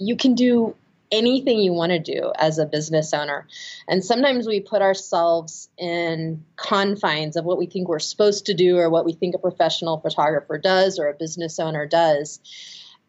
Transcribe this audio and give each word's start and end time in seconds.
you 0.00 0.16
can 0.16 0.34
do 0.34 0.74
anything 1.12 1.58
you 1.58 1.72
want 1.72 1.92
to 1.92 1.98
do 1.98 2.32
as 2.36 2.58
a 2.58 2.66
business 2.66 3.12
owner. 3.12 3.46
And 3.88 4.04
sometimes 4.04 4.46
we 4.46 4.60
put 4.60 4.82
ourselves 4.82 5.68
in 5.76 6.44
confines 6.56 7.36
of 7.36 7.44
what 7.44 7.58
we 7.58 7.66
think 7.66 7.88
we're 7.88 7.98
supposed 7.98 8.46
to 8.46 8.54
do 8.54 8.78
or 8.78 8.88
what 8.90 9.04
we 9.04 9.12
think 9.12 9.34
a 9.34 9.38
professional 9.38 10.00
photographer 10.00 10.58
does 10.58 10.98
or 10.98 11.08
a 11.08 11.14
business 11.14 11.58
owner 11.58 11.86
does. 11.86 12.40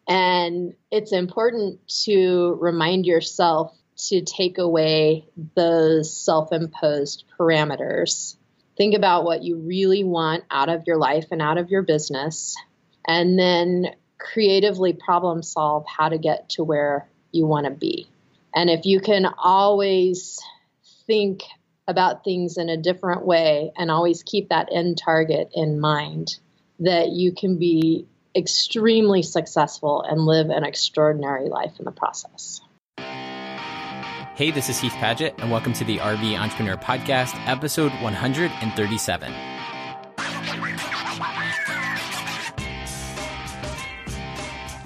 And 0.08 0.74
it's 0.90 1.12
important 1.12 1.80
to 2.04 2.58
remind 2.60 3.06
yourself 3.06 3.72
to 4.08 4.22
take 4.22 4.58
away 4.58 5.28
those 5.54 6.16
self 6.16 6.52
imposed 6.52 7.24
parameters. 7.38 8.36
Think 8.76 8.94
about 8.96 9.24
what 9.24 9.44
you 9.44 9.58
really 9.58 10.02
want 10.02 10.44
out 10.50 10.68
of 10.68 10.84
your 10.86 10.96
life 10.96 11.26
and 11.30 11.40
out 11.40 11.58
of 11.58 11.70
your 11.70 11.82
business, 11.82 12.56
and 13.06 13.38
then 13.38 13.94
creatively 14.22 14.92
problem 14.92 15.42
solve 15.42 15.84
how 15.86 16.08
to 16.08 16.18
get 16.18 16.48
to 16.50 16.64
where 16.64 17.08
you 17.32 17.46
want 17.46 17.66
to 17.66 17.72
be. 17.72 18.08
And 18.54 18.70
if 18.70 18.84
you 18.84 19.00
can 19.00 19.26
always 19.38 20.40
think 21.06 21.42
about 21.88 22.24
things 22.24 22.58
in 22.58 22.68
a 22.68 22.76
different 22.76 23.26
way 23.26 23.72
and 23.76 23.90
always 23.90 24.22
keep 24.22 24.50
that 24.50 24.68
end 24.72 24.98
target 24.98 25.50
in 25.54 25.80
mind, 25.80 26.38
that 26.80 27.08
you 27.08 27.32
can 27.32 27.58
be 27.58 28.06
extremely 28.36 29.22
successful 29.22 30.02
and 30.02 30.20
live 30.20 30.50
an 30.50 30.64
extraordinary 30.64 31.48
life 31.48 31.72
in 31.78 31.84
the 31.84 31.90
process. 31.90 32.60
Hey, 34.34 34.50
this 34.50 34.70
is 34.70 34.80
Heath 34.80 34.92
Padgett, 34.92 35.34
and 35.38 35.50
welcome 35.50 35.74
to 35.74 35.84
the 35.84 35.98
RV 35.98 36.38
Entrepreneur 36.38 36.76
Podcast, 36.76 37.34
episode 37.46 37.92
137. 38.00 39.51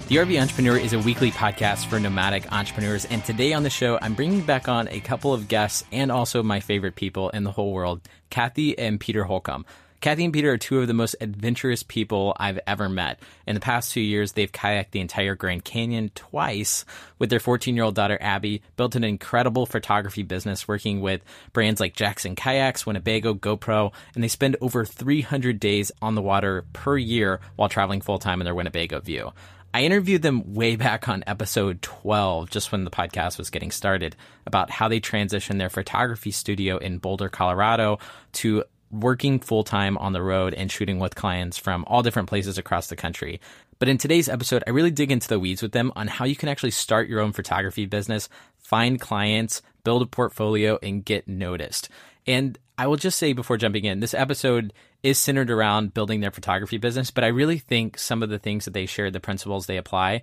The 0.08 0.18
RV 0.18 0.40
Entrepreneur 0.40 0.76
is 0.76 0.92
a 0.92 1.00
weekly 1.00 1.32
podcast 1.32 1.86
for 1.86 1.98
nomadic 1.98 2.52
entrepreneurs. 2.52 3.06
And 3.06 3.24
today 3.24 3.52
on 3.54 3.64
the 3.64 3.70
show, 3.70 3.98
I'm 4.00 4.14
bringing 4.14 4.40
back 4.40 4.68
on 4.68 4.86
a 4.86 5.00
couple 5.00 5.34
of 5.34 5.48
guests 5.48 5.82
and 5.90 6.12
also 6.12 6.44
my 6.44 6.60
favorite 6.60 6.94
people 6.94 7.30
in 7.30 7.42
the 7.42 7.50
whole 7.50 7.72
world, 7.72 8.02
Kathy 8.30 8.78
and 8.78 9.00
Peter 9.00 9.24
Holcomb. 9.24 9.66
Kathy 10.00 10.24
and 10.24 10.32
Peter 10.32 10.52
are 10.52 10.58
two 10.58 10.78
of 10.78 10.86
the 10.86 10.94
most 10.94 11.16
adventurous 11.20 11.82
people 11.82 12.36
I've 12.38 12.60
ever 12.68 12.88
met. 12.88 13.18
In 13.48 13.56
the 13.56 13.60
past 13.60 13.90
two 13.90 14.00
years, 14.00 14.30
they've 14.30 14.52
kayaked 14.52 14.92
the 14.92 15.00
entire 15.00 15.34
Grand 15.34 15.64
Canyon 15.64 16.12
twice 16.14 16.84
with 17.18 17.28
their 17.28 17.40
14 17.40 17.74
year 17.74 17.84
old 17.84 17.96
daughter, 17.96 18.16
Abby, 18.20 18.62
built 18.76 18.94
an 18.94 19.02
incredible 19.02 19.66
photography 19.66 20.22
business 20.22 20.68
working 20.68 21.00
with 21.00 21.20
brands 21.52 21.80
like 21.80 21.96
Jackson 21.96 22.36
Kayaks, 22.36 22.86
Winnebago, 22.86 23.34
GoPro, 23.34 23.92
and 24.14 24.22
they 24.22 24.28
spend 24.28 24.56
over 24.60 24.84
300 24.84 25.58
days 25.58 25.90
on 26.00 26.14
the 26.14 26.22
water 26.22 26.64
per 26.72 26.96
year 26.96 27.40
while 27.56 27.68
traveling 27.68 28.02
full 28.02 28.20
time 28.20 28.40
in 28.40 28.44
their 28.44 28.54
Winnebago 28.54 29.00
view. 29.00 29.32
I 29.76 29.82
interviewed 29.82 30.22
them 30.22 30.54
way 30.54 30.76
back 30.76 31.06
on 31.06 31.22
episode 31.26 31.82
12, 31.82 32.48
just 32.48 32.72
when 32.72 32.84
the 32.84 32.90
podcast 32.90 33.36
was 33.36 33.50
getting 33.50 33.70
started, 33.70 34.16
about 34.46 34.70
how 34.70 34.88
they 34.88 35.00
transitioned 35.00 35.58
their 35.58 35.68
photography 35.68 36.30
studio 36.30 36.78
in 36.78 36.96
Boulder, 36.96 37.28
Colorado 37.28 37.98
to 38.32 38.64
working 38.90 39.38
full 39.38 39.64
time 39.64 39.98
on 39.98 40.14
the 40.14 40.22
road 40.22 40.54
and 40.54 40.72
shooting 40.72 40.98
with 40.98 41.14
clients 41.14 41.58
from 41.58 41.84
all 41.88 42.02
different 42.02 42.30
places 42.30 42.56
across 42.56 42.86
the 42.86 42.96
country. 42.96 43.38
But 43.78 43.90
in 43.90 43.98
today's 43.98 44.30
episode, 44.30 44.64
I 44.66 44.70
really 44.70 44.90
dig 44.90 45.12
into 45.12 45.28
the 45.28 45.38
weeds 45.38 45.60
with 45.60 45.72
them 45.72 45.92
on 45.94 46.08
how 46.08 46.24
you 46.24 46.36
can 46.36 46.48
actually 46.48 46.70
start 46.70 47.10
your 47.10 47.20
own 47.20 47.32
photography 47.32 47.84
business, 47.84 48.30
find 48.56 48.98
clients, 48.98 49.60
build 49.84 50.00
a 50.00 50.06
portfolio, 50.06 50.78
and 50.82 51.04
get 51.04 51.28
noticed. 51.28 51.90
And 52.26 52.58
I 52.78 52.86
will 52.86 52.96
just 52.96 53.18
say 53.18 53.34
before 53.34 53.58
jumping 53.58 53.84
in, 53.84 54.00
this 54.00 54.14
episode 54.14 54.72
is 55.06 55.20
centered 55.20 55.52
around 55.52 55.94
building 55.94 56.18
their 56.18 56.32
photography 56.32 56.78
business, 56.78 57.12
but 57.12 57.22
I 57.22 57.28
really 57.28 57.58
think 57.58 57.96
some 57.96 58.24
of 58.24 58.28
the 58.28 58.40
things 58.40 58.64
that 58.64 58.74
they 58.74 58.86
share, 58.86 59.08
the 59.08 59.20
principles 59.20 59.66
they 59.66 59.76
apply, 59.76 60.22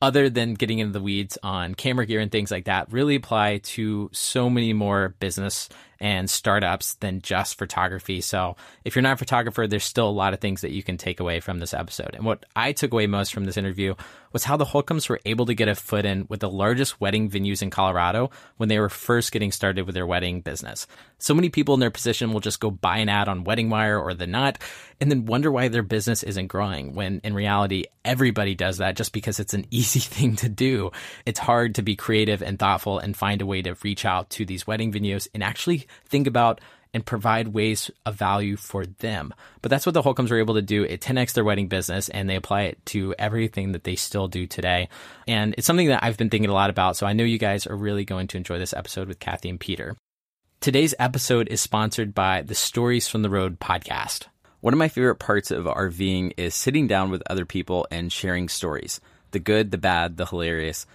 other 0.00 0.30
than 0.30 0.54
getting 0.54 0.78
into 0.78 0.92
the 0.92 1.02
weeds 1.02 1.36
on 1.42 1.74
camera 1.74 2.06
gear 2.06 2.20
and 2.20 2.30
things 2.30 2.52
like 2.52 2.66
that, 2.66 2.92
really 2.92 3.16
apply 3.16 3.58
to 3.58 4.08
so 4.12 4.48
many 4.48 4.72
more 4.72 5.16
business 5.18 5.68
and 6.00 6.30
startups 6.30 6.94
than 6.94 7.20
just 7.20 7.58
photography. 7.58 8.20
So 8.20 8.56
if 8.84 8.94
you're 8.94 9.02
not 9.02 9.14
a 9.14 9.16
photographer, 9.16 9.66
there's 9.66 9.84
still 9.84 10.08
a 10.08 10.10
lot 10.10 10.32
of 10.32 10.40
things 10.40 10.62
that 10.62 10.72
you 10.72 10.82
can 10.82 10.96
take 10.96 11.20
away 11.20 11.40
from 11.40 11.58
this 11.58 11.74
episode. 11.74 12.14
And 12.14 12.24
what 12.24 12.46
I 12.56 12.72
took 12.72 12.92
away 12.92 13.06
most 13.06 13.34
from 13.34 13.44
this 13.44 13.56
interview 13.56 13.94
was 14.32 14.44
how 14.44 14.56
the 14.56 14.64
Holcombs 14.64 15.08
were 15.08 15.20
able 15.24 15.46
to 15.46 15.54
get 15.54 15.68
a 15.68 15.74
foot 15.74 16.04
in 16.04 16.26
with 16.28 16.40
the 16.40 16.48
largest 16.48 17.00
wedding 17.00 17.28
venues 17.28 17.62
in 17.62 17.70
Colorado 17.70 18.30
when 18.56 18.68
they 18.68 18.78
were 18.78 18.88
first 18.88 19.32
getting 19.32 19.52
started 19.52 19.86
with 19.86 19.94
their 19.94 20.06
wedding 20.06 20.40
business. 20.40 20.86
So 21.18 21.34
many 21.34 21.48
people 21.48 21.74
in 21.74 21.80
their 21.80 21.90
position 21.90 22.32
will 22.32 22.40
just 22.40 22.60
go 22.60 22.70
buy 22.70 22.98
an 22.98 23.08
ad 23.08 23.28
on 23.28 23.44
Wedding 23.44 23.70
Wire 23.70 23.98
or 23.98 24.14
The 24.14 24.26
Knot 24.26 24.58
and 25.00 25.10
then 25.10 25.26
wonder 25.26 25.50
why 25.50 25.68
their 25.68 25.82
business 25.82 26.22
isn't 26.22 26.46
growing 26.46 26.94
when 26.94 27.20
in 27.24 27.34
reality, 27.34 27.84
everybody 28.04 28.54
does 28.54 28.78
that 28.78 28.96
just 28.96 29.12
because 29.12 29.40
it's 29.40 29.54
an 29.54 29.66
easy 29.70 30.00
thing 30.00 30.36
to 30.36 30.48
do. 30.48 30.90
It's 31.26 31.38
hard 31.38 31.74
to 31.74 31.82
be 31.82 31.96
creative 31.96 32.42
and 32.42 32.58
thoughtful 32.58 32.98
and 32.98 33.16
find 33.16 33.42
a 33.42 33.46
way 33.46 33.62
to 33.62 33.76
reach 33.82 34.04
out 34.04 34.30
to 34.30 34.44
these 34.44 34.66
wedding 34.66 34.92
venues 34.92 35.28
and 35.34 35.42
actually 35.42 35.86
think 36.06 36.26
about 36.26 36.60
and 36.92 37.06
provide 37.06 37.48
ways 37.48 37.90
of 38.04 38.16
value 38.16 38.56
for 38.56 38.84
them. 38.84 39.32
But 39.62 39.70
that's 39.70 39.86
what 39.86 39.92
the 39.92 40.02
Holcombs 40.02 40.30
were 40.30 40.38
able 40.38 40.54
to 40.54 40.62
do. 40.62 40.82
It 40.84 41.00
10x 41.00 41.34
their 41.34 41.44
wedding 41.44 41.68
business 41.68 42.08
and 42.08 42.28
they 42.28 42.36
apply 42.36 42.62
it 42.62 42.84
to 42.86 43.14
everything 43.18 43.72
that 43.72 43.84
they 43.84 43.96
still 43.96 44.28
do 44.28 44.46
today. 44.46 44.88
And 45.28 45.54
it's 45.56 45.66
something 45.66 45.88
that 45.88 46.02
I've 46.02 46.16
been 46.16 46.30
thinking 46.30 46.50
a 46.50 46.54
lot 46.54 46.70
about. 46.70 46.96
So 46.96 47.06
I 47.06 47.12
know 47.12 47.24
you 47.24 47.38
guys 47.38 47.66
are 47.66 47.76
really 47.76 48.04
going 48.04 48.26
to 48.28 48.36
enjoy 48.36 48.58
this 48.58 48.74
episode 48.74 49.08
with 49.08 49.20
Kathy 49.20 49.48
and 49.48 49.60
Peter. 49.60 49.96
Today's 50.60 50.94
episode 50.98 51.48
is 51.48 51.60
sponsored 51.60 52.14
by 52.14 52.42
the 52.42 52.54
Stories 52.54 53.08
from 53.08 53.22
the 53.22 53.30
Road 53.30 53.60
podcast. 53.60 54.26
One 54.60 54.74
of 54.74 54.78
my 54.78 54.88
favorite 54.88 55.16
parts 55.16 55.50
of 55.50 55.64
RVing 55.64 56.34
is 56.36 56.54
sitting 56.54 56.86
down 56.86 57.10
with 57.10 57.22
other 57.30 57.46
people 57.46 57.86
and 57.90 58.12
sharing 58.12 58.48
stories 58.48 59.00
the 59.30 59.38
good, 59.38 59.70
the 59.70 59.78
bad, 59.78 60.16
the 60.16 60.26
hilarious. 60.26 60.86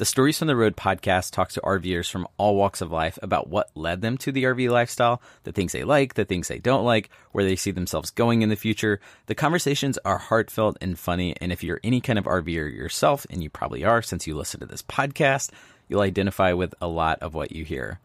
The 0.00 0.06
Stories 0.06 0.38
from 0.38 0.48
the 0.48 0.56
Road 0.56 0.78
podcast 0.78 1.30
talks 1.30 1.52
to 1.52 1.60
RVers 1.60 2.10
from 2.10 2.26
all 2.38 2.56
walks 2.56 2.80
of 2.80 2.90
life 2.90 3.18
about 3.20 3.50
what 3.50 3.68
led 3.74 4.00
them 4.00 4.16
to 4.16 4.32
the 4.32 4.44
RV 4.44 4.70
lifestyle, 4.70 5.20
the 5.42 5.52
things 5.52 5.72
they 5.72 5.84
like, 5.84 6.14
the 6.14 6.24
things 6.24 6.48
they 6.48 6.58
don't 6.58 6.86
like, 6.86 7.10
where 7.32 7.44
they 7.44 7.54
see 7.54 7.70
themselves 7.70 8.10
going 8.10 8.40
in 8.40 8.48
the 8.48 8.56
future. 8.56 8.98
The 9.26 9.34
conversations 9.34 9.98
are 10.06 10.16
heartfelt 10.16 10.78
and 10.80 10.98
funny, 10.98 11.36
and 11.38 11.52
if 11.52 11.62
you're 11.62 11.80
any 11.84 12.00
kind 12.00 12.18
of 12.18 12.24
RVer 12.24 12.74
yourself, 12.74 13.26
and 13.28 13.42
you 13.42 13.50
probably 13.50 13.84
are 13.84 14.00
since 14.00 14.26
you 14.26 14.34
listen 14.34 14.60
to 14.60 14.66
this 14.66 14.80
podcast, 14.80 15.50
you'll 15.86 16.00
identify 16.00 16.54
with 16.54 16.74
a 16.80 16.88
lot 16.88 17.18
of 17.20 17.34
what 17.34 17.52
you 17.52 17.66
hear. 17.66 18.00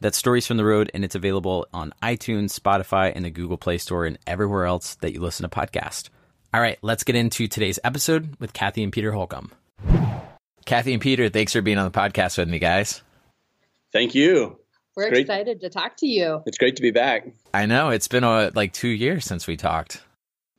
That's 0.00 0.18
Stories 0.18 0.48
from 0.48 0.56
the 0.56 0.64
Road, 0.64 0.90
and 0.92 1.04
it's 1.04 1.14
available 1.14 1.68
on 1.72 1.94
iTunes, 2.02 2.58
Spotify, 2.58 3.12
and 3.14 3.24
the 3.24 3.30
Google 3.30 3.58
Play 3.58 3.78
Store, 3.78 4.06
and 4.06 4.18
everywhere 4.26 4.64
else 4.64 4.96
that 4.96 5.12
you 5.12 5.20
listen 5.20 5.48
to 5.48 5.56
podcasts. 5.56 6.08
All 6.52 6.60
right, 6.60 6.78
let's 6.82 7.04
get 7.04 7.14
into 7.14 7.46
today's 7.46 7.78
episode 7.84 8.34
with 8.40 8.52
Kathy 8.52 8.82
and 8.82 8.92
Peter 8.92 9.12
Holcomb. 9.12 9.52
Kathy 10.68 10.92
and 10.92 11.00
Peter, 11.00 11.30
thanks 11.30 11.54
for 11.54 11.62
being 11.62 11.78
on 11.78 11.90
the 11.90 11.98
podcast 11.98 12.36
with 12.36 12.46
me, 12.46 12.58
guys. 12.58 13.00
Thank 13.90 14.14
you. 14.14 14.58
We're 14.94 15.14
excited 15.14 15.62
to 15.62 15.70
talk 15.70 15.96
to 15.96 16.06
you. 16.06 16.42
It's 16.44 16.58
great 16.58 16.76
to 16.76 16.82
be 16.82 16.90
back. 16.90 17.26
I 17.54 17.64
know 17.64 17.88
it's 17.88 18.06
been 18.06 18.22
uh, 18.22 18.50
like 18.54 18.74
two 18.74 18.90
years 18.90 19.24
since 19.24 19.46
we 19.46 19.56
talked. 19.56 20.02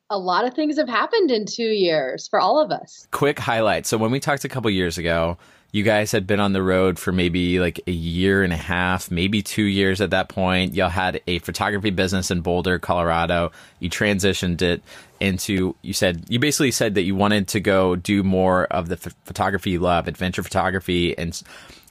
A 0.10 0.18
lot 0.18 0.46
of 0.46 0.56
things 0.56 0.78
have 0.78 0.90
happened 0.90 1.30
in 1.30 1.46
two 1.46 1.70
years 1.70 2.28
for 2.28 2.40
all 2.40 2.60
of 2.60 2.72
us. 2.72 3.08
Quick 3.12 3.38
highlight. 3.38 3.86
So 3.86 4.00
when 4.00 4.10
we 4.10 4.20
talked 4.20 4.44
a 4.46 4.50
couple 4.50 4.72
years 4.72 4.98
ago, 4.98 5.38
you 5.72 5.84
guys 5.84 6.12
had 6.12 6.26
been 6.26 6.40
on 6.40 6.54
the 6.54 6.64
road 6.64 6.98
for 6.98 7.12
maybe 7.12 7.60
like 7.60 7.80
a 7.86 7.92
year 7.92 8.42
and 8.44 8.52
a 8.52 8.58
half, 8.58 9.12
maybe 9.12 9.42
two 9.44 9.64
years 9.64 10.02
at 10.02 10.10
that 10.10 10.28
point. 10.28 10.74
Y'all 10.74 10.90
had 10.90 11.22
a 11.28 11.40
photography 11.40 11.92
business 11.92 12.32
in 12.32 12.42
Boulder, 12.42 12.80
Colorado. 12.80 13.52
You 13.80 13.90
transitioned 13.90 14.62
it 14.64 14.82
into, 15.20 15.76
you 15.84 15.94
said, 15.94 16.26
you 16.28 16.40
basically 16.40 16.72
said 16.72 16.96
that 16.96 17.04
you 17.04 17.16
wanted 17.16 17.48
to 17.50 17.60
go 17.60 17.96
do 17.96 18.24
more 18.24 18.66
of 18.66 18.90
the 18.90 18.98
ph- 18.98 19.16
photography 19.26 19.72
you 19.72 19.80
love, 19.80 20.08
adventure 20.08 20.42
photography, 20.42 21.16
and 21.18 21.40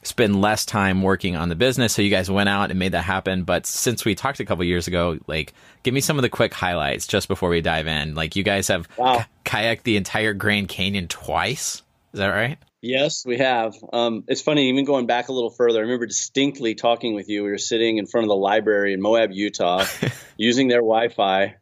spend 0.03 0.41
less 0.41 0.65
time 0.65 1.03
working 1.03 1.37
on 1.37 1.49
the 1.49 1.55
business. 1.55 1.93
So 1.93 2.03
you 2.03 2.11
guys 2.11 2.31
went 2.31 2.49
out 2.49 2.71
and 2.71 2.79
made 2.79 2.93
that 2.93 3.03
happen. 3.05 3.45
But 3.45 3.65
since 3.67 4.05
we 4.05 4.15
talked 4.15 4.41
a 4.41 4.45
couple 4.45 4.65
years 4.65 4.89
ago, 4.89 5.19
like, 5.29 5.53
give 5.85 5.95
me 5.95 6.01
some 6.01 6.19
of 6.19 6.23
the 6.23 6.29
quick 6.29 6.53
highlights 6.55 7.07
just 7.07 7.29
before 7.29 7.49
we 7.51 7.61
dive 7.61 7.87
in. 7.87 8.15
Like, 8.15 8.35
you 8.35 8.43
guys 8.43 8.67
have 8.69 8.89
Wow. 8.97 9.25
kayaked 9.45 9.83
the 9.85 9.97
entire 9.97 10.33
Grand 10.35 10.69
Canyon 10.69 11.07
twice. 11.09 11.83
Is 12.13 12.19
that 12.21 12.29
right? 12.29 12.59
Yes, 12.81 13.27
we 13.27 13.39
have. 13.39 13.75
Um, 13.93 14.25
it's 14.29 14.41
funny, 14.41 14.69
even 14.69 14.85
going 14.85 15.07
back 15.07 15.29
a 15.29 15.33
little 15.33 15.51
further, 15.51 15.81
I 15.81 15.83
remember 15.83 16.07
distinctly 16.07 16.77
talking 16.77 17.15
with 17.15 17.29
you. 17.29 17.43
We 17.43 17.51
were 17.51 17.59
sitting 17.59 17.99
in 17.99 18.07
front 18.07 18.25
of 18.25 18.29
the 18.29 18.37
library 18.37 18.93
in 18.93 19.03
Moab, 19.03 19.33
Utah, 19.33 19.85
using 20.37 20.69
their 20.69 20.81
Wi 20.81 21.09
Fi, 21.09 21.57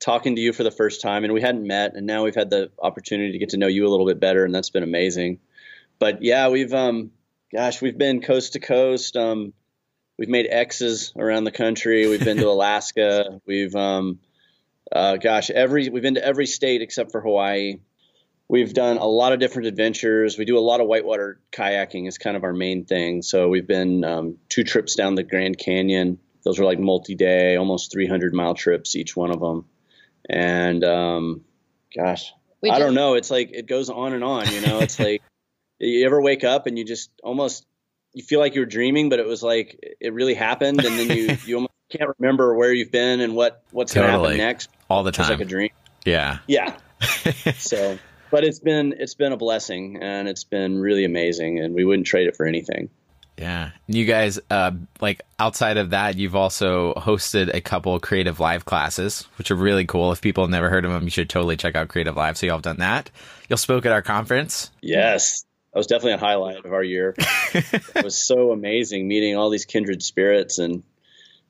talking 0.00 0.36
to 0.36 0.42
you 0.42 0.52
for 0.52 0.62
the 0.62 0.70
first 0.70 1.00
time. 1.00 1.24
And 1.24 1.32
we 1.32 1.40
hadn't 1.40 1.66
met. 1.66 1.96
And 1.96 2.06
now 2.06 2.24
we've 2.24 2.34
had 2.34 2.50
the 2.50 2.70
opportunity 2.78 3.32
to 3.32 3.38
get 3.38 3.50
to 3.50 3.56
know 3.56 3.68
you 3.68 3.86
a 3.86 3.90
little 3.90 4.06
bit 4.06 4.20
better. 4.20 4.44
And 4.44 4.54
that's 4.54 4.68
been 4.68 4.82
amazing. 4.82 5.40
But 5.98 6.22
yeah, 6.22 6.48
we've, 6.48 6.74
um, 6.74 7.12
gosh, 7.50 7.80
we've 7.80 7.96
been 7.96 8.20
coast 8.20 8.52
to 8.52 8.60
coast. 8.60 9.16
Um, 9.16 9.54
we've 10.18 10.28
made 10.28 10.46
X's 10.50 11.14
around 11.16 11.44
the 11.44 11.52
country. 11.52 12.06
We've 12.06 12.24
been 12.24 12.36
to 12.36 12.48
Alaska. 12.50 13.40
We've, 13.46 13.74
um, 13.74 14.18
uh, 14.92 15.16
gosh, 15.16 15.48
every, 15.48 15.88
we've 15.88 16.02
been 16.02 16.16
to 16.16 16.24
every 16.24 16.46
state 16.46 16.82
except 16.82 17.12
for 17.12 17.22
Hawaii. 17.22 17.78
We've 18.50 18.74
done 18.74 18.96
a 18.96 19.06
lot 19.06 19.32
of 19.32 19.38
different 19.38 19.68
adventures. 19.68 20.36
We 20.36 20.44
do 20.44 20.58
a 20.58 20.60
lot 20.60 20.80
of 20.80 20.88
whitewater 20.88 21.40
kayaking 21.52 22.08
is 22.08 22.18
kind 22.18 22.36
of 22.36 22.42
our 22.42 22.52
main 22.52 22.84
thing. 22.84 23.22
So 23.22 23.48
we've 23.48 23.66
been 23.66 24.02
um, 24.02 24.38
two 24.48 24.64
trips 24.64 24.96
down 24.96 25.14
the 25.14 25.22
Grand 25.22 25.56
Canyon. 25.56 26.18
Those 26.44 26.58
were 26.58 26.64
like 26.64 26.80
multi-day, 26.80 27.54
almost 27.56 27.92
300 27.92 28.34
mile 28.34 28.54
trips 28.54 28.96
each 28.96 29.14
one 29.14 29.30
of 29.30 29.38
them. 29.38 29.66
And 30.28 30.82
um, 30.82 31.44
gosh, 31.96 32.32
We 32.60 32.70
I 32.70 32.72
just- 32.74 32.80
don't 32.86 32.94
know. 32.94 33.14
It's 33.14 33.30
like 33.30 33.52
it 33.52 33.66
goes 33.68 33.88
on 33.88 34.14
and 34.14 34.24
on. 34.24 34.52
You 34.52 34.62
know, 34.62 34.80
it's 34.80 34.98
like 35.06 35.22
You 35.78 36.04
ever 36.06 36.20
wake 36.20 36.42
up 36.42 36.66
and 36.66 36.76
you 36.76 36.84
just 36.84 37.10
almost 37.22 37.64
you 38.14 38.24
feel 38.24 38.40
like 38.40 38.56
you're 38.56 38.66
dreaming, 38.66 39.10
but 39.10 39.20
it 39.20 39.26
was 39.26 39.42
like 39.44 39.78
it 40.00 40.12
really 40.12 40.34
happened, 40.34 40.84
and 40.84 40.98
then 40.98 41.16
you 41.16 41.36
you 41.46 41.54
almost 41.54 41.72
can't 41.90 42.10
remember 42.18 42.54
where 42.56 42.72
you've 42.72 42.90
been 42.90 43.20
and 43.20 43.36
what 43.36 43.62
what's 43.70 43.94
Totally. 43.94 44.10
going 44.12 44.22
to 44.22 44.28
happen 44.30 44.38
next. 44.38 44.70
All 44.88 45.04
the 45.04 45.12
time, 45.12 45.24
It's 45.24 45.30
like 45.30 45.40
a 45.40 45.44
dream. 45.48 45.70
yeah. 46.04 46.38
Yeah. 46.48 46.76
so, 47.58 47.96
but 48.30 48.44
it's 48.44 48.58
been 48.58 48.94
it's 48.98 49.14
been 49.14 49.32
a 49.32 49.36
blessing, 49.36 49.98
and 50.02 50.28
it's 50.28 50.44
been 50.44 50.78
really 50.78 51.04
amazing, 51.04 51.58
and 51.60 51.74
we 51.74 51.84
wouldn't 51.84 52.06
trade 52.06 52.28
it 52.28 52.36
for 52.36 52.46
anything. 52.46 52.88
Yeah. 53.38 53.70
And 53.86 53.96
You 53.96 54.04
guys, 54.04 54.38
uh, 54.50 54.72
like 55.00 55.22
outside 55.38 55.78
of 55.78 55.90
that, 55.90 56.18
you've 56.18 56.36
also 56.36 56.92
hosted 56.94 57.54
a 57.54 57.60
couple 57.62 57.98
creative 58.00 58.38
live 58.38 58.66
classes, 58.66 59.26
which 59.38 59.50
are 59.50 59.54
really 59.56 59.86
cool. 59.86 60.12
If 60.12 60.20
people 60.20 60.44
have 60.44 60.50
never 60.50 60.68
heard 60.68 60.84
of 60.84 60.90
them, 60.92 61.04
you 61.04 61.10
should 61.10 61.30
totally 61.30 61.56
check 61.56 61.74
out 61.74 61.88
Creative 61.88 62.14
Live. 62.14 62.36
So 62.36 62.44
y'all 62.46 62.56
have 62.56 62.62
done 62.62 62.78
that. 62.80 63.10
You'll 63.48 63.56
spoke 63.56 63.86
at 63.86 63.92
our 63.92 64.02
conference. 64.02 64.70
Yes. 64.82 65.44
That 65.72 65.78
was 65.78 65.86
definitely 65.86 66.14
a 66.14 66.18
highlight 66.18 66.64
of 66.66 66.72
our 66.74 66.82
year. 66.82 67.14
it 67.54 68.04
was 68.04 68.20
so 68.20 68.52
amazing 68.52 69.08
meeting 69.08 69.36
all 69.36 69.48
these 69.48 69.64
kindred 69.64 70.02
spirits 70.02 70.58
and 70.58 70.82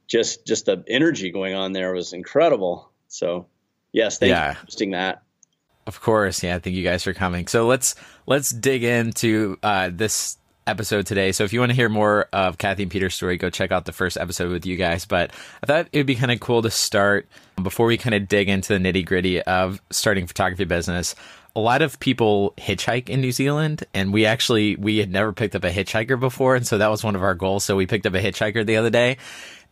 just 0.07 0.47
just 0.47 0.67
the 0.67 0.85
energy 0.87 1.31
going 1.33 1.55
on 1.55 1.73
there 1.73 1.93
was 1.93 2.13
incredible. 2.13 2.89
So, 3.09 3.47
yes, 3.91 4.19
thank 4.19 4.31
Yeah. 4.31 4.51
you 4.51 4.55
for 4.55 4.61
hosting 4.67 4.91
that. 4.93 5.23
Of 5.91 6.01
course, 6.01 6.45
yeah. 6.45 6.61
Thank 6.61 6.77
you 6.77 6.85
guys 6.85 7.03
for 7.03 7.13
coming. 7.13 7.49
So 7.49 7.67
let's 7.67 7.97
let's 8.25 8.51
dig 8.51 8.85
into 8.85 9.59
uh, 9.61 9.91
this 9.93 10.39
episode 10.65 11.05
today. 11.05 11.33
So 11.33 11.43
if 11.43 11.53
you 11.53 11.59
want 11.59 11.71
to 11.71 11.75
hear 11.75 11.89
more 11.89 12.29
of 12.33 12.59
Kathy 12.59 12.85
and 12.85 12.93
Peter's 12.93 13.17
story, 13.17 13.37
go 13.37 13.51
check 13.51 13.73
out 13.73 13.87
the 13.87 13.93
first 13.93 14.17
episode 14.17 14.53
with 14.53 14.65
you 14.67 14.77
guys. 14.77 15.05
But 15.05 15.33
I 15.65 15.67
thought 15.67 15.89
it 15.91 15.99
would 15.99 16.07
be 16.07 16.15
kind 16.15 16.31
of 16.31 16.39
cool 16.39 16.63
to 16.63 16.71
start 16.71 17.27
before 17.61 17.87
we 17.87 17.99
kind 17.99 18.15
of 18.15 18.29
dig 18.29 18.49
into 18.49 18.73
the 18.73 18.79
nitty 18.79 19.05
gritty 19.05 19.43
of 19.43 19.83
starting 19.91 20.29
photography 20.29 20.63
business. 20.63 21.17
A 21.57 21.61
lot 21.61 21.83
of 21.83 21.99
people 21.99 22.55
hitchhike 22.57 23.09
in 23.09 23.21
New 23.21 23.33
Zealand, 23.33 23.83
and 23.93 24.13
we 24.13 24.27
actually 24.27 24.77
we 24.77 24.99
had 24.99 25.11
never 25.11 25.33
picked 25.33 25.57
up 25.57 25.65
a 25.65 25.71
hitchhiker 25.71 26.21
before, 26.21 26.55
and 26.55 26.65
so 26.65 26.79
that 26.79 26.89
was 26.89 27.03
one 27.03 27.17
of 27.17 27.25
our 27.25 27.35
goals. 27.35 27.65
So 27.65 27.75
we 27.75 27.89
picked 27.89 28.07
up 28.07 28.15
a 28.15 28.21
hitchhiker 28.21 28.65
the 28.65 28.77
other 28.77 28.91
day, 28.91 29.17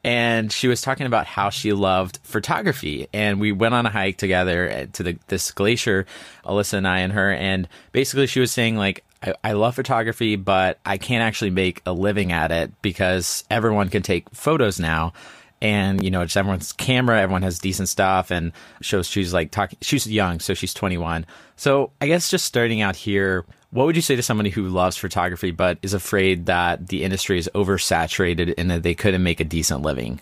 and 0.04 0.52
she 0.52 0.68
was 0.68 0.80
talking 0.80 1.06
about 1.06 1.26
how 1.26 1.50
she 1.50 1.72
loved 1.72 2.18
photography. 2.22 3.08
And 3.12 3.40
we 3.40 3.52
went 3.52 3.74
on 3.74 3.86
a 3.86 3.90
hike 3.90 4.16
together 4.16 4.88
to 4.92 5.02
the, 5.02 5.18
this 5.28 5.50
glacier 5.50 6.06
alyssa 6.44 6.74
and 6.74 6.88
i 6.88 7.00
and 7.00 7.12
her. 7.12 7.32
And 7.32 7.68
basically 7.92 8.26
she 8.26 8.40
was 8.40 8.52
saying 8.52 8.76
like 8.76 9.04
I, 9.22 9.34
I 9.42 9.52
love 9.52 9.74
photography 9.74 10.36
but 10.36 10.78
i 10.86 10.96
can't 10.96 11.22
actually 11.22 11.50
make 11.50 11.82
a 11.84 11.92
living 11.92 12.30
at 12.30 12.52
it 12.52 12.70
because 12.82 13.42
everyone 13.50 13.88
can 13.88 14.02
take 14.02 14.30
photos 14.30 14.78
now 14.78 15.12
and 15.60 16.02
you 16.02 16.10
know 16.10 16.22
it's 16.22 16.36
everyone's 16.36 16.72
camera 16.72 17.20
everyone 17.20 17.42
has 17.42 17.58
decent 17.58 17.88
stuff 17.88 18.30
and 18.30 18.52
shows 18.80 19.06
she's 19.06 19.32
like 19.32 19.50
talking 19.50 19.78
she's 19.82 20.06
young 20.06 20.40
so 20.40 20.54
she's 20.54 20.74
21 20.74 21.26
so 21.56 21.90
i 22.00 22.06
guess 22.06 22.30
just 22.30 22.44
starting 22.44 22.80
out 22.80 22.96
here 22.96 23.44
what 23.70 23.84
would 23.84 23.96
you 23.96 24.02
say 24.02 24.16
to 24.16 24.22
somebody 24.22 24.50
who 24.50 24.68
loves 24.68 24.96
photography 24.96 25.50
but 25.50 25.78
is 25.82 25.94
afraid 25.94 26.46
that 26.46 26.88
the 26.88 27.04
industry 27.04 27.38
is 27.38 27.50
oversaturated 27.54 28.54
and 28.56 28.70
that 28.70 28.82
they 28.82 28.94
couldn't 28.94 29.22
make 29.22 29.40
a 29.40 29.44
decent 29.44 29.82
living 29.82 30.20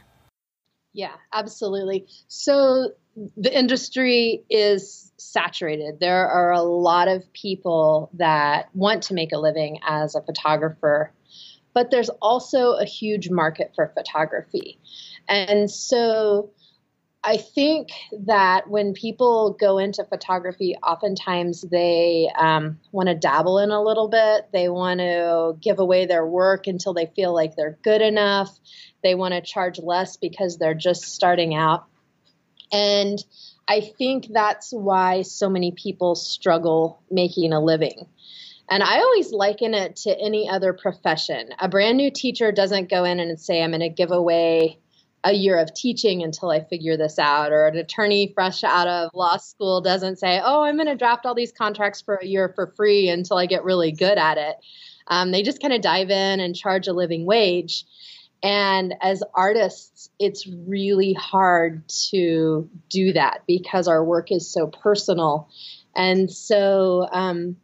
Yeah, 0.96 1.12
absolutely. 1.30 2.06
So 2.26 2.92
the 3.36 3.54
industry 3.54 4.44
is 4.48 5.12
saturated. 5.18 6.00
There 6.00 6.26
are 6.26 6.52
a 6.52 6.62
lot 6.62 7.06
of 7.06 7.30
people 7.34 8.08
that 8.14 8.70
want 8.72 9.02
to 9.04 9.14
make 9.14 9.32
a 9.32 9.38
living 9.38 9.78
as 9.86 10.14
a 10.14 10.22
photographer, 10.22 11.12
but 11.74 11.90
there's 11.90 12.08
also 12.22 12.76
a 12.76 12.86
huge 12.86 13.28
market 13.28 13.72
for 13.74 13.92
photography. 13.94 14.78
And 15.28 15.70
so 15.70 16.50
I 17.26 17.38
think 17.38 17.88
that 18.26 18.70
when 18.70 18.92
people 18.92 19.56
go 19.58 19.78
into 19.78 20.04
photography, 20.04 20.76
oftentimes 20.76 21.62
they 21.62 22.30
um, 22.38 22.78
want 22.92 23.08
to 23.08 23.16
dabble 23.16 23.58
in 23.58 23.70
a 23.70 23.82
little 23.82 24.06
bit. 24.06 24.46
They 24.52 24.68
want 24.68 25.00
to 25.00 25.56
give 25.60 25.80
away 25.80 26.06
their 26.06 26.24
work 26.24 26.68
until 26.68 26.94
they 26.94 27.06
feel 27.16 27.34
like 27.34 27.56
they're 27.56 27.78
good 27.82 28.00
enough. 28.00 28.56
They 29.02 29.16
want 29.16 29.34
to 29.34 29.40
charge 29.40 29.80
less 29.80 30.16
because 30.16 30.56
they're 30.56 30.74
just 30.74 31.02
starting 31.02 31.52
out. 31.52 31.86
And 32.70 33.18
I 33.66 33.80
think 33.80 34.28
that's 34.30 34.70
why 34.70 35.22
so 35.22 35.48
many 35.48 35.72
people 35.72 36.14
struggle 36.14 37.02
making 37.10 37.52
a 37.52 37.60
living. 37.60 38.06
And 38.70 38.84
I 38.84 38.98
always 38.98 39.32
liken 39.32 39.74
it 39.74 39.96
to 39.96 40.16
any 40.16 40.48
other 40.48 40.72
profession. 40.72 41.50
A 41.58 41.68
brand 41.68 41.96
new 41.96 42.12
teacher 42.12 42.52
doesn't 42.52 42.88
go 42.88 43.02
in 43.02 43.18
and 43.18 43.40
say, 43.40 43.62
I'm 43.62 43.70
going 43.70 43.80
to 43.80 43.88
give 43.88 44.12
away 44.12 44.78
a 45.26 45.32
year 45.32 45.58
of 45.58 45.74
teaching 45.74 46.22
until 46.22 46.50
I 46.50 46.62
figure 46.62 46.96
this 46.96 47.18
out. 47.18 47.52
Or 47.52 47.66
an 47.66 47.76
attorney 47.76 48.32
fresh 48.32 48.62
out 48.62 48.86
of 48.86 49.10
law 49.12 49.36
school 49.36 49.80
doesn't 49.80 50.18
say, 50.18 50.40
Oh, 50.42 50.62
I'm 50.62 50.76
going 50.76 50.86
to 50.86 50.94
draft 50.94 51.26
all 51.26 51.34
these 51.34 51.52
contracts 51.52 52.00
for 52.00 52.14
a 52.14 52.26
year 52.26 52.52
for 52.54 52.72
free 52.76 53.08
until 53.08 53.36
I 53.36 53.46
get 53.46 53.64
really 53.64 53.90
good 53.90 54.18
at 54.18 54.38
it. 54.38 54.56
Um, 55.08 55.32
they 55.32 55.42
just 55.42 55.60
kind 55.60 55.74
of 55.74 55.82
dive 55.82 56.10
in 56.10 56.40
and 56.40 56.54
charge 56.54 56.86
a 56.86 56.92
living 56.92 57.26
wage. 57.26 57.84
And 58.42 58.94
as 59.02 59.22
artists, 59.34 60.10
it's 60.20 60.46
really 60.46 61.12
hard 61.14 61.88
to 62.10 62.70
do 62.88 63.12
that 63.14 63.42
because 63.48 63.88
our 63.88 64.04
work 64.04 64.30
is 64.30 64.48
so 64.48 64.68
personal. 64.68 65.48
And 65.96 66.30
so, 66.30 67.08
um, 67.10 67.56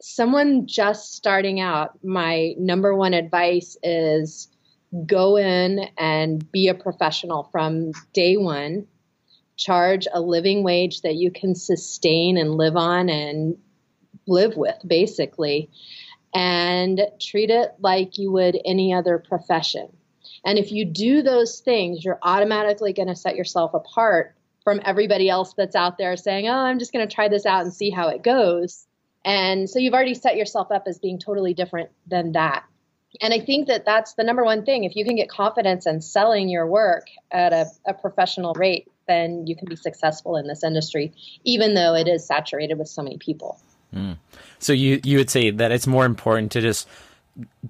someone 0.00 0.66
just 0.66 1.14
starting 1.14 1.60
out, 1.60 2.02
my 2.04 2.54
number 2.58 2.94
one 2.94 3.14
advice 3.14 3.76
is 3.82 4.48
go 5.06 5.36
in 5.36 5.88
and 5.98 6.50
be 6.52 6.68
a 6.68 6.74
professional 6.74 7.48
from 7.52 7.92
day 8.12 8.36
one. 8.36 8.86
Charge 9.56 10.06
a 10.12 10.20
living 10.20 10.62
wage 10.62 11.00
that 11.00 11.14
you 11.14 11.30
can 11.30 11.54
sustain 11.54 12.36
and 12.36 12.56
live 12.56 12.76
on 12.76 13.08
and 13.08 13.56
live 14.26 14.56
with, 14.56 14.76
basically, 14.86 15.70
and 16.34 17.00
treat 17.20 17.50
it 17.50 17.72
like 17.80 18.18
you 18.18 18.30
would 18.30 18.58
any 18.64 18.92
other 18.92 19.18
profession. 19.18 19.88
And 20.44 20.58
if 20.58 20.70
you 20.70 20.84
do 20.84 21.22
those 21.22 21.60
things, 21.60 22.04
you're 22.04 22.18
automatically 22.22 22.92
going 22.92 23.08
to 23.08 23.16
set 23.16 23.36
yourself 23.36 23.72
apart 23.74 24.34
from 24.62 24.80
everybody 24.84 25.28
else 25.30 25.54
that's 25.54 25.76
out 25.76 25.96
there 25.96 26.16
saying, 26.16 26.48
oh, 26.48 26.52
I'm 26.52 26.78
just 26.78 26.92
going 26.92 27.06
to 27.06 27.14
try 27.14 27.28
this 27.28 27.46
out 27.46 27.62
and 27.62 27.72
see 27.72 27.90
how 27.90 28.08
it 28.08 28.22
goes. 28.22 28.86
And 29.24 29.68
so 29.70 29.78
you've 29.78 29.94
already 29.94 30.14
set 30.14 30.36
yourself 30.36 30.70
up 30.70 30.84
as 30.86 30.98
being 30.98 31.18
totally 31.18 31.54
different 31.54 31.90
than 32.06 32.32
that. 32.32 32.64
And 33.20 33.32
I 33.34 33.40
think 33.40 33.68
that 33.68 33.84
that's 33.84 34.14
the 34.14 34.24
number 34.24 34.44
one 34.44 34.64
thing. 34.64 34.84
If 34.84 34.96
you 34.96 35.04
can 35.04 35.16
get 35.16 35.28
confidence 35.28 35.86
in 35.86 36.00
selling 36.00 36.48
your 36.48 36.66
work 36.66 37.06
at 37.30 37.52
a, 37.52 37.66
a 37.86 37.94
professional 37.94 38.54
rate, 38.54 38.90
then 39.06 39.46
you 39.46 39.56
can 39.56 39.68
be 39.68 39.76
successful 39.76 40.36
in 40.36 40.46
this 40.46 40.64
industry, 40.64 41.12
even 41.44 41.74
though 41.74 41.94
it 41.94 42.08
is 42.08 42.26
saturated 42.26 42.78
with 42.78 42.88
so 42.88 43.02
many 43.02 43.18
people. 43.18 43.58
Hmm. 43.92 44.12
So 44.58 44.72
you 44.72 45.00
you 45.04 45.18
would 45.18 45.30
say 45.30 45.50
that 45.50 45.72
it's 45.72 45.86
more 45.86 46.04
important 46.04 46.52
to 46.52 46.60
just 46.60 46.88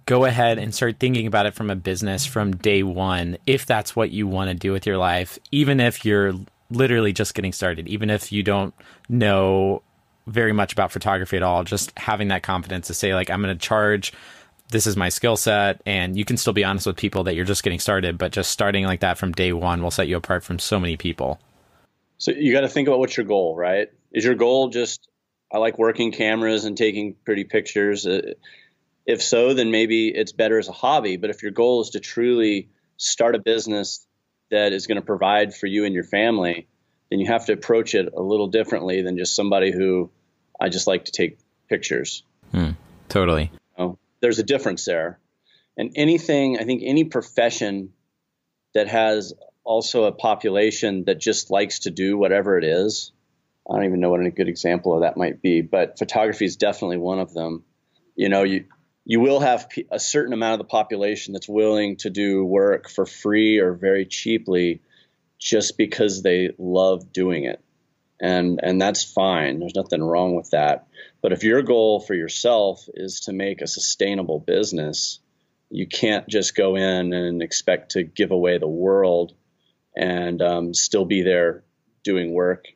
go 0.07 0.25
ahead 0.25 0.59
and 0.59 0.75
start 0.75 0.99
thinking 0.99 1.27
about 1.27 1.47
it 1.47 1.55
from 1.55 1.71
a 1.71 1.77
business 1.77 2.25
from 2.25 2.57
day 2.57 2.83
one, 2.83 3.37
if 3.47 3.67
that's 3.67 3.97
what 3.97 4.11
you 4.11 4.27
want 4.27 4.49
to 4.49 4.55
do 4.55 4.73
with 4.73 4.87
your 4.87 4.97
life, 4.97 5.39
even 5.51 5.81
if 5.81 6.05
you're 6.05 6.35
literally 6.71 7.13
just 7.13 7.35
getting 7.35 7.53
started, 7.53 7.89
even 7.89 8.11
if 8.11 8.33
you 8.33 8.43
don't 8.43 8.75
know 9.09 9.83
very 10.27 10.53
much 10.53 10.73
about 10.73 10.93
photography 10.93 11.37
at 11.37 11.43
all, 11.43 11.65
just 11.65 11.97
having 11.99 12.29
that 12.29 12.43
confidence 12.43 12.89
to 12.89 12.95
say 12.95 13.15
like 13.15 13.31
I'm 13.31 13.43
going 13.43 13.57
to 13.57 13.61
charge 13.61 14.13
this 14.71 14.87
is 14.87 14.97
my 14.97 15.09
skill 15.09 15.37
set 15.37 15.81
and 15.87 16.17
you 16.17 16.25
can 16.25 16.37
still 16.37 16.53
be 16.53 16.65
honest 16.65 16.87
with 16.87 16.97
people 16.97 17.25
that 17.25 17.35
you're 17.35 17.45
just 17.45 17.63
getting 17.63 17.79
started, 17.79 18.19
but 18.19 18.33
just 18.33 18.51
starting 18.51 18.85
like 18.85 19.01
that 19.01 19.19
from 19.19 19.33
day 19.33 19.53
one 19.53 19.83
will 19.83 19.91
set 19.91 20.09
you 20.09 20.17
apart 20.17 20.45
from 20.45 20.59
so 20.59 20.81
many 20.81 20.97
people. 20.97 21.39
So 22.19 22.33
you 22.33 22.53
got 22.53 22.63
to 22.63 22.69
think 22.69 22.89
about 22.89 22.99
what's 22.99 23.17
your 23.17 23.27
goal, 23.27 23.57
right? 23.57 23.89
Is 24.13 24.25
your 24.25 24.35
goal 24.35 24.69
just 24.69 25.09
I 25.53 25.59
like 25.59 25.79
working 25.79 26.13
cameras 26.13 26.65
and 26.65 26.77
taking 26.77 27.15
pretty 27.25 27.45
pictures? 27.45 28.07
Uh, 28.07 28.33
if 29.05 29.23
so, 29.23 29.55
then 29.55 29.71
maybe 29.71 30.09
it's 30.09 30.33
better 30.33 30.59
as 30.59 30.69
a 30.69 30.73
hobby. 30.73 31.17
But 31.17 31.31
if 31.31 31.43
your 31.43 31.53
goal 31.53 31.83
is 31.83 31.91
to 31.91 32.01
truly 32.01 32.69
start 32.97 33.35
a 33.35 33.39
business 33.39 34.07
that 34.51 34.73
is 34.73 34.87
going 34.87 34.97
to 34.97 35.05
provide 35.05 35.55
for 35.55 35.67
you 35.67 35.85
and 35.85 35.95
your 35.95 36.05
family, 36.05 36.67
then 37.11 37.21
you 37.21 37.27
have 37.27 37.47
to 37.47 37.53
approach 37.53 37.95
it 37.95 38.13
a 38.13 38.21
little 38.21 38.49
differently 38.49 39.03
than 39.03 39.17
just 39.17 39.37
somebody 39.37 39.71
who 39.71 40.11
I 40.61 40.69
just 40.69 40.87
like 40.87 41.05
to 41.05 41.13
take 41.13 41.39
pictures. 41.69 42.25
Totally. 43.09 43.53
know, 43.79 43.99
there's 44.21 44.39
a 44.39 44.45
difference 44.45 44.85
there. 44.85 45.19
And 45.77 45.93
anything, 45.97 46.59
I 46.59 46.65
think 46.65 46.83
any 46.85 47.05
profession 47.05 47.93
that 48.75 48.89
has 48.89 49.35
also 49.65 50.05
a 50.05 50.13
population 50.13 51.05
that 51.05 51.21
just 51.21 51.51
likes 51.51 51.81
to 51.81 51.91
do 51.91 52.17
whatever 52.17 52.59
it 52.59 52.65
is, 52.65 53.13
I 53.69 53.75
don't 53.75 53.85
even 53.85 54.01
know 54.01 54.11
what 54.11 54.25
a 54.25 54.31
good 54.31 54.49
example 54.49 54.95
of 54.95 55.01
that 55.01 55.17
might 55.17 55.43
be, 55.43 55.61
but 55.61 55.99
photography 55.99 56.45
is 56.45 56.57
definitely 56.57 56.99
one 56.99 57.19
of 57.19 57.35
them. 57.35 57.65
You 58.15 58.29
know, 58.29 58.45
you 58.45 58.65
you 59.05 59.21
will 59.21 59.41
have 59.41 59.69
a 59.91 60.01
certain 60.01 60.33
amount 60.33 60.55
of 60.55 60.67
the 60.67 60.71
population 60.71 61.33
that's 61.33 61.49
willing 61.49 61.97
to 61.99 62.11
do 62.11 62.45
work 62.45 62.91
for 62.91 63.07
free 63.07 63.59
or 63.59 63.73
very 63.73 64.05
cheaply 64.05 64.83
just 65.39 65.79
because 65.79 66.23
they 66.23 66.51
love 66.59 67.13
doing 67.13 67.45
it. 67.45 67.63
And 68.21 68.61
and 68.63 68.81
that's 68.81 69.05
fine. 69.05 69.61
There's 69.61 69.75
nothing 69.75 70.03
wrong 70.03 70.35
with 70.35 70.51
that. 70.51 70.87
But 71.23 71.33
if 71.33 71.43
your 71.43 71.63
goal 71.63 72.01
for 72.01 72.15
yourself 72.15 72.89
is 72.95 73.21
to 73.21 73.33
make 73.33 73.61
a 73.61 73.67
sustainable 73.67 74.39
business, 74.39 75.19
you 75.71 75.87
can't 75.87 76.29
just 76.29 76.55
go 76.55 76.77
in 76.77 77.13
and 77.13 77.43
expect 77.43 77.93
to 77.93 78.03
give 78.05 78.31
away 78.31 78.59
the 78.59 78.69
world 78.69 79.35
and 79.97 80.41
um, 80.43 80.75
still 80.75 81.05
be 81.05 81.23
there 81.23 81.65
doing 82.05 82.33
work 82.33 82.67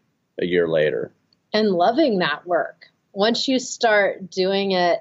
a 0.40 0.47
year 0.47 0.66
later. 0.68 1.12
and 1.52 1.70
loving 1.70 2.18
that 2.18 2.47
work. 2.47 2.87
Once 3.12 3.49
you 3.49 3.59
start 3.59 4.30
doing 4.30 4.73
it 4.73 5.00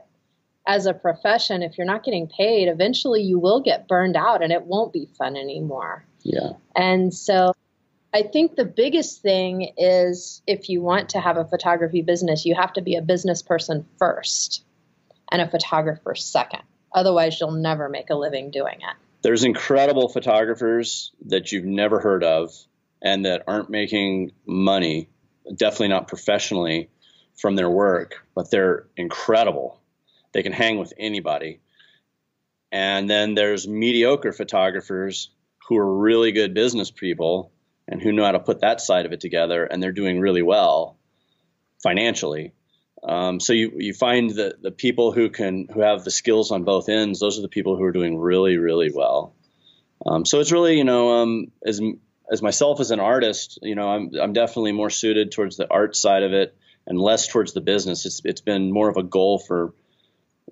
as 0.67 0.85
a 0.85 0.93
profession, 0.93 1.61
if 1.63 1.77
you're 1.77 1.87
not 1.87 2.03
getting 2.03 2.27
paid, 2.27 2.67
eventually 2.67 3.21
you 3.21 3.39
will 3.39 3.61
get 3.61 3.87
burned 3.87 4.15
out 4.15 4.43
and 4.43 4.51
it 4.51 4.63
won't 4.63 4.91
be 4.93 5.07
fun 5.17 5.35
anymore. 5.37 6.03
Yeah. 6.23 6.51
And 6.75 7.13
so 7.13 7.53
I 8.13 8.23
think 8.23 8.55
the 8.55 8.65
biggest 8.65 9.21
thing 9.21 9.73
is 9.77 10.41
if 10.47 10.69
you 10.69 10.81
want 10.81 11.09
to 11.09 11.19
have 11.19 11.37
a 11.37 11.45
photography 11.45 12.01
business, 12.01 12.45
you 12.45 12.55
have 12.55 12.73
to 12.73 12.81
be 12.81 12.95
a 12.95 13.01
business 13.01 13.43
person 13.43 13.85
first 13.99 14.63
and 15.31 15.41
a 15.41 15.47
photographer 15.47 16.15
second. 16.15 16.63
Otherwise, 16.91 17.39
you'll 17.39 17.51
never 17.51 17.87
make 17.87 18.09
a 18.09 18.15
living 18.15 18.49
doing 18.49 18.77
it. 18.77 18.95
There's 19.21 19.43
incredible 19.43 20.09
photographers 20.09 21.11
that 21.27 21.51
you've 21.51 21.65
never 21.65 21.99
heard 21.99 22.23
of 22.23 22.51
and 23.01 23.25
that 23.25 23.43
aren't 23.47 23.69
making 23.69 24.31
money, 24.45 25.09
definitely 25.55 25.89
not 25.89 26.07
professionally 26.07 26.89
from 27.37 27.55
their 27.55 27.69
work, 27.69 28.25
but 28.33 28.49
they're 28.49 28.87
incredible. 28.97 29.79
They 30.31 30.41
can 30.41 30.51
hang 30.51 30.79
with 30.79 30.93
anybody. 30.97 31.59
And 32.71 33.09
then 33.09 33.35
there's 33.35 33.67
mediocre 33.67 34.31
photographers 34.31 35.29
who 35.67 35.77
are 35.77 35.97
really 35.97 36.31
good 36.31 36.53
business 36.53 36.89
people 36.89 37.51
and 37.89 38.01
who 38.01 38.11
know 38.11 38.23
how 38.23 38.31
to 38.31 38.39
put 38.39 38.61
that 38.61 38.79
side 38.79 39.05
of 39.05 39.11
it 39.11 39.19
together, 39.19 39.65
and 39.65 39.81
they're 39.81 39.91
doing 39.91 40.19
really 40.19 40.43
well 40.43 40.97
financially. 41.81 42.53
Um, 43.03 43.39
so 43.39 43.53
you 43.53 43.73
you 43.77 43.93
find 43.93 44.31
that 44.31 44.61
the 44.61 44.71
people 44.71 45.11
who 45.11 45.29
can 45.29 45.67
who 45.73 45.81
have 45.81 46.03
the 46.03 46.11
skills 46.11 46.51
on 46.51 46.63
both 46.63 46.89
ends, 46.89 47.19
those 47.19 47.39
are 47.39 47.41
the 47.41 47.47
people 47.47 47.75
who 47.75 47.83
are 47.83 47.91
doing 47.91 48.17
really 48.17 48.57
really 48.57 48.91
well. 48.93 49.35
Um, 50.05 50.25
so 50.25 50.39
it's 50.39 50.51
really 50.51 50.77
you 50.77 50.83
know 50.83 51.21
um, 51.21 51.51
as 51.65 51.81
as 52.31 52.41
myself 52.41 52.79
as 52.79 52.91
an 52.91 52.99
artist, 52.99 53.59
you 53.61 53.75
know 53.75 53.89
I'm 53.89 54.11
I'm 54.21 54.33
definitely 54.33 54.73
more 54.73 54.89
suited 54.89 55.31
towards 55.31 55.57
the 55.57 55.67
art 55.69 55.95
side 55.95 56.23
of 56.23 56.33
it 56.33 56.55
and 56.85 56.99
less 56.99 57.27
towards 57.27 57.53
the 57.53 57.61
business. 57.61 58.05
It's 58.05 58.21
it's 58.25 58.41
been 58.41 58.71
more 58.71 58.89
of 58.89 58.97
a 58.97 59.03
goal 59.03 59.39
for 59.39 59.73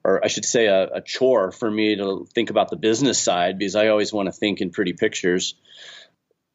or 0.03 0.23
I 0.23 0.27
should 0.27 0.45
say 0.45 0.67
a, 0.67 0.87
a, 0.87 1.01
chore 1.01 1.51
for 1.51 1.69
me 1.69 1.95
to 1.95 2.27
think 2.33 2.49
about 2.49 2.69
the 2.69 2.75
business 2.75 3.19
side 3.19 3.57
because 3.57 3.75
I 3.75 3.87
always 3.87 4.13
want 4.13 4.27
to 4.27 4.31
think 4.31 4.61
in 4.61 4.69
pretty 4.69 4.93
pictures. 4.93 5.55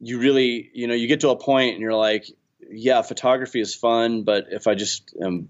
You 0.03 0.19
really, 0.19 0.71
you 0.75 0.87
know, 0.87 0.95
you 0.95 1.07
get 1.07 1.21
to 1.21 1.31
a 1.31 1.37
point 1.37 1.73
and 1.73 1.81
you're 1.81 1.95
like, 1.95 2.27
yeah, 2.71 3.03
photography 3.03 3.61
is 3.61 3.75
fun, 3.75 4.25
but 4.25 4.47
if 4.51 4.67
I 4.67 4.75
just 4.75 5.15
am 5.23 5.49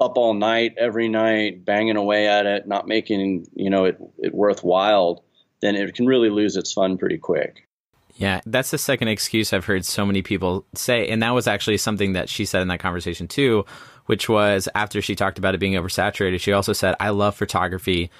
up 0.00 0.16
all 0.16 0.34
night 0.34 0.74
every 0.78 1.08
night, 1.08 1.64
banging 1.64 1.96
away 1.96 2.26
at 2.26 2.46
it, 2.46 2.66
not 2.66 2.88
making, 2.88 3.46
you 3.54 3.70
know, 3.70 3.84
it, 3.84 3.98
it 4.18 4.34
worthwhile, 4.34 5.24
then 5.60 5.76
it 5.76 5.94
can 5.94 6.06
really 6.06 6.30
lose 6.30 6.56
its 6.56 6.72
fun 6.72 6.96
pretty 6.96 7.18
quick. 7.18 7.66
Yeah, 8.14 8.40
that's 8.46 8.70
the 8.70 8.78
second 8.78 9.08
excuse 9.08 9.52
I've 9.52 9.66
heard 9.66 9.84
so 9.84 10.04
many 10.04 10.22
people 10.22 10.64
say. 10.74 11.08
And 11.08 11.22
that 11.22 11.30
was 11.30 11.46
actually 11.46 11.76
something 11.76 12.14
that 12.14 12.28
she 12.28 12.44
said 12.44 12.62
in 12.62 12.68
that 12.68 12.80
conversation 12.80 13.28
too, 13.28 13.64
which 14.06 14.28
was 14.28 14.68
after 14.74 15.00
she 15.00 15.14
talked 15.14 15.38
about 15.38 15.54
it 15.54 15.58
being 15.58 15.74
oversaturated, 15.74 16.40
she 16.40 16.52
also 16.52 16.72
said, 16.72 16.94
I 16.98 17.10
love 17.10 17.36
photography. 17.36 18.10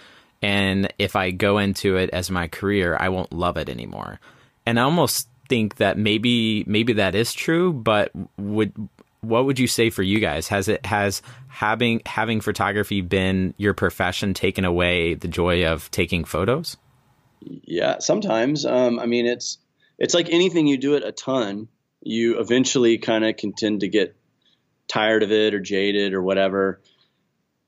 And 0.42 0.92
if 0.98 1.16
I 1.16 1.30
go 1.30 1.58
into 1.58 1.96
it 1.96 2.10
as 2.10 2.30
my 2.30 2.48
career, 2.48 2.96
I 2.98 3.08
won't 3.08 3.32
love 3.32 3.56
it 3.56 3.68
anymore. 3.68 4.20
And 4.64 4.78
I 4.78 4.82
almost 4.82 5.28
think 5.50 5.76
that 5.76 5.98
maybe 5.98 6.64
maybe 6.66 6.94
that 6.94 7.14
is 7.14 7.34
true, 7.34 7.74
but 7.74 8.10
would 8.38 8.72
what 9.20 9.44
would 9.44 9.58
you 9.58 9.66
say 9.66 9.90
for 9.90 10.02
you 10.02 10.18
guys? 10.18 10.48
Has 10.48 10.68
it 10.68 10.86
has 10.86 11.20
having 11.48 12.00
having 12.06 12.40
photography 12.40 13.02
been 13.02 13.52
your 13.58 13.74
profession 13.74 14.32
taken 14.32 14.64
away 14.64 15.14
the 15.14 15.28
joy 15.28 15.66
of 15.66 15.90
taking 15.90 16.24
photos? 16.24 16.78
Yeah, 17.40 17.98
sometimes. 17.98 18.64
Um, 18.64 18.98
I 18.98 19.06
mean, 19.06 19.26
it's 19.26 19.58
it's 19.98 20.14
like 20.14 20.30
anything 20.30 20.66
you 20.66 20.78
do 20.78 20.94
it 20.94 21.04
a 21.04 21.12
ton, 21.12 21.68
you 22.00 22.38
eventually 22.38 22.96
kind 22.98 23.24
of 23.24 23.36
can 23.36 23.52
tend 23.52 23.80
to 23.80 23.88
get 23.88 24.16
tired 24.88 25.22
of 25.22 25.32
it 25.32 25.52
or 25.52 25.60
jaded 25.60 26.14
or 26.14 26.22
whatever. 26.22 26.80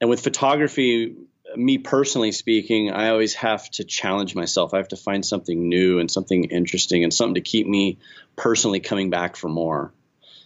And 0.01 0.09
with 0.09 0.21
photography, 0.21 1.17
me 1.57 1.79
personally 1.79 2.33
speaking, 2.33 2.91
I 2.91 3.09
always 3.09 3.35
have 3.35 3.71
to 3.73 3.85
challenge 3.85 4.35
myself. 4.35 4.75
I 4.75 4.79
have 4.79 4.89
to 4.89 4.97
find 4.97 5.25
something 5.25 5.69
new 5.69 5.99
and 5.99 6.11
something 6.11 6.45
interesting 6.45 7.05
and 7.05 7.13
something 7.13 7.35
to 7.35 7.41
keep 7.41 7.67
me 7.67 7.99
personally 8.37 8.81
coming 8.81 9.11
back 9.11 9.37
for 9.37 9.49
more. 9.49 9.93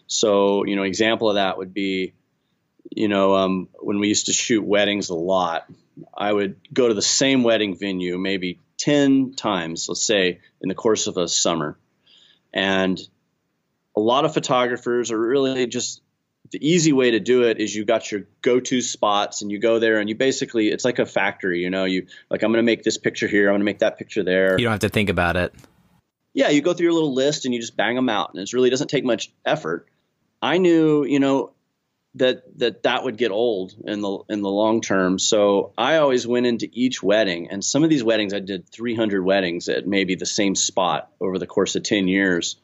So, 0.06 0.64
you 0.64 0.76
know, 0.76 0.82
example 0.82 1.30
of 1.30 1.34
that 1.34 1.58
would 1.58 1.74
be, 1.74 2.14
you 2.90 3.08
know, 3.08 3.34
um, 3.34 3.68
when 3.74 3.98
we 3.98 4.08
used 4.08 4.26
to 4.26 4.32
shoot 4.32 4.64
weddings 4.64 5.10
a 5.10 5.14
lot, 5.14 5.66
I 6.16 6.32
would 6.32 6.56
go 6.72 6.88
to 6.88 6.94
the 6.94 7.02
same 7.02 7.42
wedding 7.42 7.76
venue 7.76 8.18
maybe 8.18 8.60
10 8.78 9.34
times, 9.34 9.88
let's 9.88 10.06
say, 10.06 10.40
in 10.60 10.68
the 10.68 10.74
course 10.74 11.06
of 11.06 11.16
a 11.16 11.28
summer. 11.28 11.78
And 12.52 13.00
a 13.96 14.00
lot 14.00 14.24
of 14.24 14.34
photographers 14.34 15.10
are 15.10 15.18
really 15.18 15.66
just 15.66 16.02
the 16.50 16.66
easy 16.66 16.92
way 16.92 17.12
to 17.12 17.20
do 17.20 17.44
it 17.44 17.58
is 17.58 17.74
you 17.74 17.84
got 17.84 18.10
your 18.10 18.22
go-to 18.42 18.80
spots 18.80 19.42
and 19.42 19.50
you 19.50 19.58
go 19.58 19.78
there 19.78 19.98
and 19.98 20.08
you 20.08 20.14
basically 20.14 20.68
it's 20.68 20.84
like 20.84 20.98
a 20.98 21.06
factory 21.06 21.60
you 21.60 21.70
know 21.70 21.84
you 21.84 22.06
like 22.30 22.42
i'm 22.42 22.52
going 22.52 22.62
to 22.62 22.66
make 22.66 22.82
this 22.82 22.98
picture 22.98 23.26
here 23.26 23.48
i'm 23.48 23.52
going 23.52 23.60
to 23.60 23.64
make 23.64 23.80
that 23.80 23.98
picture 23.98 24.22
there. 24.22 24.58
You 24.58 24.64
don't 24.64 24.72
have 24.72 24.80
to 24.80 24.88
think 24.88 25.08
about 25.08 25.36
it. 25.36 25.54
Yeah 26.34 26.50
you 26.50 26.62
go 26.62 26.74
through 26.74 26.84
your 26.84 26.94
little 26.94 27.14
list 27.14 27.44
and 27.44 27.54
you 27.54 27.60
just 27.60 27.76
bang 27.76 27.94
them 27.94 28.08
out 28.08 28.30
and 28.34 28.42
it 28.42 28.52
really 28.52 28.70
doesn't 28.70 28.88
take 28.88 29.04
much 29.04 29.32
effort. 29.44 29.88
I 30.42 30.58
knew 30.58 31.04
you 31.04 31.20
know 31.20 31.52
that 32.16 32.58
that 32.58 32.82
that 32.82 33.04
would 33.04 33.16
get 33.16 33.30
old 33.30 33.74
in 33.84 34.00
the 34.00 34.18
in 34.28 34.42
the 34.42 34.48
long 34.48 34.80
term 34.80 35.18
so 35.18 35.72
i 35.76 35.96
always 35.96 36.26
went 36.26 36.46
into 36.46 36.68
each 36.72 37.02
wedding 37.02 37.48
and 37.50 37.62
some 37.62 37.84
of 37.84 37.90
these 37.90 38.02
weddings 38.02 38.32
i 38.32 38.40
did 38.40 38.68
300 38.68 39.22
weddings 39.22 39.68
at 39.68 39.86
maybe 39.86 40.14
the 40.14 40.26
same 40.26 40.54
spot 40.54 41.10
over 41.20 41.38
the 41.38 41.46
course 41.46 41.76
of 41.76 41.82
10 41.82 42.08
years 42.08 42.56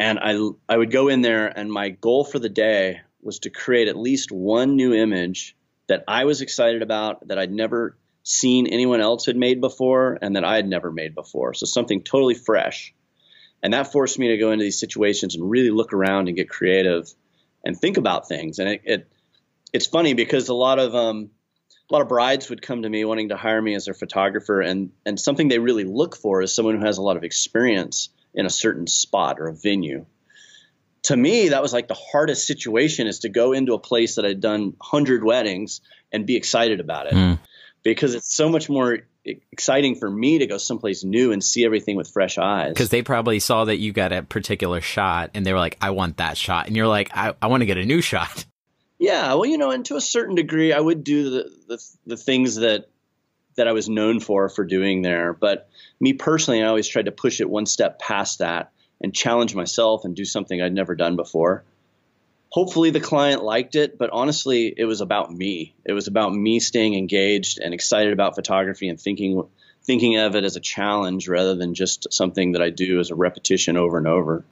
and 0.00 0.18
I 0.18 0.34
I 0.68 0.76
would 0.76 0.90
go 0.90 1.08
in 1.08 1.20
there 1.20 1.46
and 1.46 1.70
my 1.70 1.90
goal 1.90 2.24
for 2.24 2.38
the 2.38 2.48
day 2.48 3.02
was 3.22 3.40
to 3.40 3.50
create 3.50 3.86
at 3.86 3.96
least 3.96 4.32
one 4.32 4.74
new 4.74 4.94
image 4.94 5.54
that 5.88 6.04
I 6.08 6.24
was 6.24 6.40
excited 6.40 6.80
about 6.80 7.28
that 7.28 7.38
I'd 7.38 7.52
never 7.52 7.98
seen 8.22 8.66
anyone 8.66 9.02
else 9.02 9.26
had 9.26 9.36
made 9.36 9.60
before 9.60 10.18
and 10.22 10.36
that 10.36 10.44
I 10.44 10.56
had 10.56 10.66
never 10.66 10.90
made 10.90 11.14
before. 11.14 11.52
So 11.52 11.66
something 11.66 12.02
totally 12.02 12.34
fresh. 12.34 12.94
And 13.62 13.74
that 13.74 13.92
forced 13.92 14.18
me 14.18 14.28
to 14.28 14.38
go 14.38 14.52
into 14.52 14.62
these 14.62 14.80
situations 14.80 15.34
and 15.34 15.50
really 15.50 15.68
look 15.68 15.92
around 15.92 16.28
and 16.28 16.36
get 16.36 16.48
creative 16.48 17.12
and 17.62 17.76
think 17.76 17.98
about 17.98 18.26
things. 18.26 18.58
And 18.58 18.70
it, 18.70 18.80
it 18.84 19.12
it's 19.74 19.86
funny 19.86 20.14
because 20.14 20.48
a 20.48 20.54
lot 20.54 20.78
of 20.78 20.94
um, 20.94 21.30
a 21.90 21.92
lot 21.92 22.00
of 22.00 22.08
brides 22.08 22.48
would 22.48 22.62
come 22.62 22.82
to 22.82 22.88
me 22.88 23.04
wanting 23.04 23.28
to 23.28 23.36
hire 23.36 23.60
me 23.60 23.74
as 23.74 23.84
their 23.84 23.94
photographer 23.94 24.62
and 24.62 24.92
and 25.04 25.20
something 25.20 25.48
they 25.48 25.58
really 25.58 25.84
look 25.84 26.16
for 26.16 26.40
is 26.40 26.54
someone 26.54 26.78
who 26.78 26.86
has 26.86 26.96
a 26.96 27.02
lot 27.02 27.18
of 27.18 27.22
experience 27.24 28.08
in 28.34 28.46
a 28.46 28.50
certain 28.50 28.86
spot 28.86 29.40
or 29.40 29.48
a 29.48 29.54
venue. 29.54 30.06
To 31.04 31.16
me, 31.16 31.48
that 31.48 31.62
was 31.62 31.72
like 31.72 31.88
the 31.88 31.94
hardest 31.94 32.46
situation 32.46 33.06
is 33.06 33.20
to 33.20 33.28
go 33.28 33.52
into 33.52 33.74
a 33.74 33.78
place 33.78 34.16
that 34.16 34.26
I'd 34.26 34.40
done 34.40 34.74
100 34.78 35.24
weddings 35.24 35.80
and 36.12 36.26
be 36.26 36.36
excited 36.36 36.80
about 36.80 37.06
it. 37.06 37.14
Mm. 37.14 37.38
Because 37.82 38.14
it's 38.14 38.34
so 38.34 38.50
much 38.50 38.68
more 38.68 38.98
exciting 39.24 39.94
for 39.94 40.10
me 40.10 40.38
to 40.38 40.46
go 40.46 40.58
someplace 40.58 41.04
new 41.04 41.32
and 41.32 41.42
see 41.42 41.64
everything 41.64 41.96
with 41.96 42.08
fresh 42.08 42.36
eyes. 42.36 42.70
Because 42.70 42.90
they 42.90 43.02
probably 43.02 43.38
saw 43.38 43.64
that 43.64 43.78
you 43.78 43.92
got 43.92 44.12
a 44.12 44.22
particular 44.22 44.80
shot 44.80 45.30
and 45.34 45.46
they 45.46 45.52
were 45.52 45.58
like, 45.58 45.78
I 45.80 45.90
want 45.90 46.18
that 46.18 46.36
shot. 46.36 46.66
And 46.66 46.76
you're 46.76 46.88
like, 46.88 47.10
I, 47.14 47.34
I 47.40 47.46
want 47.46 47.62
to 47.62 47.66
get 47.66 47.78
a 47.78 47.84
new 47.84 48.00
shot. 48.00 48.44
Yeah, 48.98 49.32
well, 49.32 49.46
you 49.46 49.56
know, 49.56 49.70
and 49.70 49.82
to 49.86 49.96
a 49.96 50.00
certain 50.00 50.34
degree, 50.34 50.74
I 50.74 50.78
would 50.78 51.04
do 51.04 51.30
the, 51.30 51.50
the, 51.68 51.84
the 52.04 52.16
things 52.18 52.56
that 52.56 52.89
that 53.60 53.68
I 53.68 53.72
was 53.72 53.90
known 53.90 54.20
for 54.20 54.48
for 54.48 54.64
doing 54.64 55.02
there. 55.02 55.34
But 55.34 55.68
me 56.00 56.14
personally, 56.14 56.62
I 56.62 56.66
always 56.66 56.88
tried 56.88 57.04
to 57.04 57.12
push 57.12 57.42
it 57.42 57.50
one 57.50 57.66
step 57.66 57.98
past 57.98 58.38
that 58.38 58.72
and 59.02 59.14
challenge 59.14 59.54
myself 59.54 60.06
and 60.06 60.16
do 60.16 60.24
something 60.24 60.62
I'd 60.62 60.72
never 60.72 60.94
done 60.96 61.14
before. 61.14 61.62
Hopefully, 62.48 62.88
the 62.88 63.00
client 63.00 63.44
liked 63.44 63.74
it, 63.74 63.98
but 63.98 64.08
honestly, 64.14 64.72
it 64.74 64.86
was 64.86 65.02
about 65.02 65.30
me. 65.30 65.74
It 65.84 65.92
was 65.92 66.06
about 66.08 66.32
me 66.32 66.58
staying 66.58 66.94
engaged 66.94 67.60
and 67.60 67.74
excited 67.74 68.14
about 68.14 68.34
photography 68.34 68.88
and 68.88 68.98
thinking 68.98 69.44
thinking 69.84 70.16
of 70.16 70.36
it 70.36 70.44
as 70.44 70.56
a 70.56 70.60
challenge 70.60 71.28
rather 71.28 71.54
than 71.54 71.74
just 71.74 72.10
something 72.14 72.52
that 72.52 72.62
I 72.62 72.70
do 72.70 72.98
as 72.98 73.10
a 73.10 73.14
repetition 73.14 73.76
over 73.76 73.98
and 73.98 74.06
over. 74.06 74.42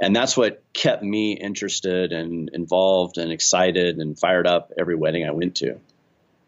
And 0.00 0.14
that's 0.14 0.36
what 0.36 0.60
kept 0.72 1.04
me 1.04 1.34
interested 1.34 2.12
and 2.12 2.50
involved 2.52 3.16
and 3.18 3.30
excited 3.30 3.98
and 3.98 4.18
fired 4.18 4.48
up 4.48 4.72
every 4.76 4.96
wedding 4.96 5.24
I 5.24 5.30
went 5.30 5.54
to. 5.56 5.78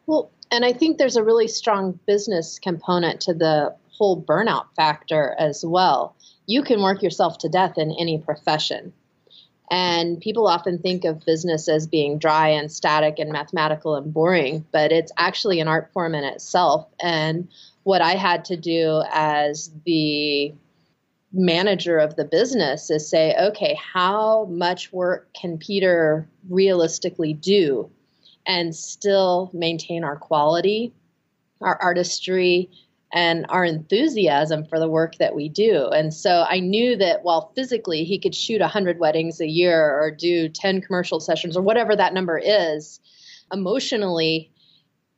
Well, 0.07 0.31
and 0.51 0.65
I 0.65 0.73
think 0.73 0.99
there's 0.99 1.17
a 1.17 1.25
really 1.25 1.49
strong 1.49 1.99
business 2.07 2.59
component 2.59 3.21
to 3.23 3.35
the 3.35 3.75
whole 3.91 4.23
burnout 4.23 4.67
factor 4.77 5.35
as 5.39 5.65
well. 5.65 6.17
You 6.47 6.63
can 6.63 6.83
work 6.83 7.03
yourself 7.03 7.39
to 7.39 7.49
death 7.49 7.77
in 7.77 7.95
any 7.99 8.19
profession. 8.19 8.93
And 9.71 10.21
people 10.21 10.47
often 10.47 10.79
think 10.79 11.05
of 11.05 11.27
business 11.27 11.69
as 11.69 11.87
being 11.87 12.19
dry 12.19 12.49
and 12.49 12.73
static 12.73 13.19
and 13.19 13.31
mathematical 13.31 13.97
and 13.97 14.13
boring, 14.15 14.65
but 14.73 14.93
it's 14.93 15.13
actually 15.19 15.61
an 15.61 15.69
art 15.69 15.93
form 15.93 16.15
in 16.15 16.25
itself. 16.25 16.87
And 17.01 17.49
what 17.83 18.01
I 18.01 18.13
had 18.13 18.47
to 18.47 18.57
do 18.57 19.03
as 19.13 19.71
the 19.85 20.55
manager 21.33 21.99
of 21.99 22.17
the 22.17 22.25
business 22.25 22.91
is 22.91 23.09
say, 23.09 23.35
okay, 23.39 23.79
how 23.93 24.47
much 24.47 24.91
work 24.93 25.29
can 25.35 25.59
Peter 25.59 26.27
realistically 26.49 27.35
do 27.35 27.91
and 28.49 28.75
still 28.75 29.51
maintain 29.53 30.03
our 30.03 30.17
quality, 30.17 30.93
our 31.61 31.81
artistry, 31.81 32.71
and 33.13 33.47
our 33.51 33.65
enthusiasm 33.65 34.65
for 34.65 34.79
the 34.79 34.89
work 34.89 35.17
that 35.17 35.35
we 35.35 35.49
do. 35.49 35.89
And 35.89 36.13
so 36.13 36.45
I 36.49 36.61
knew 36.61 36.97
that 36.97 37.23
while 37.23 37.53
physically 37.55 38.05
he 38.05 38.19
could 38.19 38.35
shoot 38.35 38.61
100 38.61 38.99
weddings 38.99 39.41
a 39.41 39.47
year 39.47 39.99
or 39.99 40.11
do 40.11 40.49
10 40.49 40.81
commercial 40.81 41.21
sessions 41.21 41.57
or 41.57 41.63
whatever 41.63 41.95
that 41.95 42.15
number 42.15 42.39
is, 42.39 43.01
emotionally, 43.53 44.51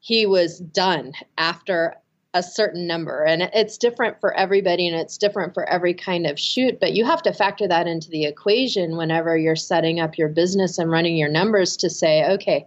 he 0.00 0.26
was 0.26 0.58
done 0.58 1.12
after 1.38 1.96
a 2.32 2.42
certain 2.42 2.87
number 2.87 3.25
and 3.25 3.42
it's 3.42 3.76
different 3.76 4.20
for 4.20 4.32
everybody 4.34 4.87
and 4.87 4.96
it's 4.96 5.18
different 5.18 5.52
for 5.52 5.68
every 5.68 5.92
kind 5.92 6.28
of 6.28 6.38
shoot 6.38 6.78
but 6.78 6.92
you 6.92 7.04
have 7.04 7.20
to 7.20 7.32
factor 7.32 7.66
that 7.66 7.88
into 7.88 8.08
the 8.08 8.25
equation 8.25 8.96
whenever 8.96 9.37
you're 9.37 9.56
setting 9.56 9.99
up 9.99 10.16
your 10.16 10.28
business 10.28 10.78
and 10.78 10.92
running 10.92 11.16
your 11.16 11.28
numbers 11.28 11.76
to 11.76 11.90
say 11.90 12.25
okay 12.25 12.64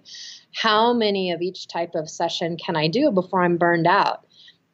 how 0.53 0.93
many 0.93 1.31
of 1.31 1.41
each 1.41 1.67
type 1.67 1.95
of 1.95 2.09
session 2.09 2.57
can 2.57 2.75
i 2.75 2.87
do 2.87 3.11
before 3.11 3.43
i'm 3.43 3.57
burned 3.57 3.87
out 3.87 4.25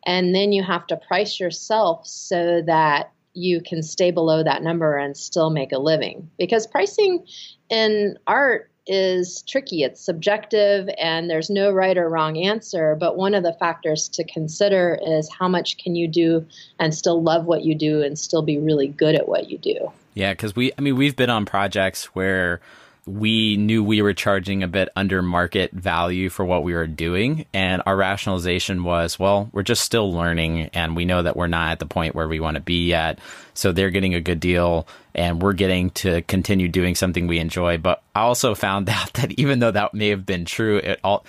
and 0.05 0.33
then 0.33 0.51
you 0.51 0.63
have 0.63 0.87
to 0.87 0.97
price 0.97 1.39
yourself 1.39 2.05
so 2.07 2.61
that 2.65 3.11
you 3.33 3.61
can 3.61 3.83
stay 3.83 4.11
below 4.11 4.43
that 4.43 4.63
number 4.63 4.97
and 4.97 5.15
still 5.15 5.49
make 5.49 5.71
a 5.71 5.77
living 5.77 6.29
because 6.37 6.67
pricing 6.67 7.25
in 7.69 8.17
art 8.27 8.69
is 8.89 9.43
tricky. 9.43 9.83
It's 9.83 10.03
subjective 10.03 10.89
and 10.97 11.29
there's 11.29 11.49
no 11.49 11.71
right 11.71 11.95
or 11.95 12.09
wrong 12.09 12.37
answer. 12.37 12.95
But 12.99 13.15
one 13.15 13.35
of 13.35 13.43
the 13.43 13.53
factors 13.53 14.09
to 14.09 14.23
consider 14.23 14.99
is 15.05 15.29
how 15.31 15.47
much 15.47 15.77
can 15.77 15.95
you 15.95 16.07
do 16.07 16.45
and 16.79 16.93
still 16.93 17.21
love 17.21 17.45
what 17.45 17.63
you 17.63 17.75
do 17.75 18.01
and 18.01 18.17
still 18.17 18.41
be 18.41 18.57
really 18.57 18.87
good 18.87 19.13
at 19.13 19.29
what 19.29 19.49
you 19.49 19.59
do. 19.59 19.91
Yeah, 20.15 20.33
because 20.33 20.55
we, 20.55 20.71
I 20.77 20.81
mean, 20.81 20.95
we've 20.95 21.15
been 21.15 21.29
on 21.29 21.45
projects 21.45 22.05
where 22.15 22.61
we 23.09 23.57
knew 23.57 23.83
we 23.83 24.03
were 24.03 24.13
charging 24.13 24.61
a 24.61 24.67
bit 24.67 24.89
under 24.95 25.21
market 25.21 25.71
value 25.71 26.29
for 26.29 26.45
what 26.45 26.63
we 26.63 26.73
were 26.73 26.85
doing. 26.85 27.45
And 27.53 27.81
our 27.85 27.95
rationalization 27.95 28.83
was, 28.83 29.17
well, 29.17 29.49
we're 29.51 29.63
just 29.63 29.81
still 29.81 30.13
learning 30.13 30.69
and 30.73 30.95
we 30.95 31.05
know 31.05 31.23
that 31.23 31.35
we're 31.35 31.47
not 31.47 31.71
at 31.71 31.79
the 31.79 31.87
point 31.87 32.13
where 32.13 32.27
we 32.27 32.39
want 32.39 32.55
to 32.55 32.61
be 32.61 32.85
yet. 32.85 33.19
So 33.55 33.71
they're 33.71 33.89
getting 33.89 34.13
a 34.13 34.21
good 34.21 34.39
deal 34.39 34.87
and 35.15 35.41
we're 35.41 35.53
getting 35.53 35.89
to 35.91 36.21
continue 36.23 36.67
doing 36.67 36.93
something 36.93 37.25
we 37.25 37.39
enjoy. 37.39 37.79
But 37.79 38.03
I 38.13 38.21
also 38.21 38.53
found 38.53 38.89
out 38.89 39.13
that 39.13 39.31
even 39.33 39.59
though 39.59 39.71
that 39.71 39.93
may 39.93 40.09
have 40.09 40.25
been 40.25 40.45
true, 40.45 40.77
it 40.77 40.99
all, 41.03 41.25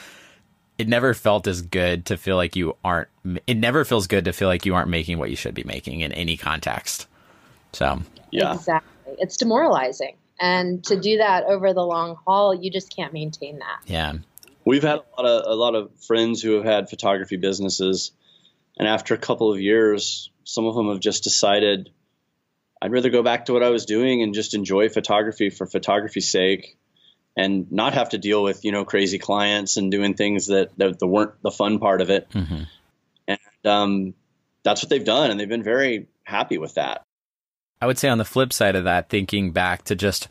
it 0.77 0.87
never 0.87 1.15
felt 1.15 1.47
as 1.47 1.63
good 1.63 2.07
to 2.07 2.19
feel 2.19 2.37
like 2.37 2.57
you 2.57 2.77
aren't, 2.85 3.09
it 3.47 3.57
never 3.57 3.87
feels 3.87 4.07
good 4.07 4.27
to 4.27 4.33
feel 4.33 4.49
like 4.49 4.67
you 4.67 4.75
aren't 4.75 4.91
making 4.91 5.19
what 5.19 5.31
you 5.31 5.37
should 5.37 5.55
be 5.55 5.65
making 5.65 6.01
in 6.01 6.13
any 6.13 6.37
context. 6.37 7.07
So, 7.73 8.01
yeah. 8.31 8.55
Exactly. 8.55 9.15
It's 9.19 9.37
demoralizing. 9.37 10.17
And 10.41 10.83
to 10.85 10.99
do 10.99 11.19
that 11.19 11.45
over 11.45 11.75
the 11.75 11.85
long 11.85 12.17
haul, 12.27 12.55
you 12.55 12.71
just 12.71 12.95
can't 12.97 13.13
maintain 13.13 13.59
that. 13.59 13.83
Yeah. 13.85 14.15
We've 14.65 14.83
had 14.83 15.01
a 15.01 15.23
lot 15.23 15.27
of 15.27 15.43
a 15.47 15.55
lot 15.55 15.75
of 15.75 15.91
friends 16.07 16.41
who 16.41 16.53
have 16.53 16.65
had 16.65 16.91
photography 16.91 17.37
businesses, 17.37 18.13
and 18.79 18.89
after 18.89 19.15
a 19.15 19.19
couple 19.19 19.53
of 19.53 19.61
years, 19.61 20.31
some 20.45 20.67
of 20.67 20.75
them 20.75 20.89
have 20.89 21.01
just 21.01 21.25
decided 21.25 21.91
I'd 22.81 22.93
rather 22.93 23.11
go 23.11 23.23
back 23.23 23.47
to 23.47 23.53
what 23.53 23.63
I 23.63 23.69
was 23.71 23.85
doing 23.85 24.23
and 24.23 24.35
just 24.35 24.55
enjoy 24.55 24.89
photography 24.89 25.51
for 25.51 25.67
photography's 25.67 26.31
sake, 26.31 26.79
and 27.37 27.71
not 27.71 27.95
have 27.95 28.11
to 28.11 28.19
deal 28.19 28.43
with 28.43 28.65
you 28.65 28.73
know 28.73 28.85
crazy 28.85 29.19
clients 29.19 29.77
and 29.77 29.91
doing 29.91 30.15
things 30.15 30.47
that 30.47 30.71
that, 30.79 30.99
that 30.99 31.07
weren't 31.07 31.43
the 31.43 31.51
fun 31.51 31.79
part 31.79 32.01
of 32.01 32.11
it. 32.11 32.31
Mm-hmm. 32.31 32.63
And 33.29 33.39
um, 33.65 34.15
that's 34.63 34.83
what 34.83 34.89
they've 34.89 35.05
done, 35.05 35.31
and 35.31 35.39
they've 35.39 35.49
been 35.49 35.63
very 35.63 36.09
happy 36.25 36.59
with 36.59 36.75
that. 36.75 37.03
I 37.81 37.87
would 37.87 37.99
say 37.99 38.09
on 38.09 38.19
the 38.19 38.25
flip 38.25 38.53
side 38.53 38.77
of 38.77 38.85
that, 38.85 39.09
thinking 39.09 39.53
back 39.53 39.85
to 39.85 39.97
just 39.97 40.29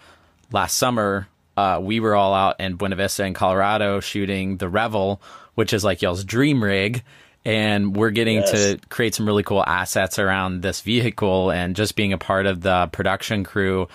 last 0.52 0.78
summer, 0.78 1.28
uh, 1.58 1.80
we 1.82 2.00
were 2.00 2.16
all 2.16 2.34
out 2.34 2.60
in 2.60 2.76
Buena 2.76 2.96
Vista 2.96 3.26
in 3.26 3.34
Colorado 3.34 4.00
shooting 4.00 4.58
the 4.58 4.70
Revel, 4.70 5.22
which 5.56 5.74
is 5.74 5.84
like 5.84 6.02
y'all's 6.02 6.24
dream 6.24 6.64
rig. 6.64 7.04
And 7.46 7.96
we're 7.96 8.12
getting 8.12 8.38
yes. 8.38 8.52
to 8.52 8.80
create 8.90 9.16
some 9.16 9.26
really 9.26 9.44
cool 9.44 9.64
assets 9.66 10.20
around 10.20 10.62
this 10.62 10.82
vehicle 10.82 11.52
and 11.52 11.76
just 11.76 11.96
being 11.96 12.14
a 12.14 12.18
part 12.18 12.46
of 12.46 12.62
the 12.62 12.88
production 12.92 13.44
crew. 13.44 13.88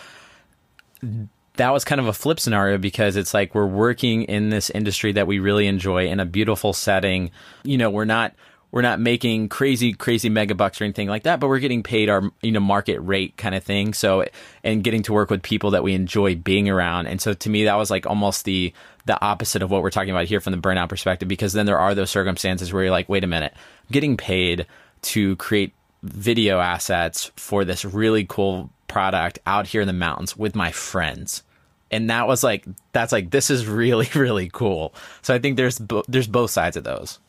That 1.57 1.71
was 1.71 1.85
kind 1.85 2.01
of 2.01 2.07
a 2.07 2.13
flip 2.13 2.41
scenario 2.41 2.79
because 2.79 3.17
it's 3.17 3.35
like 3.35 3.55
we're 3.55 3.67
working 3.67 4.25
in 4.25 4.49
this 4.49 4.71
industry 4.71 5.13
that 5.13 5.27
we 5.27 5.39
really 5.39 5.67
enjoy 5.69 6.09
in 6.09 6.21
a 6.21 6.25
beautiful 6.25 6.73
setting. 6.73 7.31
You 7.63 7.79
know, 7.79 7.91
we're 7.91 8.07
not 8.07 8.35
we're 8.75 8.83
not 8.83 8.99
making 8.99 9.49
crazy 9.49 9.93
crazy 9.93 10.29
mega 10.29 10.53
bucks 10.53 10.81
or 10.81 10.85
anything 10.85 11.07
like 11.07 11.23
that 11.23 11.39
but 11.39 11.47
we're 11.47 11.61
getting 11.61 11.85
paid 11.85 12.11
our 12.11 12.29
you 12.43 12.51
know 12.51 12.59
market 12.59 12.99
rate 12.99 13.37
kind 13.37 13.55
of 13.55 13.63
thing. 13.63 13.95
So 13.95 14.25
and 14.65 14.83
getting 14.83 15.05
to 15.05 15.13
work 15.13 15.31
with 15.31 15.43
people 15.43 15.71
that 15.71 15.85
we 15.85 15.95
enjoy 15.95 16.35
being 16.35 16.69
around. 16.69 17.07
And 17.07 17.21
so 17.21 17.35
to 17.35 17.49
me 17.49 17.65
that 17.67 17.77
was 17.77 17.89
like 17.89 18.05
almost 18.05 18.45
the 18.45 18.73
the 19.07 19.21
opposite 19.25 19.63
of 19.63 19.71
what 19.71 19.83
we're 19.83 19.91
talking 19.91 20.11
about 20.11 20.27
here 20.27 20.41
from 20.41 20.51
the 20.51 20.59
burnout 20.59 20.89
perspective 20.89 21.29
because 21.29 21.53
then 21.53 21.67
there 21.67 21.79
are 21.79 21.95
those 21.95 22.11
circumstances 22.11 22.73
where 22.73 22.83
you're 22.83 22.91
like 22.91 23.09
wait 23.09 23.23
a 23.23 23.29
minute 23.29 23.53
I'm 23.55 23.93
getting 23.93 24.17
paid 24.17 24.67
to 25.03 25.37
create 25.37 25.73
video 26.03 26.59
assets 26.59 27.31
for 27.37 27.65
this 27.65 27.85
really 27.85 28.25
cool 28.25 28.71
product 28.89 29.39
out 29.47 29.69
here 29.69 29.83
in 29.83 29.87
the 29.87 29.93
mountains 29.93 30.37
with 30.37 30.57
my 30.57 30.73
friends. 30.73 31.45
And 31.93 32.11
that 32.11 32.27
was 32.27 32.43
like 32.43 32.67
that's 32.91 33.13
like 33.13 33.31
this 33.31 33.51
is 33.51 33.69
really 33.69 34.09
really 34.17 34.51
cool. 34.53 34.97
So 35.23 35.33
i 35.33 35.39
think 35.39 35.57
there's 35.57 35.79
bo- 35.79 36.03
there's 36.09 36.27
both 36.27 36.51
sides 36.51 36.77
of 36.77 36.83
those 36.83 37.21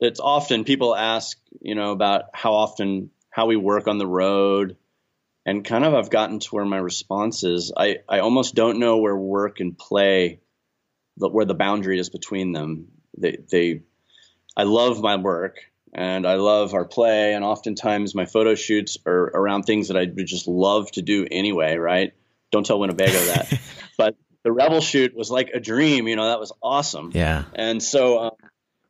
it's 0.00 0.20
often 0.20 0.64
people 0.64 0.94
ask, 0.94 1.38
you 1.60 1.74
know, 1.74 1.92
about 1.92 2.24
how 2.34 2.54
often 2.54 3.10
how 3.30 3.46
we 3.46 3.56
work 3.56 3.88
on 3.88 3.98
the 3.98 4.06
road, 4.06 4.76
and 5.44 5.64
kind 5.64 5.84
of 5.84 5.94
I've 5.94 6.10
gotten 6.10 6.40
to 6.40 6.48
where 6.50 6.64
my 6.64 6.78
response 6.78 7.44
is 7.44 7.72
I 7.76 7.98
I 8.08 8.20
almost 8.20 8.54
don't 8.54 8.78
know 8.78 8.98
where 8.98 9.16
work 9.16 9.60
and 9.60 9.76
play, 9.76 10.40
the, 11.16 11.28
where 11.28 11.44
the 11.44 11.54
boundary 11.54 11.98
is 11.98 12.10
between 12.10 12.52
them. 12.52 12.88
They 13.16 13.38
they, 13.50 13.82
I 14.56 14.64
love 14.64 15.00
my 15.00 15.16
work 15.16 15.58
and 15.94 16.26
I 16.26 16.34
love 16.34 16.74
our 16.74 16.84
play, 16.84 17.34
and 17.34 17.44
oftentimes 17.44 18.14
my 18.14 18.26
photo 18.26 18.54
shoots 18.54 18.98
are 19.06 19.30
around 19.34 19.62
things 19.62 19.88
that 19.88 19.96
I 19.96 20.04
would 20.04 20.26
just 20.26 20.46
love 20.46 20.90
to 20.92 21.02
do 21.02 21.26
anyway. 21.30 21.76
Right? 21.76 22.12
Don't 22.52 22.66
tell 22.66 22.78
Winnebago 22.78 23.12
that, 23.12 23.60
but 23.98 24.16
the 24.44 24.52
Revel 24.52 24.80
shoot 24.80 25.16
was 25.16 25.30
like 25.30 25.50
a 25.54 25.60
dream. 25.60 26.06
You 26.06 26.16
know, 26.16 26.26
that 26.26 26.40
was 26.40 26.52
awesome. 26.62 27.12
Yeah. 27.14 27.44
And 27.54 27.82
so. 27.82 28.18
Um, 28.24 28.30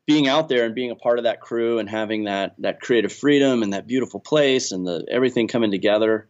being 0.07 0.29
out 0.29 0.49
there 0.49 0.65
and 0.65 0.75
being 0.75 0.91
a 0.91 0.97
part 0.97 1.19
of 1.19 1.25
that 1.25 1.41
crew 1.41 1.79
and 1.79 1.89
having 1.89 2.25
that 2.25 2.55
that 2.59 2.81
creative 2.81 3.13
freedom 3.13 3.63
and 3.63 3.73
that 3.73 3.87
beautiful 3.87 4.21
place 4.21 4.73
and 4.73 4.87
the 4.87 5.07
everything 5.11 5.49
coming 5.49 5.71
together 5.71 6.29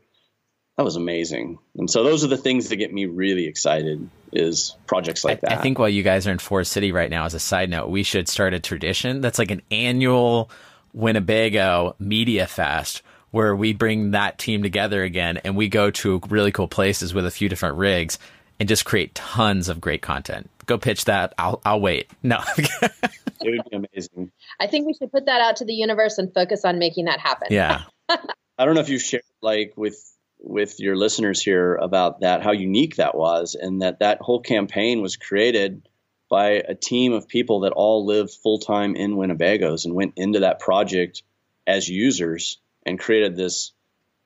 that 0.76 0.84
was 0.84 0.96
amazing. 0.96 1.58
And 1.76 1.90
so 1.90 2.04
those 2.04 2.22
are 2.22 2.28
the 2.28 2.36
things 2.36 2.68
that 2.68 2.76
get 2.76 2.92
me 2.92 3.06
really 3.06 3.46
excited 3.46 4.10
is 4.32 4.76
projects 4.86 5.24
like 5.24 5.38
I, 5.38 5.40
that. 5.48 5.58
i 5.58 5.62
think 5.62 5.78
while 5.78 5.88
you 5.88 6.02
guys 6.02 6.26
are 6.26 6.32
in 6.32 6.38
forest 6.38 6.72
city 6.72 6.90
right 6.90 7.08
now 7.08 7.24
as 7.24 7.32
a 7.32 7.38
side 7.38 7.70
note 7.70 7.88
we 7.88 8.02
should 8.02 8.28
start 8.28 8.54
a 8.54 8.60
tradition 8.60 9.20
that's 9.20 9.38
like 9.38 9.52
an 9.52 9.62
annual 9.70 10.50
winnebago 10.92 11.94
media 12.00 12.46
fest 12.46 13.02
where 13.30 13.54
we 13.54 13.72
bring 13.72 14.10
that 14.10 14.36
team 14.38 14.62
together 14.62 15.04
again 15.04 15.38
and 15.38 15.56
we 15.56 15.68
go 15.68 15.90
to 15.92 16.20
really 16.28 16.50
cool 16.50 16.66
places 16.68 17.14
with 17.14 17.24
a 17.24 17.30
few 17.30 17.48
different 17.48 17.76
rigs 17.76 18.18
and 18.58 18.68
just 18.68 18.84
create 18.84 19.14
tons 19.14 19.68
of 19.68 19.80
great 19.80 20.02
content. 20.02 20.50
Go 20.66 20.76
pitch 20.76 21.04
that. 21.04 21.32
I'll 21.38 21.60
i'll 21.64 21.80
wait. 21.80 22.10
No 22.22 22.42
it 23.40 23.50
would 23.50 23.70
be 23.70 23.88
amazing. 23.94 24.32
I 24.60 24.66
think 24.66 24.86
we 24.86 24.94
should 24.94 25.12
put 25.12 25.26
that 25.26 25.40
out 25.40 25.56
to 25.56 25.64
the 25.64 25.74
universe 25.74 26.18
and 26.18 26.32
focus 26.32 26.64
on 26.64 26.78
making 26.78 27.06
that 27.06 27.20
happen. 27.20 27.48
Yeah. 27.50 27.82
I 28.08 28.64
don't 28.64 28.74
know 28.74 28.80
if 28.80 28.88
you 28.88 28.98
shared 28.98 29.22
like 29.42 29.74
with 29.76 30.00
with 30.38 30.78
your 30.80 30.96
listeners 30.96 31.42
here 31.42 31.74
about 31.74 32.20
that 32.20 32.42
how 32.42 32.52
unique 32.52 32.96
that 32.96 33.16
was 33.16 33.56
and 33.58 33.82
that 33.82 34.00
that 34.00 34.20
whole 34.20 34.40
campaign 34.40 35.02
was 35.02 35.16
created 35.16 35.88
by 36.28 36.62
a 36.68 36.74
team 36.74 37.12
of 37.12 37.28
people 37.28 37.60
that 37.60 37.72
all 37.72 38.04
lived 38.06 38.32
full 38.32 38.58
time 38.58 38.96
in 38.96 39.16
Winnebagos 39.16 39.84
and 39.84 39.94
went 39.94 40.14
into 40.16 40.40
that 40.40 40.60
project 40.60 41.22
as 41.66 41.88
users 41.88 42.58
and 42.84 42.98
created 42.98 43.36
this 43.36 43.72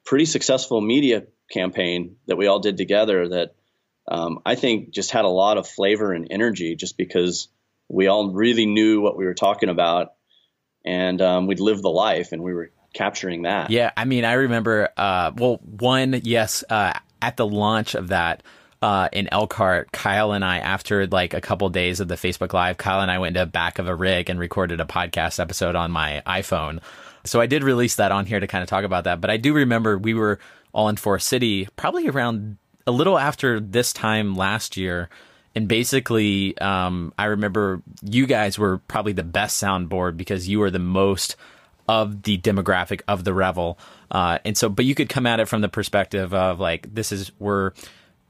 pretty 0.04 0.24
successful 0.24 0.80
media 0.80 1.24
campaign 1.50 2.16
that 2.26 2.36
we 2.36 2.46
all 2.46 2.60
did 2.60 2.76
together 2.76 3.28
that 3.28 3.54
um, 4.10 4.40
I 4.44 4.54
think 4.54 4.90
just 4.90 5.10
had 5.10 5.24
a 5.24 5.28
lot 5.28 5.58
of 5.58 5.68
flavor 5.68 6.12
and 6.12 6.26
energy 6.30 6.74
just 6.74 6.96
because 6.96 7.48
we 7.90 8.06
all 8.06 8.30
really 8.30 8.66
knew 8.66 9.00
what 9.00 9.16
we 9.16 9.24
were 9.24 9.34
talking 9.34 9.68
about, 9.68 10.12
and 10.84 11.20
um, 11.20 11.46
we'd 11.46 11.60
lived 11.60 11.82
the 11.82 11.90
life, 11.90 12.32
and 12.32 12.42
we 12.42 12.54
were 12.54 12.70
capturing 12.94 13.42
that. 13.42 13.70
Yeah, 13.70 13.90
I 13.96 14.04
mean, 14.04 14.24
I 14.24 14.34
remember. 14.34 14.90
Uh, 14.96 15.32
well, 15.36 15.60
one, 15.62 16.20
yes, 16.24 16.64
uh, 16.70 16.92
at 17.20 17.36
the 17.36 17.46
launch 17.46 17.94
of 17.94 18.08
that. 18.08 18.42
Uh, 18.82 19.10
in 19.12 19.28
Elkhart, 19.30 19.92
Kyle 19.92 20.32
and 20.32 20.42
I, 20.42 20.56
after 20.60 21.06
like 21.06 21.34
a 21.34 21.40
couple 21.42 21.68
days 21.68 22.00
of 22.00 22.08
the 22.08 22.14
Facebook 22.14 22.54
Live, 22.54 22.78
Kyle 22.78 23.02
and 23.02 23.10
I 23.10 23.18
went 23.18 23.36
to 23.36 23.44
back 23.44 23.78
of 23.78 23.86
a 23.86 23.94
rig 23.94 24.30
and 24.30 24.40
recorded 24.40 24.80
a 24.80 24.86
podcast 24.86 25.38
episode 25.38 25.76
on 25.76 25.90
my 25.90 26.22
iPhone. 26.26 26.80
So 27.24 27.42
I 27.42 27.46
did 27.46 27.62
release 27.62 27.96
that 27.96 28.10
on 28.10 28.24
here 28.24 28.40
to 28.40 28.46
kind 28.46 28.62
of 28.62 28.70
talk 28.70 28.84
about 28.84 29.04
that. 29.04 29.20
But 29.20 29.28
I 29.28 29.36
do 29.36 29.52
remember 29.52 29.98
we 29.98 30.14
were 30.14 30.38
all 30.72 30.88
in 30.88 30.96
Forest 30.96 31.26
City, 31.26 31.68
probably 31.76 32.08
around 32.08 32.56
a 32.86 32.90
little 32.90 33.18
after 33.18 33.60
this 33.60 33.92
time 33.92 34.34
last 34.34 34.78
year, 34.78 35.10
and 35.54 35.66
basically, 35.66 36.56
um, 36.58 37.12
I 37.18 37.26
remember 37.26 37.82
you 38.02 38.26
guys 38.26 38.58
were 38.58 38.78
probably 38.78 39.12
the 39.12 39.24
best 39.24 39.62
soundboard 39.62 40.16
because 40.16 40.48
you 40.48 40.60
were 40.60 40.70
the 40.70 40.78
most 40.78 41.36
of 41.88 42.22
the 42.22 42.38
demographic 42.38 43.00
of 43.08 43.24
the 43.24 43.34
revel. 43.34 43.76
Uh, 44.12 44.38
and 44.44 44.56
so, 44.56 44.68
but 44.68 44.84
you 44.84 44.94
could 44.94 45.08
come 45.08 45.26
at 45.26 45.40
it 45.40 45.48
from 45.48 45.60
the 45.60 45.68
perspective 45.68 46.32
of 46.32 46.60
like, 46.60 46.94
this 46.94 47.10
is, 47.10 47.32
we're, 47.40 47.72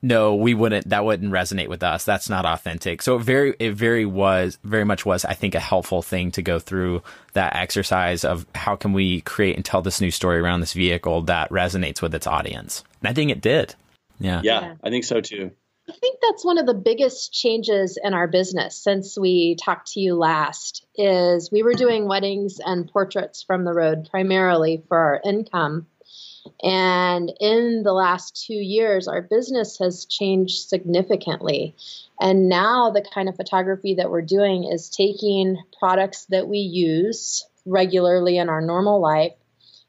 no, 0.01 0.35
we 0.35 0.55
wouldn't, 0.55 0.89
that 0.89 1.05
wouldn't 1.05 1.31
resonate 1.31 1.69
with 1.69 1.83
us. 1.83 2.07
That's 2.07 2.31
not 2.31 2.47
authentic. 2.47 3.03
So 3.03 3.17
it 3.17 3.23
very, 3.23 3.55
it 3.59 3.75
very 3.75 4.07
was, 4.07 4.59
very 4.65 4.85
much 4.85 5.05
was, 5.05 5.27
I 5.27 5.35
think, 5.35 5.55
a 5.55 5.61
helpful 5.61 6.01
thing 6.01 6.31
to 6.33 6.43
go 6.43 6.59
through 6.59 7.03
that 7.35 7.55
exercise 7.55 8.25
of 8.25 8.47
how 8.55 8.77
can 8.77 8.95
we 8.95 9.21
create 9.21 9.57
and 9.57 9.65
tell 9.65 9.83
this 9.83 10.01
new 10.01 10.11
story 10.11 10.39
around 10.39 10.61
this 10.61 10.73
vehicle 10.73 11.21
that 11.23 11.51
resonates 11.51 12.01
with 12.01 12.15
its 12.15 12.27
audience. 12.27 12.83
And 13.03 13.11
I 13.11 13.13
think 13.13 13.31
it 13.31 13.43
did. 13.43 13.75
Yeah. 14.19 14.41
Yeah, 14.43 14.77
I 14.83 14.89
think 14.89 15.05
so 15.05 15.21
too 15.21 15.51
I 15.91 15.93
think 15.93 16.21
that's 16.23 16.45
one 16.45 16.59
of 16.59 16.67
the 16.67 16.75
biggest 16.75 17.33
changes 17.33 17.99
in 18.01 18.15
our 18.15 18.29
business 18.29 18.77
since 18.77 19.19
we 19.19 19.57
talked 19.57 19.95
to 19.95 20.01
you 20.01 20.15
last 20.15 20.87
is 20.95 21.51
we 21.51 21.65
were 21.65 21.73
doing 21.73 22.07
weddings 22.07 22.61
and 22.65 22.89
portraits 22.89 23.43
from 23.43 23.65
the 23.65 23.73
road 23.73 24.07
primarily 24.09 24.85
for 24.87 24.97
our 24.97 25.21
income. 25.25 25.89
And 26.63 27.33
in 27.41 27.83
the 27.83 27.93
last 27.93 28.45
two 28.47 28.55
years, 28.55 29.09
our 29.09 29.21
business 29.21 29.79
has 29.79 30.05
changed 30.05 30.69
significantly. 30.69 31.75
And 32.21 32.49
now 32.49 32.91
the 32.91 33.05
kind 33.13 33.29
of 33.29 33.35
photography 33.35 33.95
that 33.95 34.13
we're 34.13 34.23
doing 34.23 34.71
is 34.71 34.91
taking 34.91 35.61
products 35.77 36.27
that 36.27 36.47
we 36.47 36.59
use 36.59 37.45
regularly 37.67 38.39
in 38.39 38.49
our 38.49 38.61
normal 38.61 39.01
life 39.01 39.35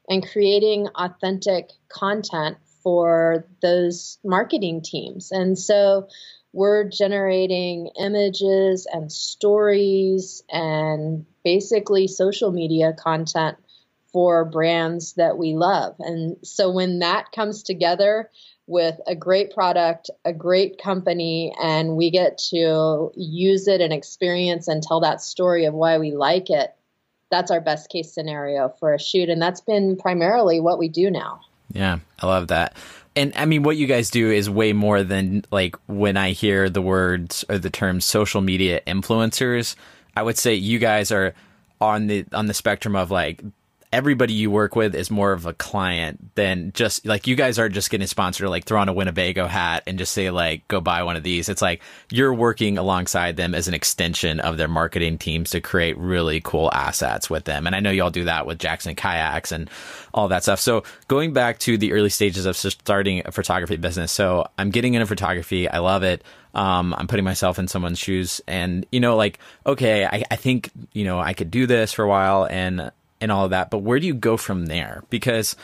and 0.08 0.28
creating 0.28 0.88
authentic 0.96 1.70
content 1.88 2.56
for 2.82 3.46
those 3.60 4.18
marketing 4.24 4.82
teams. 4.82 5.30
And 5.32 5.58
so 5.58 6.08
we're 6.52 6.84
generating 6.84 7.90
images 7.98 8.86
and 8.90 9.10
stories 9.10 10.42
and 10.50 11.24
basically 11.44 12.06
social 12.08 12.52
media 12.52 12.92
content 12.92 13.56
for 14.12 14.44
brands 14.44 15.14
that 15.14 15.38
we 15.38 15.54
love. 15.54 15.96
And 15.98 16.36
so 16.42 16.70
when 16.70 16.98
that 16.98 17.32
comes 17.32 17.62
together 17.62 18.30
with 18.66 19.00
a 19.06 19.16
great 19.16 19.52
product, 19.52 20.10
a 20.24 20.32
great 20.32 20.80
company, 20.80 21.54
and 21.60 21.96
we 21.96 22.10
get 22.10 22.38
to 22.50 23.10
use 23.16 23.66
it 23.68 23.80
and 23.80 23.92
experience 23.92 24.68
and 24.68 24.82
tell 24.82 25.00
that 25.00 25.22
story 25.22 25.64
of 25.64 25.74
why 25.74 25.98
we 25.98 26.12
like 26.12 26.50
it, 26.50 26.74
that's 27.30 27.50
our 27.50 27.60
best 27.60 27.90
case 27.90 28.12
scenario 28.12 28.68
for 28.78 28.92
a 28.92 29.00
shoot. 29.00 29.30
And 29.30 29.40
that's 29.40 29.62
been 29.62 29.96
primarily 29.96 30.60
what 30.60 30.78
we 30.78 30.88
do 30.88 31.10
now. 31.10 31.40
Yeah, 31.72 31.98
I 32.20 32.26
love 32.26 32.48
that. 32.48 32.76
And 33.14 33.32
I 33.36 33.44
mean, 33.44 33.62
what 33.62 33.76
you 33.76 33.86
guys 33.86 34.10
do 34.10 34.30
is 34.30 34.48
way 34.48 34.72
more 34.72 35.02
than 35.02 35.44
like 35.50 35.76
when 35.86 36.16
I 36.16 36.30
hear 36.30 36.70
the 36.70 36.82
words 36.82 37.44
or 37.48 37.58
the 37.58 37.70
term 37.70 38.00
social 38.00 38.40
media 38.40 38.80
influencers. 38.86 39.74
I 40.16 40.22
would 40.22 40.38
say 40.38 40.54
you 40.54 40.78
guys 40.78 41.12
are 41.12 41.34
on 41.80 42.06
the 42.06 42.24
on 42.32 42.46
the 42.46 42.54
spectrum 42.54 42.96
of 42.96 43.10
like 43.10 43.42
everybody 43.92 44.32
you 44.32 44.50
work 44.50 44.74
with 44.74 44.94
is 44.94 45.10
more 45.10 45.32
of 45.32 45.44
a 45.44 45.52
client 45.52 46.34
than 46.34 46.72
just 46.72 47.04
like 47.04 47.26
you 47.26 47.36
guys 47.36 47.58
are 47.58 47.68
just 47.68 47.90
getting 47.90 48.06
sponsored 48.06 48.48
like 48.48 48.64
throw 48.64 48.80
on 48.80 48.88
a 48.88 48.92
Winnebago 48.92 49.46
hat 49.46 49.82
and 49.86 49.98
just 49.98 50.12
say 50.12 50.30
like 50.30 50.66
go 50.68 50.80
buy 50.80 51.02
one 51.02 51.16
of 51.16 51.22
these. 51.22 51.48
It's 51.48 51.60
like 51.60 51.82
you're 52.10 52.32
working 52.32 52.78
alongside 52.78 53.36
them 53.36 53.54
as 53.54 53.68
an 53.68 53.74
extension 53.74 54.40
of 54.40 54.56
their 54.56 54.68
marketing 54.68 55.18
teams 55.18 55.50
to 55.50 55.60
create 55.60 55.98
really 55.98 56.40
cool 56.40 56.70
assets 56.72 57.28
with 57.28 57.44
them. 57.44 57.66
And 57.66 57.76
I 57.76 57.80
know 57.80 57.90
y'all 57.90 58.10
do 58.10 58.24
that 58.24 58.46
with 58.46 58.58
Jackson 58.58 58.94
kayaks 58.94 59.52
and 59.52 59.68
all 60.14 60.28
that 60.28 60.42
stuff. 60.42 60.60
So 60.60 60.84
going 61.08 61.32
back 61.34 61.58
to 61.60 61.76
the 61.76 61.92
early 61.92 62.10
stages 62.10 62.46
of 62.46 62.56
starting 62.56 63.22
a 63.26 63.32
photography 63.32 63.76
business. 63.76 64.10
So 64.10 64.48
I'm 64.56 64.70
getting 64.70 64.94
into 64.94 65.06
photography. 65.06 65.68
I 65.68 65.78
love 65.78 66.02
it. 66.02 66.24
Um, 66.54 66.94
I'm 66.96 67.06
putting 67.06 67.24
myself 67.24 67.58
in 67.58 67.68
someone's 67.68 67.98
shoes 67.98 68.40
and, 68.46 68.84
you 68.92 69.00
know, 69.00 69.16
like, 69.16 69.38
okay, 69.66 70.04
I, 70.04 70.22
I 70.30 70.36
think, 70.36 70.70
you 70.92 71.04
know, 71.04 71.18
I 71.18 71.32
could 71.32 71.50
do 71.50 71.66
this 71.66 71.92
for 71.92 72.04
a 72.04 72.08
while 72.08 72.46
and 72.46 72.90
and 73.22 73.32
all 73.32 73.44
of 73.44 73.50
that. 73.50 73.70
But 73.70 73.78
where 73.78 73.98
do 73.98 74.06
you 74.06 74.14
go 74.14 74.36
from 74.36 74.66
there? 74.66 75.04
Because 75.08 75.56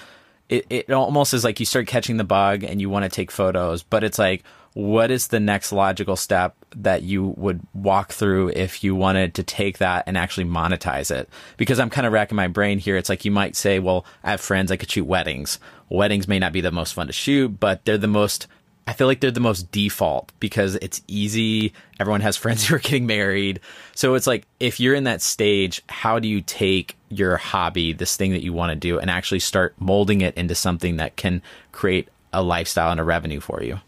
it, 0.48 0.64
it 0.70 0.90
almost 0.90 1.34
is 1.34 1.44
like 1.44 1.60
you 1.60 1.66
start 1.66 1.86
catching 1.86 2.16
the 2.16 2.24
bug 2.24 2.62
and 2.62 2.80
you 2.80 2.88
want 2.88 3.02
to 3.02 3.10
take 3.10 3.30
photos, 3.30 3.82
but 3.82 4.04
it's 4.04 4.18
like, 4.18 4.44
what 4.74 5.10
is 5.10 5.26
the 5.26 5.40
next 5.40 5.72
logical 5.72 6.14
step 6.14 6.54
that 6.76 7.02
you 7.02 7.34
would 7.36 7.60
walk 7.74 8.12
through 8.12 8.50
if 8.50 8.84
you 8.84 8.94
wanted 8.94 9.34
to 9.34 9.42
take 9.42 9.78
that 9.78 10.04
and 10.06 10.16
actually 10.16 10.44
monetize 10.44 11.10
it? 11.10 11.28
Because 11.56 11.80
I'm 11.80 11.90
kind 11.90 12.06
of 12.06 12.12
racking 12.12 12.36
my 12.36 12.46
brain 12.46 12.78
here. 12.78 12.96
It's 12.96 13.08
like 13.08 13.24
you 13.24 13.32
might 13.32 13.56
say, 13.56 13.80
well, 13.80 14.06
I 14.22 14.30
have 14.30 14.40
friends, 14.40 14.70
I 14.70 14.76
could 14.76 14.90
shoot 14.90 15.04
weddings. 15.04 15.58
Weddings 15.88 16.28
may 16.28 16.38
not 16.38 16.52
be 16.52 16.60
the 16.60 16.70
most 16.70 16.92
fun 16.92 17.08
to 17.08 17.12
shoot, 17.12 17.58
but 17.58 17.84
they're 17.84 17.98
the 17.98 18.06
most 18.06 18.46
I 18.88 18.94
feel 18.94 19.06
like 19.06 19.20
they're 19.20 19.30
the 19.30 19.38
most 19.38 19.70
default 19.70 20.32
because 20.40 20.76
it's 20.76 21.02
easy. 21.08 21.74
Everyone 22.00 22.22
has 22.22 22.36
friends 22.38 22.66
who 22.66 22.74
are 22.74 22.78
getting 22.78 23.06
married. 23.06 23.60
So 23.94 24.14
it's 24.14 24.26
like, 24.26 24.46
if 24.60 24.80
you're 24.80 24.94
in 24.94 25.04
that 25.04 25.20
stage, 25.20 25.82
how 25.90 26.18
do 26.18 26.26
you 26.26 26.40
take 26.40 26.96
your 27.10 27.36
hobby, 27.36 27.92
this 27.92 28.16
thing 28.16 28.32
that 28.32 28.42
you 28.42 28.54
want 28.54 28.70
to 28.70 28.76
do, 28.76 28.98
and 28.98 29.10
actually 29.10 29.40
start 29.40 29.74
molding 29.78 30.22
it 30.22 30.34
into 30.38 30.54
something 30.54 30.96
that 30.96 31.16
can 31.16 31.42
create 31.70 32.08
a 32.32 32.42
lifestyle 32.42 32.90
and 32.90 32.98
a 32.98 33.04
revenue 33.04 33.40
for 33.40 33.62
you? 33.62 33.78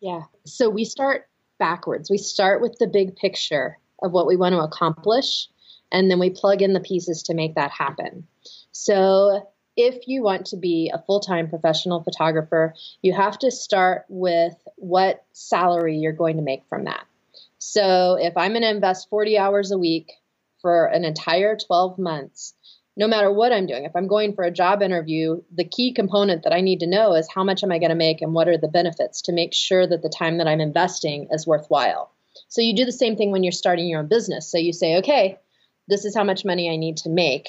Yeah. 0.00 0.22
So 0.44 0.70
we 0.70 0.84
start 0.84 1.28
backwards. 1.60 2.10
We 2.10 2.18
start 2.18 2.60
with 2.60 2.76
the 2.80 2.88
big 2.88 3.14
picture 3.14 3.78
of 4.02 4.10
what 4.10 4.26
we 4.26 4.34
want 4.34 4.54
to 4.54 4.58
accomplish, 4.58 5.46
and 5.92 6.10
then 6.10 6.18
we 6.18 6.30
plug 6.30 6.62
in 6.62 6.72
the 6.72 6.80
pieces 6.80 7.22
to 7.22 7.34
make 7.34 7.54
that 7.54 7.70
happen. 7.70 8.26
So 8.72 9.48
if 9.76 10.08
you 10.08 10.22
want 10.22 10.46
to 10.46 10.56
be 10.56 10.90
a 10.92 11.02
full 11.06 11.20
time 11.20 11.48
professional 11.48 12.02
photographer, 12.02 12.74
you 13.02 13.12
have 13.12 13.38
to 13.40 13.50
start 13.50 14.04
with 14.08 14.54
what 14.76 15.24
salary 15.32 15.98
you're 15.98 16.12
going 16.12 16.36
to 16.36 16.42
make 16.42 16.62
from 16.68 16.84
that. 16.84 17.06
So 17.58 18.16
if 18.20 18.36
I'm 18.36 18.52
going 18.52 18.62
to 18.62 18.70
invest 18.70 19.10
40 19.10 19.38
hours 19.38 19.70
a 19.70 19.78
week 19.78 20.12
for 20.62 20.86
an 20.86 21.04
entire 21.04 21.56
12 21.56 21.98
months, 21.98 22.54
no 22.96 23.06
matter 23.06 23.30
what 23.30 23.52
I'm 23.52 23.66
doing, 23.66 23.84
if 23.84 23.94
I'm 23.94 24.06
going 24.06 24.34
for 24.34 24.44
a 24.44 24.50
job 24.50 24.80
interview, 24.80 25.42
the 25.54 25.64
key 25.64 25.92
component 25.92 26.44
that 26.44 26.54
I 26.54 26.62
need 26.62 26.80
to 26.80 26.86
know 26.86 27.14
is 27.14 27.28
how 27.32 27.44
much 27.44 27.62
am 27.62 27.70
I 27.70 27.78
going 27.78 27.90
to 27.90 27.96
make 27.96 28.22
and 28.22 28.32
what 28.32 28.48
are 28.48 28.56
the 28.56 28.68
benefits 28.68 29.22
to 29.22 29.32
make 29.32 29.52
sure 29.52 29.86
that 29.86 30.02
the 30.02 30.08
time 30.08 30.38
that 30.38 30.48
I'm 30.48 30.60
investing 30.60 31.28
is 31.30 31.46
worthwhile. 31.46 32.10
So 32.48 32.62
you 32.62 32.74
do 32.74 32.86
the 32.86 32.92
same 32.92 33.16
thing 33.16 33.32
when 33.32 33.42
you're 33.42 33.52
starting 33.52 33.86
your 33.86 34.00
own 34.00 34.08
business. 34.08 34.50
So 34.50 34.56
you 34.56 34.72
say, 34.72 34.96
okay, 34.98 35.38
this 35.88 36.06
is 36.06 36.16
how 36.16 36.24
much 36.24 36.44
money 36.44 36.70
I 36.70 36.76
need 36.76 36.98
to 36.98 37.10
make 37.10 37.48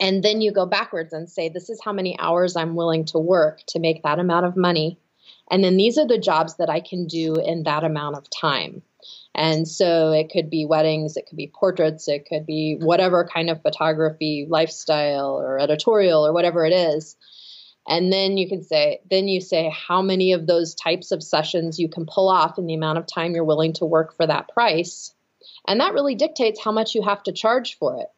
and 0.00 0.22
then 0.22 0.40
you 0.40 0.52
go 0.52 0.66
backwards 0.66 1.12
and 1.12 1.28
say, 1.28 1.48
this 1.48 1.70
is 1.70 1.80
how 1.84 1.92
many 1.92 2.18
hours 2.18 2.56
I'm 2.56 2.74
willing 2.74 3.04
to 3.06 3.18
work 3.18 3.60
to 3.68 3.78
make 3.78 4.02
that 4.02 4.18
amount 4.18 4.46
of 4.46 4.56
money. 4.56 4.98
And 5.50 5.62
then 5.62 5.76
these 5.76 5.98
are 5.98 6.06
the 6.06 6.18
jobs 6.18 6.56
that 6.56 6.70
I 6.70 6.80
can 6.80 7.06
do 7.06 7.34
in 7.34 7.64
that 7.64 7.84
amount 7.84 8.16
of 8.16 8.28
time. 8.30 8.82
And 9.34 9.66
so 9.66 10.12
it 10.12 10.30
could 10.30 10.50
be 10.50 10.66
weddings, 10.66 11.16
it 11.16 11.26
could 11.26 11.36
be 11.36 11.52
portraits, 11.52 12.06
it 12.06 12.26
could 12.28 12.46
be 12.46 12.76
whatever 12.78 13.28
kind 13.32 13.50
of 13.50 13.62
photography, 13.62 14.46
lifestyle, 14.48 15.40
or 15.40 15.58
editorial, 15.58 16.26
or 16.26 16.32
whatever 16.32 16.64
it 16.66 16.72
is. 16.72 17.16
And 17.86 18.12
then 18.12 18.36
you 18.36 18.48
can 18.48 18.62
say, 18.62 19.00
then 19.10 19.26
you 19.26 19.40
say 19.40 19.70
how 19.70 20.02
many 20.02 20.32
of 20.32 20.46
those 20.46 20.74
types 20.74 21.10
of 21.10 21.22
sessions 21.22 21.78
you 21.78 21.88
can 21.88 22.06
pull 22.06 22.28
off 22.28 22.58
in 22.58 22.66
the 22.66 22.74
amount 22.74 22.98
of 22.98 23.06
time 23.06 23.34
you're 23.34 23.44
willing 23.44 23.72
to 23.74 23.84
work 23.84 24.16
for 24.16 24.26
that 24.26 24.48
price. 24.48 25.14
And 25.66 25.80
that 25.80 25.94
really 25.94 26.14
dictates 26.14 26.62
how 26.62 26.70
much 26.70 26.94
you 26.94 27.02
have 27.02 27.22
to 27.24 27.32
charge 27.32 27.78
for 27.78 28.00
it. 28.00 28.08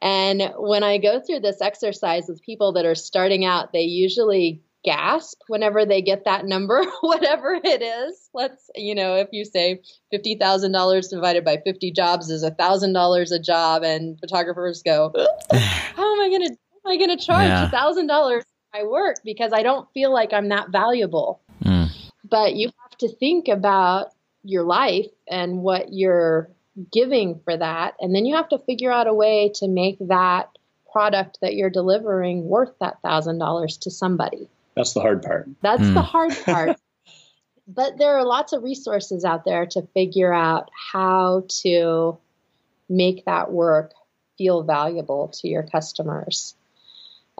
And 0.00 0.52
when 0.56 0.82
I 0.82 0.98
go 0.98 1.20
through 1.20 1.40
this 1.40 1.60
exercise 1.60 2.26
with 2.28 2.42
people 2.42 2.72
that 2.74 2.86
are 2.86 2.94
starting 2.94 3.44
out, 3.44 3.72
they 3.72 3.82
usually 3.82 4.62
gasp 4.84 5.40
whenever 5.48 5.84
they 5.84 6.00
get 6.00 6.24
that 6.24 6.46
number, 6.46 6.84
whatever 7.00 7.58
it 7.62 7.82
is. 7.82 8.30
Let's, 8.32 8.70
you 8.76 8.94
know, 8.94 9.16
if 9.16 9.28
you 9.32 9.44
say 9.44 9.82
$50,000 10.14 11.10
divided 11.10 11.44
by 11.44 11.58
50 11.64 11.92
jobs 11.92 12.30
is 12.30 12.44
$1,000 12.44 13.32
a 13.32 13.38
job, 13.38 13.82
and 13.82 14.18
photographers 14.20 14.82
go, 14.82 15.12
how 15.50 16.12
am 16.12 16.20
I 16.20 16.28
going 16.28 16.46
to, 16.46 16.52
am 16.52 16.92
I 16.92 16.96
going 16.96 17.16
to 17.16 17.24
charge 17.24 17.48
yeah. 17.48 17.70
$1,000 17.70 18.42
my 18.72 18.84
work 18.84 19.16
because 19.24 19.52
I 19.52 19.62
don't 19.62 19.88
feel 19.92 20.12
like 20.12 20.32
I'm 20.32 20.48
that 20.50 20.70
valuable. 20.70 21.40
Mm. 21.64 21.88
But 22.28 22.54
you 22.54 22.70
have 22.82 22.98
to 22.98 23.08
think 23.08 23.48
about 23.48 24.08
your 24.44 24.62
life 24.62 25.06
and 25.28 25.62
what 25.62 25.92
you're 25.92 26.50
giving 26.92 27.40
for 27.44 27.56
that. 27.56 27.94
And 28.00 28.14
then 28.14 28.26
you 28.26 28.36
have 28.36 28.48
to 28.50 28.58
figure 28.58 28.92
out 28.92 29.06
a 29.06 29.14
way 29.14 29.52
to 29.56 29.68
make 29.68 29.98
that 30.08 30.50
product 30.92 31.38
that 31.42 31.54
you're 31.54 31.70
delivering 31.70 32.44
worth 32.44 32.72
that 32.80 33.00
thousand 33.02 33.38
dollars 33.38 33.78
to 33.78 33.90
somebody. 33.90 34.48
That's 34.74 34.94
the 34.94 35.00
hard 35.00 35.22
part. 35.22 35.48
That's 35.60 35.82
mm. 35.82 35.94
the 35.94 36.02
hard 36.02 36.36
part. 36.44 36.76
but 37.66 37.98
there 37.98 38.16
are 38.16 38.24
lots 38.24 38.52
of 38.52 38.62
resources 38.62 39.24
out 39.24 39.44
there 39.44 39.66
to 39.66 39.82
figure 39.94 40.32
out 40.32 40.70
how 40.92 41.44
to 41.62 42.18
make 42.88 43.24
that 43.26 43.52
work 43.52 43.92
feel 44.38 44.62
valuable 44.62 45.28
to 45.34 45.48
your 45.48 45.64
customers. 45.64 46.54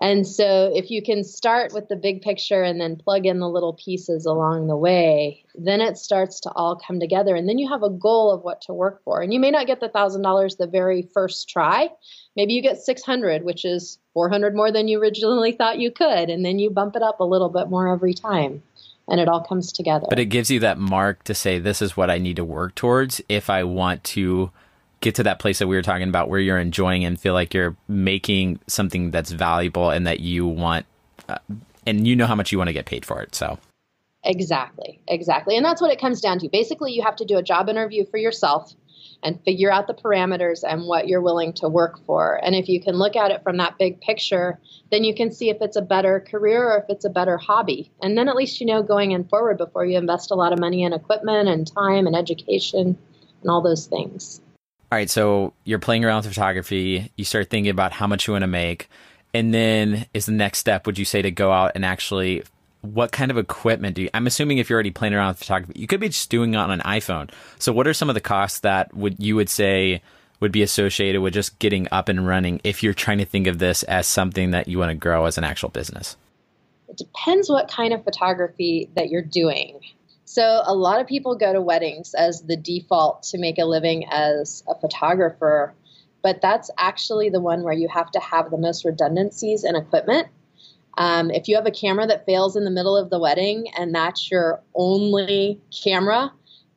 And 0.01 0.27
so, 0.27 0.71
if 0.75 0.91
you 0.91 1.03
can 1.03 1.25
start 1.25 1.73
with 1.73 1.89
the 1.89 1.97
big 1.97 2.23
picture 2.23 2.63
and 2.63 2.81
then 2.81 2.97
plug 2.97 3.27
in 3.27 3.41
the 3.41 3.49
little 3.49 3.73
pieces 3.73 4.27
along 4.27 4.69
the 4.69 4.77
way, 4.77 5.45
then 5.57 5.81
it 5.81 5.99
starts 5.99 6.39
to 6.41 6.53
all 6.53 6.77
come 6.77 7.01
together. 7.01 7.35
And 7.35 7.49
then 7.49 7.59
you 7.59 7.69
have 7.69 7.83
a 7.83 7.91
goal 7.91 8.31
of 8.31 8.43
what 8.43 8.63
to 8.63 8.73
work 8.73 9.03
for. 9.03 9.21
And 9.21 9.35
you 9.35 9.41
may 9.41 9.51
not 9.51 9.67
get 9.67 9.81
the 9.81 9.89
thousand 9.89 10.23
dollars 10.23 10.55
the 10.55 10.69
very 10.69 11.03
first 11.03 11.49
try. 11.49 11.89
Maybe 12.37 12.53
you 12.53 12.63
get 12.63 12.79
600, 12.79 13.43
which 13.43 13.65
is 13.65 13.99
400 14.15 14.55
more 14.55 14.71
than 14.71 14.87
you 14.87 15.01
originally 15.01 15.53
thought 15.53 15.81
you 15.81 15.91
could. 15.91 16.31
And 16.31 16.45
then 16.45 16.61
you 16.61 16.71
bump 16.71 16.95
it 16.95 17.03
up 17.03 17.19
a 17.19 17.25
little 17.25 17.49
bit 17.49 17.69
more 17.69 17.93
every 17.93 18.15
time. 18.15 18.63
And 19.09 19.21
it 19.21 19.27
all 19.27 19.43
comes 19.43 19.73
together. 19.73 20.07
But 20.09 20.21
it 20.21 20.27
gives 20.27 20.51
you 20.51 20.61
that 20.61 20.79
mark 20.79 21.25
to 21.25 21.35
say, 21.35 21.59
this 21.59 21.83
is 21.83 21.97
what 21.97 22.11
I 22.11 22.19
need 22.19 22.37
to 22.37 22.45
work 22.45 22.77
towards 22.77 23.21
if 23.29 23.51
I 23.51 23.65
want 23.65 24.05
to 24.05 24.53
get 25.01 25.15
to 25.17 25.23
that 25.23 25.39
place 25.39 25.59
that 25.59 25.67
we 25.67 25.77
were 25.77 25.83
talking 25.83 26.09
about 26.09 26.29
where 26.29 26.41
you're 26.41 26.59
enjoying 26.59 27.05
and 27.05 27.21
feel 27.21 27.35
like 27.35 27.55
you're 27.55 27.77
making 27.87 28.59
something 28.67 29.11
that's 29.11 29.31
valuable 29.31 29.91
and 29.91 30.07
that 30.07 30.21
you 30.21 30.47
want 30.47 30.87
uh, 31.29 31.39
and 31.87 32.07
you 32.07 32.17
know 32.17 32.27
how 32.27 32.35
much 32.35 32.53
you 32.53 32.59
want 32.59 32.69
to 32.69 32.75
get 32.75 32.87
paid 32.87 33.05
for 33.05 33.23
it 33.23 33.35
so 33.35 33.59
exactly 34.25 35.01
exactly 35.07 35.57
and 35.57 35.65
that's 35.65 35.81
what 35.81 35.93
it 35.93 36.01
comes 36.01 36.21
down 36.21 36.39
to 36.39 36.49
basically 36.49 36.93
you 36.93 37.03
have 37.03 37.17
to 37.17 37.25
do 37.25 37.37
a 37.37 37.43
job 37.43 37.69
interview 37.69 38.05
for 38.05 38.19
yourself 38.19 38.75
and 39.23 39.43
figure 39.45 39.71
out 39.71 39.87
the 39.87 39.95
parameters 39.95 40.63
and 40.67 40.87
what 40.87 41.09
you're 41.09 41.21
willing 41.21 41.53
to 41.53 41.69
work 41.69 41.99
for. 42.07 42.39
And 42.43 42.55
if 42.55 42.69
you 42.69 42.81
can 42.81 42.97
look 42.97 43.17
at 43.17 43.31
it 43.31 43.43
from 43.43 43.57
that 43.57 43.79
big 43.79 44.01
picture, 44.01 44.59
then 44.91 45.05
you 45.05 45.15
can 45.15 45.33
see 45.33 45.51
if 45.51 45.59
it's 45.61 45.77
a 45.77 45.83
better 45.83 46.21
career 46.21 46.71
or 46.71 46.79
if 46.79 46.85
it's 46.89 47.05
a 47.05 47.11
better 47.11 47.37
hobby. 47.37 47.91
And 48.01 48.17
then 48.17 48.29
at 48.29 48.37
least 48.37 48.61
you 48.61 48.67
know 48.67 48.83
going 48.83 49.13
in 49.13 49.25
forward 49.25 49.59
before 49.59 49.85
you 49.85 49.99
invest 49.99 50.31
a 50.31 50.37
lot 50.37 50.53
of 50.53 50.61
money 50.61 50.85
in 50.85 50.93
equipment 50.93 51.49
and 51.49 51.67
time 51.67 52.07
and 52.07 52.15
education 52.15 52.97
and 53.43 53.51
all 53.51 53.61
those 53.61 53.87
things. 53.87 54.41
All 54.91 54.97
right, 54.97 55.11
so 55.11 55.53
you're 55.65 55.79
playing 55.79 56.05
around 56.05 56.25
with 56.25 56.29
photography, 56.29 57.13
you 57.17 57.25
start 57.25 57.51
thinking 57.51 57.71
about 57.71 57.93
how 57.93 58.07
much 58.07 58.27
you 58.27 58.33
want 58.33 58.43
to 58.43 58.49
make, 58.49 58.89
and 59.35 59.53
then 59.53 60.07
is 60.15 60.25
the 60.25 60.33
next 60.33 60.59
step 60.61 60.87
would 60.87 60.99
you 60.99 61.05
say 61.05 61.21
to 61.21 61.31
go 61.31 61.53
out 61.53 61.73
and 61.75 61.85
actually 61.85 62.43
what 62.81 63.13
kind 63.13 63.31
of 63.31 63.37
equipment 63.37 63.97
do 63.97 64.03
you 64.03 64.11
I'm 64.15 64.27
assuming 64.27 64.59
if 64.59 64.71
you're 64.71 64.77
already 64.77 64.91
playing 64.91 65.13
around 65.13 65.29
with 65.29 65.39
photography, 65.39 65.79
you 65.79 65.87
could 65.87 66.01
be 66.01 66.09
just 66.09 66.31
doing 66.31 66.55
it 66.55 66.57
on 66.57 66.71
an 66.71 66.81
iPhone. 66.81 67.31
So 67.59 67.73
what 67.73 67.87
are 67.87 67.93
some 67.93 68.09
of 68.09 68.15
the 68.15 68.21
costs 68.21 68.61
that 68.61 68.95
would 68.95 69.17
you 69.23 69.37
would 69.37 69.51
say 69.51 70.01
would 70.41 70.53
be 70.53 70.63
associated 70.63 71.21
with 71.21 71.35
just 71.35 71.59
getting 71.59 71.89
up 71.91 72.09
and 72.09 72.27
running 72.27 72.61
if 72.65 72.83
you're 72.83 72.95
trying 72.95 73.19
to 73.19 73.25
think 73.25 73.47
of 73.47 73.59
this 73.59 73.83
as 73.83 74.07
something 74.07 74.53
that 74.53 74.69
you 74.69 74.79
want 74.79 74.91
to 74.91 74.95
grow 74.95 75.27
as 75.27 75.37
an 75.37 75.45
actual 75.45 75.69
business? 75.69 76.17
It 76.89 76.97
depends 76.97 77.51
what 77.51 77.69
kind 77.69 77.93
of 77.93 78.05
photography 78.05 78.89
that 78.95 79.11
you're 79.11 79.21
doing. 79.21 79.81
So, 80.31 80.61
a 80.67 80.75
lot 80.75 81.01
of 81.01 81.07
people 81.07 81.37
go 81.37 81.55
to 81.55 81.63
weddings 81.63 82.13
as 82.13 82.43
the 82.43 82.55
default 82.55 83.23
to 83.31 83.39
make 83.39 83.57
a 83.57 83.65
living 83.65 84.05
as 84.11 84.63
a 84.69 84.79
photographer, 84.79 85.75
but 86.23 86.43
that's 86.43 86.71
actually 86.77 87.31
the 87.31 87.41
one 87.41 87.63
where 87.63 87.73
you 87.73 87.89
have 87.89 88.11
to 88.11 88.21
have 88.21 88.51
the 88.51 88.59
most 88.59 88.85
redundancies 88.85 89.65
in 89.65 89.75
equipment. 89.75 90.29
Um, 90.99 91.31
if 91.31 91.49
you 91.49 91.57
have 91.57 91.65
a 91.65 91.71
camera 91.71 92.07
that 92.09 92.27
fails 92.27 92.57
in 92.57 92.65
the 92.65 92.71
middle 92.71 92.95
of 92.95 93.09
the 93.09 93.19
wedding 93.19 93.69
and 93.79 93.95
that's 93.95 94.31
your 94.31 94.63
only 94.75 95.63
camera, 95.83 96.31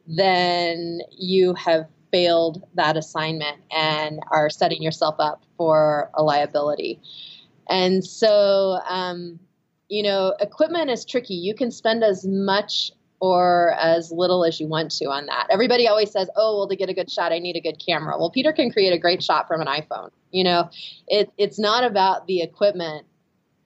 then 0.07 1.01
you 1.11 1.53
have 1.55 1.89
failed 2.09 2.65
that 2.75 2.95
assignment 2.95 3.57
and 3.69 4.21
are 4.31 4.49
setting 4.49 4.81
yourself 4.81 5.15
up 5.19 5.43
for 5.57 6.09
a 6.13 6.23
liability. 6.23 7.01
And 7.69 8.01
so, 8.01 8.79
um, 8.87 9.41
you 9.89 10.03
know, 10.03 10.35
equipment 10.39 10.89
is 10.89 11.03
tricky. 11.03 11.33
You 11.33 11.53
can 11.53 11.69
spend 11.69 12.01
as 12.01 12.25
much 12.25 12.93
or 13.21 13.73
as 13.79 14.11
little 14.11 14.43
as 14.43 14.59
you 14.59 14.67
want 14.67 14.91
to 14.91 15.05
on 15.05 15.27
that. 15.27 15.47
Everybody 15.51 15.87
always 15.87 16.11
says, 16.11 16.29
"Oh, 16.35 16.57
well, 16.57 16.67
to 16.67 16.75
get 16.75 16.89
a 16.89 16.93
good 16.93 17.09
shot, 17.09 17.31
I 17.31 17.39
need 17.39 17.55
a 17.55 17.61
good 17.61 17.79
camera." 17.79 18.17
Well, 18.17 18.31
Peter 18.31 18.51
can 18.51 18.71
create 18.71 18.91
a 18.91 18.97
great 18.97 19.23
shot 19.23 19.47
from 19.47 19.61
an 19.61 19.67
iPhone. 19.67 20.09
You 20.31 20.43
know, 20.43 20.69
it, 21.07 21.31
it's 21.37 21.59
not 21.59 21.83
about 21.83 22.25
the 22.25 22.41
equipment 22.41 23.05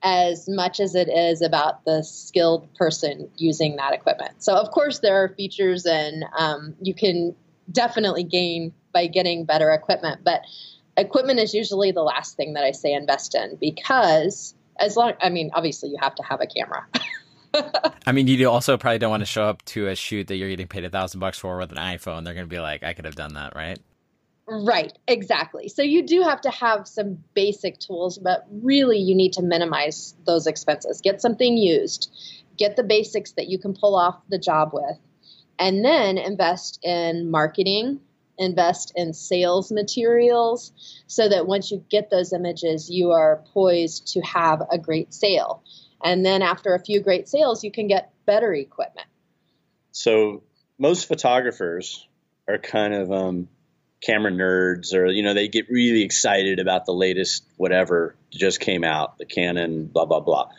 as 0.02 0.46
much 0.46 0.78
as 0.78 0.94
it 0.94 1.08
is 1.08 1.40
about 1.40 1.84
the 1.86 2.02
skilled 2.02 2.72
person 2.74 3.30
using 3.38 3.76
that 3.76 3.94
equipment. 3.94 4.42
So, 4.42 4.54
of 4.54 4.70
course, 4.70 4.98
there 4.98 5.24
are 5.24 5.30
features, 5.30 5.86
and 5.86 6.24
um, 6.38 6.74
you 6.82 6.92
can 6.92 7.34
definitely 7.72 8.24
gain 8.24 8.74
by 8.92 9.06
getting 9.06 9.46
better 9.46 9.70
equipment. 9.72 10.20
But 10.22 10.42
equipment 10.98 11.40
is 11.40 11.54
usually 11.54 11.92
the 11.92 12.02
last 12.02 12.36
thing 12.36 12.52
that 12.54 12.62
I 12.62 12.72
say 12.72 12.92
invest 12.92 13.34
in 13.34 13.56
because, 13.58 14.54
as 14.78 14.98
long, 14.98 15.14
I 15.22 15.30
mean, 15.30 15.50
obviously, 15.54 15.88
you 15.88 15.96
have 16.02 16.14
to 16.16 16.22
have 16.22 16.42
a 16.42 16.46
camera. 16.46 16.86
I 18.06 18.12
mean, 18.12 18.26
you 18.26 18.48
also 18.48 18.76
probably 18.76 18.98
don't 18.98 19.10
want 19.10 19.22
to 19.22 19.26
show 19.26 19.44
up 19.44 19.64
to 19.66 19.88
a 19.88 19.94
shoot 19.94 20.28
that 20.28 20.36
you're 20.36 20.48
getting 20.48 20.68
paid 20.68 20.84
a 20.84 20.90
thousand 20.90 21.20
bucks 21.20 21.38
for 21.38 21.58
with 21.58 21.72
an 21.72 21.78
iPhone. 21.78 22.24
They're 22.24 22.34
going 22.34 22.46
to 22.46 22.50
be 22.50 22.60
like, 22.60 22.82
I 22.82 22.92
could 22.92 23.04
have 23.04 23.16
done 23.16 23.34
that, 23.34 23.54
right? 23.56 23.78
Right, 24.48 24.96
exactly. 25.08 25.68
So 25.68 25.82
you 25.82 26.06
do 26.06 26.22
have 26.22 26.40
to 26.42 26.50
have 26.50 26.86
some 26.86 27.18
basic 27.34 27.78
tools, 27.80 28.16
but 28.18 28.46
really 28.50 28.98
you 28.98 29.16
need 29.16 29.32
to 29.34 29.42
minimize 29.42 30.14
those 30.24 30.46
expenses. 30.46 31.00
Get 31.00 31.20
something 31.20 31.56
used, 31.56 32.10
get 32.56 32.76
the 32.76 32.84
basics 32.84 33.32
that 33.32 33.48
you 33.48 33.58
can 33.58 33.74
pull 33.74 33.96
off 33.96 34.20
the 34.28 34.38
job 34.38 34.70
with, 34.72 34.98
and 35.58 35.84
then 35.84 36.16
invest 36.16 36.78
in 36.84 37.28
marketing, 37.28 38.00
invest 38.38 38.92
in 38.94 39.14
sales 39.14 39.72
materials 39.72 40.72
so 41.08 41.28
that 41.28 41.48
once 41.48 41.72
you 41.72 41.84
get 41.90 42.10
those 42.10 42.32
images, 42.32 42.88
you 42.88 43.10
are 43.10 43.42
poised 43.52 44.12
to 44.12 44.20
have 44.20 44.62
a 44.70 44.78
great 44.78 45.12
sale. 45.12 45.64
And 46.04 46.24
then 46.24 46.42
after 46.42 46.74
a 46.74 46.78
few 46.78 47.00
great 47.00 47.28
sales, 47.28 47.64
you 47.64 47.70
can 47.70 47.86
get 47.86 48.12
better 48.26 48.52
equipment. 48.52 49.06
So 49.92 50.42
most 50.78 51.08
photographers 51.08 52.06
are 52.48 52.58
kind 52.58 52.94
of 52.94 53.10
um, 53.10 53.48
camera 54.02 54.30
nerds, 54.30 54.94
or 54.94 55.06
you 55.06 55.22
know, 55.22 55.34
they 55.34 55.48
get 55.48 55.70
really 55.70 56.02
excited 56.02 56.58
about 56.58 56.86
the 56.86 56.92
latest 56.92 57.44
whatever 57.56 58.14
just 58.30 58.60
came 58.60 58.84
out, 58.84 59.18
the 59.18 59.24
Canon, 59.24 59.86
blah 59.86 60.04
blah 60.04 60.20
blah. 60.20 60.50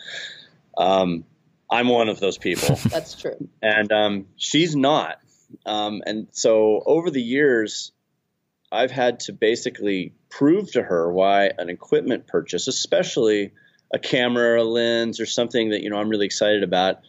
Um, 0.76 1.24
I'm 1.70 1.88
one 1.88 2.08
of 2.08 2.20
those 2.20 2.38
people. 2.38 2.76
That's 2.90 3.14
true. 3.14 3.48
And 3.62 3.92
um, 3.92 4.26
she's 4.36 4.74
not. 4.74 5.18
Um, 5.66 6.02
and 6.06 6.28
so 6.32 6.82
over 6.84 7.10
the 7.10 7.22
years, 7.22 7.92
I've 8.70 8.90
had 8.90 9.20
to 9.20 9.32
basically 9.32 10.12
prove 10.30 10.72
to 10.72 10.82
her 10.82 11.10
why 11.10 11.52
an 11.58 11.68
equipment 11.70 12.26
purchase, 12.26 12.68
especially 12.68 13.52
a 13.92 13.98
camera 13.98 14.52
or 14.52 14.56
a 14.56 14.64
lens 14.64 15.20
or 15.20 15.26
something 15.26 15.70
that 15.70 15.82
you 15.82 15.90
know 15.90 15.96
I'm 15.96 16.08
really 16.08 16.26
excited 16.26 16.62
about, 16.62 17.00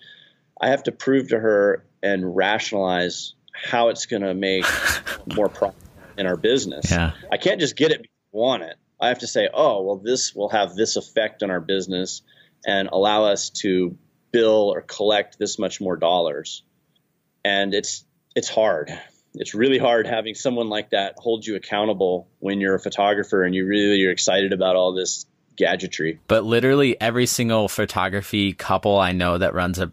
I 0.60 0.70
have 0.70 0.84
to 0.84 0.92
prove 0.92 1.30
to 1.30 1.39
her 1.39 1.86
and 2.02 2.36
rationalize 2.36 3.34
how 3.54 3.89
it's 3.89 4.06
going 4.06 4.22
to 4.22 4.34
make 4.34 4.65
more 5.36 5.50
profit 5.50 5.84
in 6.18 6.26
our 6.26 6.38
business. 6.38 6.92
Yeah. 6.92 7.12
I 7.32 7.38
can't 7.38 7.60
just 7.60 7.76
get 7.76 7.92
it 7.92 8.02
because 8.02 8.18
I 8.34 8.38
want 8.38 8.63
it. 8.63 8.76
I 9.00 9.08
have 9.08 9.20
to 9.20 9.28
say, 9.28 9.50
oh, 9.54 9.84
well, 9.84 9.98
this 9.98 10.36
will 10.36 10.50
have 10.50 10.76
this 10.76 10.98
effect 10.98 11.44
on 11.44 11.50
our 11.50 11.62
business 11.62 12.22
and 12.65 12.89
allow 12.92 13.24
us 13.24 13.50
to 13.50 13.98
bill 14.32 14.72
or 14.74 14.82
collect 14.82 15.39
this 15.39 15.58
much 15.58 15.80
more 15.80 15.96
dollars. 15.96 16.63
And 17.46 17.74
it's 17.74 18.06
it's 18.36 18.50
hard. 18.50 18.92
It's 19.34 19.54
really 19.54 19.78
hard 19.78 20.08
having 20.08 20.36
someone 20.36 20.70
like 20.70 20.89
that 20.89 21.15
hold 21.18 21.46
you 21.46 21.56
accountable 21.56 22.28
when 22.39 22.60
you're 22.60 22.76
a 22.76 22.80
photographer 22.80 23.44
and 23.44 23.56
you 23.56 23.65
really 23.65 23.96
you're 23.96 24.12
excited 24.12 24.54
about 24.54 24.76
all 24.76 24.94
this 24.94 25.26
gadgetry. 25.60 26.19
But 26.28 26.45
literally 26.45 27.00
every 27.00 27.28
single 27.28 27.67
photography 27.67 28.54
couple 28.54 28.98
I 28.98 29.12
know 29.12 29.38
that 29.38 29.54
runs 29.54 29.78
a, 29.78 29.91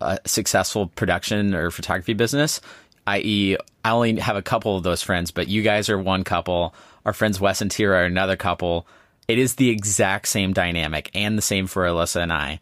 a 0.00 0.18
successful 0.24 0.86
production 0.86 1.54
or 1.54 1.70
photography 1.70 2.14
business, 2.14 2.62
i.e., 3.06 3.58
I 3.84 3.90
only 3.90 4.18
have 4.20 4.36
a 4.36 4.42
couple 4.42 4.76
of 4.76 4.82
those 4.82 5.02
friends, 5.02 5.30
but 5.30 5.48
you 5.48 5.62
guys 5.62 5.88
are 5.88 5.98
one 5.98 6.22
couple. 6.24 6.74
Our 7.04 7.12
friends 7.12 7.40
Wes 7.40 7.60
and 7.60 7.70
Tira 7.70 7.98
are 7.98 8.04
another 8.04 8.36
couple. 8.36 8.86
It 9.26 9.38
is 9.38 9.56
the 9.56 9.70
exact 9.70 10.28
same 10.28 10.52
dynamic, 10.52 11.10
and 11.14 11.36
the 11.36 11.42
same 11.42 11.66
for 11.66 11.84
Alyssa 11.84 12.22
and 12.22 12.32
I. 12.32 12.60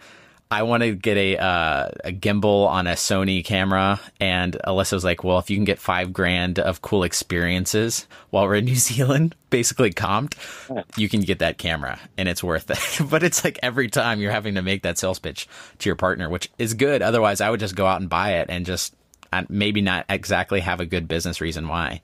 I 0.51 0.63
want 0.63 0.83
to 0.83 0.95
get 0.95 1.19
a 1.19 1.37
uh, 1.37 1.91
a 2.05 2.13
gimbal 2.13 2.67
on 2.69 2.87
a 2.87 2.93
Sony 2.93 3.45
camera, 3.45 4.01
and 4.19 4.57
Alyssa 4.67 4.95
was 4.95 5.05
like, 5.05 5.23
"Well, 5.23 5.39
if 5.39 5.51
you 5.51 5.57
can 5.57 5.65
get 5.65 5.79
five 5.79 6.13
grand 6.13 6.59
of 6.59 6.81
cool 6.81 7.03
experiences 7.03 8.07
while 8.31 8.45
we're 8.45 8.55
in 8.55 8.65
New 8.65 8.75
Zealand, 8.75 9.35
basically 9.51 9.93
comped, 9.93 10.37
you 10.97 11.09
can 11.09 11.21
get 11.21 11.41
that 11.41 11.59
camera, 11.59 11.99
and 12.17 12.31
it's 12.31 12.43
worth 12.43 12.71
it." 12.71 13.07
but 13.11 13.23
it's 13.23 13.45
like 13.45 13.59
every 13.63 13.89
time 13.89 14.21
you're 14.21 14.33
having 14.33 14.55
to 14.55 14.63
make 14.63 14.83
that 14.83 14.97
sales 14.97 15.19
pitch 15.19 15.49
to 15.81 15.89
your 15.89 15.97
partner, 15.97 16.31
which 16.31 16.51
is 16.59 16.73
good. 16.73 17.03
Otherwise, 17.03 17.43
I 17.43 17.51
would 17.51 17.61
just 17.61 17.77
go 17.77 17.87
out 17.87 18.01
and 18.01 18.09
buy 18.09 18.35
it 18.35 18.47
and 18.49 18.65
just 18.65 18.95
maybe 19.51 19.83
not 19.83 20.07
exactly 20.09 20.61
have 20.61 20.81
a 20.81 20.87
good 20.87 21.07
business 21.07 21.43
reason 21.43 21.69
why. 21.69 22.01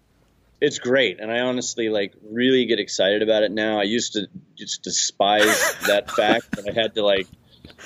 It's 0.60 0.78
great, 0.78 1.18
and 1.18 1.32
I 1.32 1.40
honestly 1.40 1.88
like 1.88 2.12
really 2.30 2.66
get 2.66 2.78
excited 2.78 3.22
about 3.22 3.42
it 3.42 3.52
now. 3.52 3.80
I 3.80 3.84
used 3.84 4.12
to 4.14 4.28
just 4.54 4.82
despise 4.82 5.76
that 5.86 6.10
fact 6.16 6.52
that 6.52 6.68
I 6.68 6.72
had 6.72 6.94
to 6.94 7.02
like 7.02 7.26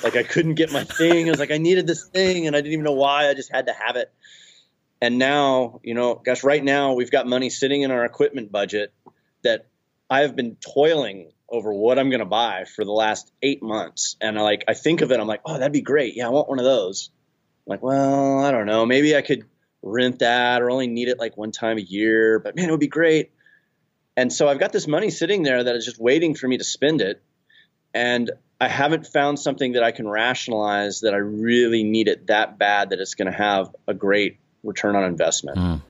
like 0.03 0.17
I 0.17 0.23
couldn't 0.23 0.55
get 0.55 0.73
my 0.73 0.85
thing. 0.85 1.29
I 1.29 1.31
was 1.31 1.41
like, 1.41 1.51
I 1.51 1.59
needed 1.59 1.87
this 1.87 2.09
thing 2.09 2.47
and 2.47 2.55
I 2.57 2.61
didn't 2.61 2.73
even 2.73 2.85
know 2.85 2.93
why. 2.93 3.29
I 3.29 3.35
just 3.35 3.53
had 3.53 3.67
to 3.67 3.73
have 3.73 3.97
it. 3.97 4.13
And 5.01 5.19
now, 5.19 5.81
you 5.83 5.95
know, 5.95 6.15
gosh, 6.15 6.43
right 6.43 6.63
now 6.63 6.95
we've 6.95 7.11
got 7.11 7.27
money 7.27 7.51
sitting 7.51 7.83
in 7.83 7.91
our 7.91 8.05
equipment 8.05 8.51
budget 8.51 8.93
that 9.43 9.67
I've 10.11 10.35
been 10.35 10.57
toiling 10.57 11.31
over 11.49 11.73
what 11.73 11.99
I'm 11.99 12.11
going 12.11 12.21
to 12.21 12.27
buy 12.27 12.65
for 12.65 12.85
the 12.85 12.93
last 12.93 13.31
eight 13.43 13.63
months. 13.63 14.17
And 14.21 14.39
I 14.39 14.43
like, 14.43 14.65
I 14.69 14.75
think 14.75 15.01
of 15.01 15.13
it, 15.13 15.21
I'm 15.21 15.27
like, 15.27 15.43
oh, 15.45 15.55
that'd 15.55 15.73
be 15.73 15.81
great. 15.81 16.17
Yeah, 16.17 16.27
I 16.27 16.31
want 16.31 16.49
one 16.49 16.59
of 16.59 16.65
those. 16.65 17.11
I'm 17.67 17.71
like, 17.71 17.83
well, 17.83 18.45
I 18.45 18.51
don't 18.51 18.67
know. 18.67 18.85
Maybe 18.87 19.17
I 19.17 19.23
could 19.23 19.45
rent 19.83 20.19
that 20.19 20.61
or 20.61 20.71
only 20.71 20.89
need 20.89 21.09
it 21.09 21.19
like 21.19 21.37
one 21.37 21.53
time 21.53 21.79
a 21.79 21.83
year, 21.83 22.39
but 22.39 22.57
man, 22.57 22.69
it 22.69 22.71
would 22.73 22.81
be 22.81 22.89
great. 22.89 23.31
And 24.17 24.33
so 24.33 24.49
I've 24.49 24.59
got 24.59 24.73
this 24.73 24.89
money 24.89 25.11
sitting 25.11 25.45
there 25.45 25.63
that 25.63 25.77
is 25.77 25.85
just 25.85 26.01
waiting 26.01 26.35
for 26.35 26.49
me 26.49 26.59
to 26.59 26.65
spend 26.65 27.01
it. 27.01 27.23
And 27.95 28.33
I 28.61 28.69
haven't 28.69 29.07
found 29.07 29.39
something 29.39 29.73
that 29.73 29.85
I 29.85 29.93
can 29.93 30.09
rationalize 30.09 31.01
that 31.01 31.15
I 31.15 31.19
really 31.19 31.85
need 31.85 32.09
it 32.09 32.27
that 32.27 32.59
bad 32.59 32.91
that 32.91 32.99
it's 32.99 33.15
going 33.15 33.31
to 33.31 33.37
have 33.37 33.75
a 33.87 33.95
great 33.95 34.39
return 34.65 34.97
on 34.97 35.05
investment. 35.05 35.59
Mm. 35.59 35.83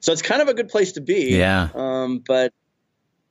So 0.00 0.12
it's 0.12 0.22
kind 0.22 0.40
of 0.40 0.48
a 0.48 0.54
good 0.54 0.68
place 0.68 0.92
to 0.92 1.00
be. 1.00 1.36
Yeah. 1.36 1.68
Um, 1.74 2.22
but 2.26 2.54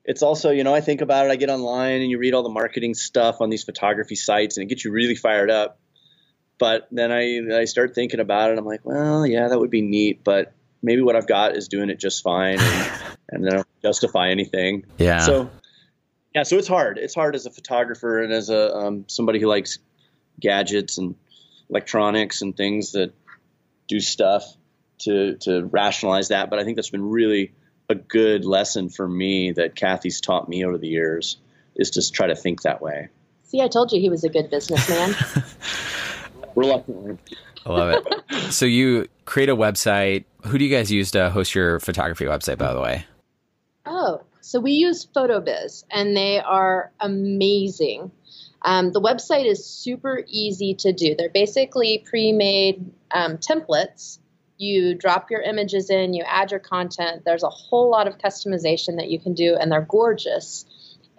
it's 0.03 0.21
also, 0.21 0.51
you 0.51 0.63
know, 0.63 0.73
I 0.73 0.81
think 0.81 1.01
about 1.01 1.25
it. 1.25 1.31
I 1.31 1.35
get 1.35 1.49
online 1.49 2.01
and 2.01 2.11
you 2.11 2.19
read 2.19 2.33
all 2.33 2.43
the 2.43 2.49
marketing 2.49 2.93
stuff 2.93 3.41
on 3.41 3.49
these 3.49 3.63
photography 3.63 4.15
sites, 4.15 4.57
and 4.57 4.63
it 4.63 4.69
gets 4.69 4.85
you 4.85 4.91
really 4.91 5.15
fired 5.15 5.49
up. 5.49 5.79
But 6.59 6.87
then 6.91 7.11
I 7.11 7.59
I 7.61 7.65
start 7.65 7.93
thinking 7.93 8.19
about 8.19 8.51
it. 8.51 8.57
I'm 8.57 8.65
like, 8.65 8.81
well, 8.83 9.27
yeah, 9.27 9.47
that 9.47 9.59
would 9.59 9.69
be 9.69 9.81
neat, 9.81 10.23
but 10.23 10.53
maybe 10.81 11.01
what 11.01 11.15
I've 11.15 11.27
got 11.27 11.55
is 11.55 11.67
doing 11.67 11.89
it 11.89 11.99
just 11.99 12.23
fine, 12.23 12.59
and, 12.59 12.91
and 13.29 13.47
I 13.47 13.51
don't 13.57 13.67
justify 13.81 14.29
anything. 14.29 14.85
Yeah. 14.97 15.19
So 15.19 15.49
yeah, 16.37 16.43
so 16.43 16.55
it's 16.59 16.67
hard. 16.67 16.99
It's 16.99 17.15
hard 17.15 17.33
as 17.33 17.47
a 17.47 17.49
photographer 17.49 18.21
and 18.21 18.31
as 18.31 18.51
a 18.51 18.71
um, 18.75 19.05
somebody 19.07 19.39
who 19.39 19.47
likes 19.47 19.79
gadgets 20.39 20.99
and 20.99 21.15
electronics 21.67 22.43
and 22.43 22.55
things 22.55 22.91
that 22.91 23.11
do 23.87 23.99
stuff 23.99 24.45
to 24.99 25.37
to 25.37 25.65
rationalize 25.65 26.27
that. 26.27 26.51
But 26.51 26.59
I 26.59 26.63
think 26.63 26.75
that's 26.75 26.91
been 26.91 27.09
really 27.09 27.53
a 27.89 27.95
good 27.95 28.45
lesson 28.45 28.89
for 28.89 29.07
me 29.07 29.53
that 29.53 29.75
Kathy's 29.75 30.21
taught 30.21 30.47
me 30.47 30.63
over 30.63 30.77
the 30.77 30.87
years 30.87 31.37
is 31.75 31.89
to 31.91 32.11
try 32.11 32.27
to 32.27 32.35
think 32.35 32.61
that 32.61 32.83
way. 32.83 33.07
See, 33.45 33.59
I 33.59 33.67
told 33.67 33.91
you 33.91 33.99
he 33.99 34.11
was 34.11 34.23
a 34.23 34.29
good 34.29 34.51
businessman. 34.51 35.15
Reluctantly. 36.55 37.17
I 37.65 37.69
love 37.71 38.05
it. 38.05 38.53
so 38.53 38.67
you 38.67 39.07
create 39.25 39.49
a 39.49 39.55
website. 39.55 40.25
Who 40.45 40.59
do 40.59 40.65
you 40.65 40.69
guys 40.69 40.91
use 40.91 41.09
to 41.11 41.31
host 41.31 41.55
your 41.55 41.79
photography 41.79 42.25
website, 42.25 42.59
by 42.59 42.75
the 42.75 42.79
way? 42.79 43.07
Oh, 43.87 44.21
so 44.47 44.61
we 44.61 44.71
use 44.71 45.05
PhotoBiz, 45.05 45.83
and 45.91 46.15
they 46.15 46.39
are 46.39 46.93
amazing. 47.01 48.11
Um, 48.61 48.93
the 48.93 49.01
website 49.01 49.45
is 49.45 49.65
super 49.65 50.23
easy 50.25 50.73
to 50.75 50.93
do. 50.93 51.15
They're 51.17 51.27
basically 51.29 52.05
pre-made 52.09 52.89
um, 53.11 53.39
templates. 53.39 54.19
You 54.57 54.95
drop 54.95 55.29
your 55.29 55.41
images 55.41 55.89
in, 55.89 56.13
you 56.13 56.23
add 56.25 56.51
your 56.51 56.61
content. 56.61 57.23
There's 57.25 57.43
a 57.43 57.49
whole 57.49 57.91
lot 57.91 58.07
of 58.07 58.19
customization 58.19 58.95
that 58.95 59.09
you 59.09 59.19
can 59.19 59.33
do, 59.33 59.57
and 59.59 59.69
they're 59.69 59.81
gorgeous. 59.81 60.65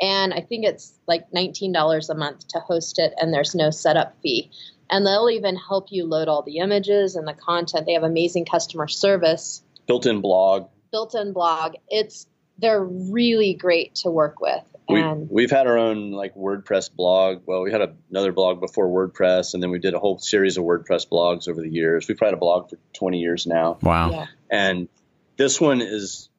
And 0.01 0.33
I 0.33 0.41
think 0.41 0.65
it's 0.65 0.99
like 1.07 1.31
$19 1.31 2.09
a 2.09 2.15
month 2.15 2.49
to 2.49 2.61
host 2.61 2.99
it, 2.99 3.13
and 3.19 3.31
there's 3.31 3.55
no 3.55 3.69
setup 3.69 4.17
fee. 4.23 4.51
And 4.89 5.07
they'll 5.07 5.29
even 5.29 5.57
help 5.57 5.89
you 5.91 6.07
load 6.07 6.29
all 6.29 6.41
the 6.41 6.59
images 6.61 7.15
and 7.15 7.29
the 7.29 7.35
content. 7.35 7.85
They 7.85 7.93
have 7.93 8.05
amazing 8.05 8.47
customer 8.47 8.89
service, 8.89 9.63
Built-in 9.87 10.23
blog. 10.23 10.69
built-in 10.91 11.35
blog. 11.35 11.75
It's 11.89 12.27
they're 12.59 12.83
really 12.85 13.55
great 13.55 13.95
to 13.97 14.11
work 14.11 14.41
with. 14.41 14.63
We, 14.89 15.01
And 15.01 15.29
we've 15.31 15.51
had 15.51 15.67
our 15.67 15.77
own 15.77 16.13
like 16.13 16.35
WordPress 16.35 16.91
blog. 16.95 17.43
Well, 17.47 17.63
we 17.63 17.71
had 17.71 17.83
a, 17.83 17.95
another 18.11 18.33
blog 18.33 18.61
before 18.61 18.89
WordPress, 18.89 19.55
and 19.55 19.63
then 19.63 19.71
we 19.71 19.79
did 19.79 19.95
a 19.95 19.99
whole 19.99 20.19
series 20.19 20.57
of 20.57 20.65
WordPress 20.65 21.09
blogs 21.09 21.47
over 21.49 21.61
the 21.61 21.69
years. 21.69 22.09
We've 22.09 22.19
had 22.19 22.33
a 22.35 22.39
blog 22.39 22.71
for 22.71 22.79
20 22.95 23.19
years 23.19 23.47
now. 23.47 23.79
Wow. 23.83 24.11
yeah. 24.11 24.27
And 24.51 24.89
this 25.37 25.61
one 25.61 25.83
is, 25.83 26.31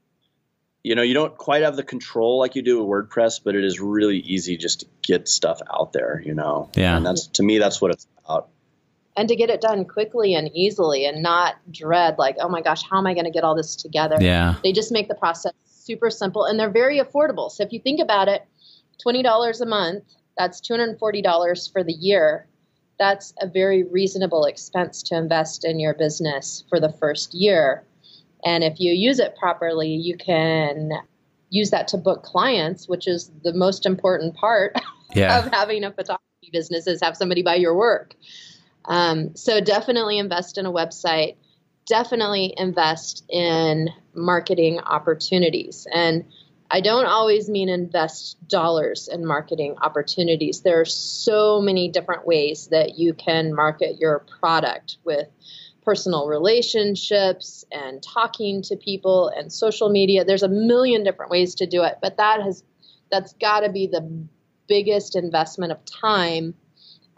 you 0.83 0.95
know, 0.95 1.03
you 1.03 1.13
don't 1.13 1.37
quite 1.37 1.61
have 1.61 1.75
the 1.75 1.83
control 1.83 2.39
like 2.39 2.55
you 2.55 2.63
do 2.63 2.83
with 2.83 2.87
WordPress, 3.09 3.41
but 3.43 3.55
it 3.55 3.63
is 3.63 3.79
really 3.79 4.17
easy 4.17 4.57
just 4.57 4.79
to 4.81 4.85
get 5.03 5.27
stuff 5.27 5.61
out 5.71 5.93
there, 5.93 6.19
you 6.25 6.33
know? 6.33 6.71
Yeah. 6.73 6.97
And 6.97 7.05
that's, 7.05 7.27
to 7.27 7.43
me, 7.43 7.59
that's 7.59 7.79
what 7.79 7.91
it's 7.91 8.07
about. 8.25 8.49
and 9.15 9.29
to 9.29 9.35
get 9.35 9.49
it 9.51 9.61
done 9.61 9.85
quickly 9.85 10.33
and 10.33 10.49
easily 10.55 11.05
and 11.05 11.21
not 11.21 11.55
dread 11.71 12.15
like 12.17 12.37
oh 12.39 12.47
my 12.47 12.61
gosh 12.61 12.81
how 12.89 12.97
am 12.99 13.05
i 13.07 13.13
going 13.13 13.25
to 13.25 13.31
get 13.31 13.43
all 13.43 13.55
this 13.55 13.75
together 13.75 14.15
Yeah. 14.19 14.55
they 14.63 14.71
just 14.71 14.91
make 14.91 15.07
the 15.07 15.15
process 15.15 15.51
super 15.89 16.09
simple 16.09 16.45
and 16.45 16.59
they're 16.59 16.69
very 16.69 16.99
affordable 16.99 17.49
so 17.51 17.63
if 17.63 17.71
you 17.71 17.79
think 17.79 17.99
about 17.99 18.27
it 18.27 18.45
$20 19.05 19.61
a 19.61 19.65
month 19.65 20.03
that's 20.37 20.61
$240 20.61 21.71
for 21.71 21.83
the 21.83 21.93
year 21.93 22.47
that's 22.99 23.33
a 23.41 23.47
very 23.47 23.83
reasonable 23.83 24.45
expense 24.45 25.01
to 25.03 25.15
invest 25.15 25.65
in 25.65 25.79
your 25.79 25.93
business 25.93 26.63
for 26.69 26.79
the 26.79 26.91
first 26.99 27.33
year 27.33 27.83
and 28.43 28.63
if 28.63 28.79
you 28.79 28.91
use 28.91 29.19
it 29.19 29.35
properly 29.35 29.89
you 29.89 30.15
can 30.17 30.91
use 31.49 31.71
that 31.71 31.87
to 31.87 31.97
book 31.97 32.23
clients 32.23 32.87
which 32.87 33.07
is 33.07 33.31
the 33.43 33.53
most 33.53 33.85
important 33.85 34.35
part 34.35 34.75
Yeah. 35.15 35.39
of 35.39 35.51
having 35.51 35.83
a 35.83 35.91
photography 35.91 36.49
business 36.51 36.87
is 36.87 37.01
have 37.01 37.17
somebody 37.17 37.41
buy 37.41 37.55
your 37.55 37.75
work. 37.75 38.15
Um, 38.85 39.35
so 39.35 39.61
definitely 39.61 40.17
invest 40.17 40.57
in 40.57 40.65
a 40.65 40.71
website. 40.71 41.35
Definitely 41.89 42.53
invest 42.55 43.25
in 43.29 43.89
marketing 44.13 44.79
opportunities. 44.79 45.87
And 45.91 46.23
I 46.71 46.81
don't 46.81 47.07
always 47.07 47.49
mean 47.49 47.67
invest 47.67 48.37
dollars 48.47 49.09
in 49.11 49.25
marketing 49.25 49.75
opportunities. 49.81 50.61
There 50.61 50.79
are 50.79 50.85
so 50.85 51.59
many 51.59 51.89
different 51.89 52.27
ways 52.27 52.67
that 52.67 52.99
you 52.99 53.15
can 53.15 53.55
market 53.55 53.97
your 53.99 54.19
product 54.39 54.97
with 55.03 55.27
personal 55.83 56.27
relationships 56.27 57.65
and 57.71 58.03
talking 58.03 58.61
to 58.61 58.75
people 58.75 59.29
and 59.29 59.51
social 59.51 59.89
media. 59.89 60.23
There's 60.23 60.43
a 60.43 60.47
million 60.47 61.03
different 61.03 61.31
ways 61.31 61.55
to 61.55 61.65
do 61.65 61.81
it, 61.83 61.97
but 62.03 62.17
that 62.17 62.43
has 62.43 62.63
that's 63.09 63.33
got 63.33 63.61
to 63.61 63.71
be 63.71 63.87
the 63.87 64.07
biggest 64.67 65.15
investment 65.15 65.71
of 65.71 65.83
time 65.85 66.53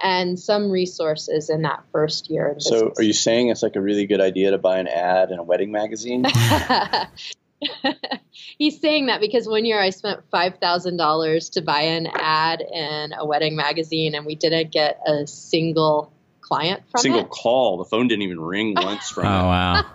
and 0.04 0.40
some 0.40 0.72
resources 0.72 1.50
in 1.50 1.62
that 1.64 1.84
first 1.92 2.30
year. 2.30 2.50
Of 2.54 2.64
So 2.64 2.94
are 2.98 3.04
you 3.04 3.14
saying 3.14 3.50
it's 3.50 3.64
like 3.64 3.76
a 3.76 3.82
really 3.82 4.06
good 4.08 4.22
idea 4.22 4.52
to 4.52 4.58
buy 4.58 4.80
an 4.80 4.88
ad 4.88 5.32
in 5.32 5.40
a 5.40 5.44
wedding 5.44 5.72
magazine? 5.72 6.26
He's 8.58 8.80
saying 8.80 9.08
that 9.08 9.22
because 9.22 9.48
one 9.48 9.66
year 9.66 9.80
I 9.80 9.92
spent 9.92 10.22
five 10.32 10.58
thousand 10.58 10.98
dollars 10.98 11.50
to 11.52 11.62
buy 11.62 11.82
an 11.82 12.08
ad 12.08 12.62
in 12.62 13.14
a 13.14 13.26
wedding 13.26 13.56
magazine, 13.56 14.16
and 14.16 14.26
we 14.26 14.36
didn't 14.36 14.72
get 14.72 15.00
a 15.06 15.28
single 15.28 16.12
client 16.42 16.82
from 16.90 17.02
Single 17.02 17.22
it. 17.22 17.30
call. 17.30 17.78
The 17.78 17.86
phone 17.86 18.08
didn't 18.08 18.24
even 18.24 18.40
ring 18.40 18.74
once 18.78 19.10
from 19.10 19.26
Oh 19.28 19.30
it. 19.30 19.44
wow. 19.44 19.86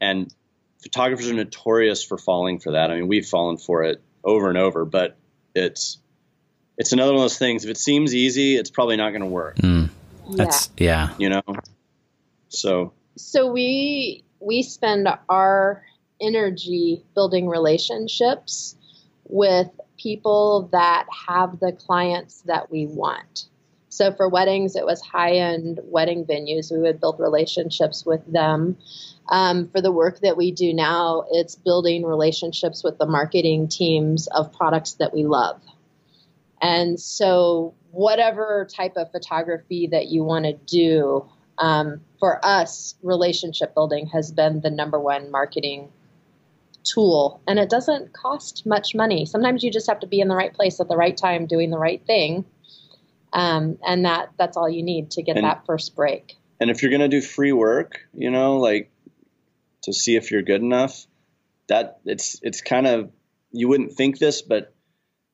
and 0.00 0.34
photographers 0.82 1.30
are 1.30 1.34
notorious 1.34 2.04
for 2.04 2.18
falling 2.18 2.60
for 2.60 2.72
that. 2.72 2.90
I 2.90 2.96
mean, 2.96 3.08
we've 3.08 3.26
fallen 3.26 3.56
for 3.56 3.84
it 3.84 4.02
over 4.22 4.48
and 4.48 4.58
over, 4.58 4.84
but 4.84 5.16
it's 5.54 5.98
it's 6.80 6.92
another 6.92 7.12
one 7.12 7.18
of 7.18 7.24
those 7.24 7.38
things. 7.38 7.64
If 7.64 7.70
it 7.70 7.76
seems 7.76 8.14
easy, 8.14 8.56
it's 8.56 8.70
probably 8.70 8.96
not 8.96 9.10
going 9.10 9.20
to 9.20 9.26
work. 9.26 9.56
Mm, 9.56 9.90
Yeah. 10.26 10.36
that's 10.36 10.70
yeah. 10.78 11.10
You 11.18 11.28
know. 11.28 11.42
So 12.48 12.94
so 13.16 13.52
we 13.52 14.24
we 14.40 14.62
spend 14.62 15.06
our 15.28 15.84
energy 16.22 17.04
building 17.14 17.48
relationships 17.48 18.76
with 19.28 19.68
people 19.98 20.70
that 20.72 21.06
have 21.28 21.60
the 21.60 21.72
clients 21.72 22.40
that 22.42 22.70
we 22.70 22.86
want 22.86 23.46
so 23.90 24.12
for 24.12 24.28
weddings 24.28 24.76
it 24.76 24.84
was 24.84 25.00
high 25.00 25.32
end 25.32 25.80
wedding 25.84 26.24
venues 26.24 26.70
we 26.72 26.78
would 26.78 27.00
build 27.00 27.18
relationships 27.20 28.04
with 28.04 28.20
them 28.30 28.76
um, 29.28 29.68
for 29.68 29.80
the 29.80 29.92
work 29.92 30.18
that 30.20 30.36
we 30.36 30.52
do 30.52 30.72
now 30.74 31.24
it's 31.30 31.54
building 31.54 32.04
relationships 32.04 32.82
with 32.82 32.98
the 32.98 33.06
marketing 33.06 33.68
teams 33.68 34.26
of 34.26 34.52
products 34.52 34.94
that 34.94 35.14
we 35.14 35.24
love 35.24 35.60
and 36.60 36.98
so 37.00 37.74
whatever 37.90 38.68
type 38.70 38.92
of 38.96 39.10
photography 39.10 39.88
that 39.88 40.08
you 40.08 40.22
want 40.24 40.44
to 40.44 40.52
do 40.52 41.28
um, 41.58 42.00
for 42.18 42.44
us, 42.44 42.94
relationship 43.02 43.74
building 43.74 44.06
has 44.08 44.30
been 44.32 44.60
the 44.60 44.70
number 44.70 44.98
one 44.98 45.30
marketing 45.30 45.90
tool, 46.84 47.42
and 47.46 47.58
it 47.58 47.68
doesn't 47.68 48.12
cost 48.12 48.64
much 48.66 48.94
money. 48.94 49.26
Sometimes 49.26 49.62
you 49.62 49.70
just 49.70 49.86
have 49.88 50.00
to 50.00 50.06
be 50.06 50.20
in 50.20 50.28
the 50.28 50.34
right 50.34 50.52
place 50.54 50.80
at 50.80 50.88
the 50.88 50.96
right 50.96 51.16
time, 51.16 51.46
doing 51.46 51.70
the 51.70 51.78
right 51.78 52.04
thing, 52.06 52.44
um, 53.32 53.78
and 53.86 54.04
that 54.04 54.30
that's 54.38 54.56
all 54.56 54.68
you 54.68 54.82
need 54.82 55.10
to 55.12 55.22
get 55.22 55.36
And- 55.36 55.44
that 55.44 55.66
first 55.66 55.94
break. 55.94 56.36
and 56.60 56.70
if 56.70 56.82
you're 56.82 56.90
going 56.90 57.00
to 57.00 57.08
do 57.08 57.20
free 57.22 57.52
work, 57.52 58.00
you 58.12 58.30
know, 58.30 58.58
like 58.58 58.90
to 59.82 59.92
see 59.92 60.16
if 60.16 60.30
you're 60.30 60.42
good 60.42 60.60
enough, 60.62 61.06
that 61.68 62.00
it's 62.04 62.38
it's 62.42 62.60
kind 62.60 62.86
of 62.86 63.10
you 63.52 63.68
wouldn't 63.68 63.92
think 63.92 64.18
this, 64.18 64.42
but 64.42 64.74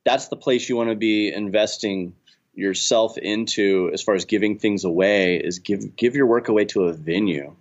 that's 0.07 0.29
the 0.29 0.37
place 0.37 0.69
you 0.69 0.77
want 0.77 0.89
to 0.89 0.95
be 0.95 1.33
investing 1.33 2.13
yourself 2.55 3.17
into 3.17 3.91
as 3.93 4.01
far 4.01 4.15
as 4.15 4.23
giving 4.23 4.57
things 4.57 4.85
away 4.85 5.35
is 5.37 5.59
give 5.59 5.95
give 5.97 6.15
your 6.15 6.25
work 6.25 6.47
away 6.47 6.65
to 6.65 6.85
a 6.85 6.93
venue. 6.93 7.53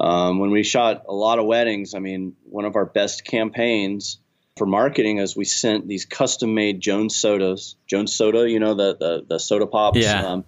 Um, 0.00 0.38
when 0.40 0.50
we 0.50 0.62
shot 0.64 1.04
a 1.08 1.14
lot 1.14 1.38
of 1.38 1.44
weddings, 1.46 1.94
I 1.94 1.98
mean, 1.98 2.34
one 2.44 2.64
of 2.64 2.74
our 2.74 2.86
best 2.86 3.24
campaigns 3.24 4.18
for 4.56 4.66
marketing 4.66 5.18
is 5.18 5.36
we 5.36 5.44
sent 5.44 5.86
these 5.86 6.06
custom 6.06 6.54
made 6.54 6.80
Jones 6.80 7.14
sodas, 7.16 7.76
Jones 7.86 8.14
soda, 8.14 8.48
you 8.48 8.60
know, 8.60 8.74
the 8.74 8.96
the, 8.96 9.24
the 9.28 9.38
soda 9.38 9.66
pops, 9.66 9.98
Yeah. 9.98 10.26
um, 10.26 10.44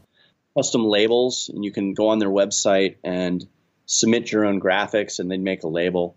custom 0.56 0.84
labels, 0.84 1.50
and 1.52 1.62
you 1.64 1.70
can 1.70 1.92
go 1.92 2.08
on 2.08 2.18
their 2.18 2.30
website 2.30 2.96
and 3.04 3.46
submit 3.84 4.32
your 4.32 4.46
own 4.46 4.58
graphics, 4.58 5.18
and 5.18 5.30
they'd 5.30 5.38
make 5.40 5.64
a 5.64 5.68
label. 5.68 6.16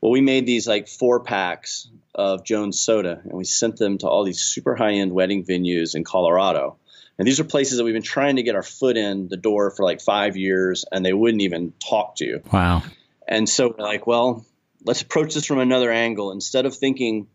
Well, 0.00 0.12
we 0.12 0.20
made 0.20 0.46
these 0.46 0.66
like 0.68 0.88
four 0.88 1.20
packs 1.20 1.88
of 2.14 2.44
Jones 2.44 2.80
soda, 2.80 3.20
and 3.22 3.32
we 3.32 3.44
sent 3.44 3.76
them 3.76 3.98
to 3.98 4.08
all 4.08 4.24
these 4.24 4.40
super 4.40 4.74
high 4.74 4.94
end 4.94 5.12
wedding 5.12 5.44
venues 5.44 5.94
in 5.94 6.04
Colorado. 6.04 6.76
And 7.18 7.26
these 7.26 7.38
are 7.38 7.44
places 7.44 7.78
that 7.78 7.84
we've 7.84 7.94
been 7.94 8.02
trying 8.02 8.36
to 8.36 8.42
get 8.42 8.54
our 8.54 8.62
foot 8.62 8.96
in 8.96 9.28
the 9.28 9.36
door 9.36 9.70
for 9.70 9.84
like 9.84 10.00
five 10.00 10.36
years, 10.36 10.84
and 10.90 11.04
they 11.04 11.12
wouldn't 11.12 11.42
even 11.42 11.72
talk 11.78 12.16
to 12.16 12.24
you. 12.24 12.42
Wow. 12.52 12.82
And 13.28 13.48
so 13.48 13.68
we're 13.68 13.84
like, 13.84 14.06
well, 14.06 14.44
let's 14.84 15.02
approach 15.02 15.34
this 15.34 15.46
from 15.46 15.58
another 15.58 15.92
angle. 15.92 16.32
Instead 16.32 16.66
of 16.66 16.74
thinking, 16.74 17.28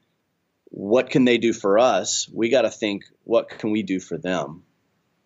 what 0.65 1.09
can 1.09 1.23
they 1.23 1.37
do 1.37 1.53
for 1.53 1.79
us? 1.79 2.27
We 2.31 2.49
got 2.49 2.63
to 2.63 2.71
think, 2.71 3.05
what 3.23 3.49
can 3.49 3.71
we 3.71 3.83
do 3.83 3.99
for 3.99 4.17
them? 4.17 4.63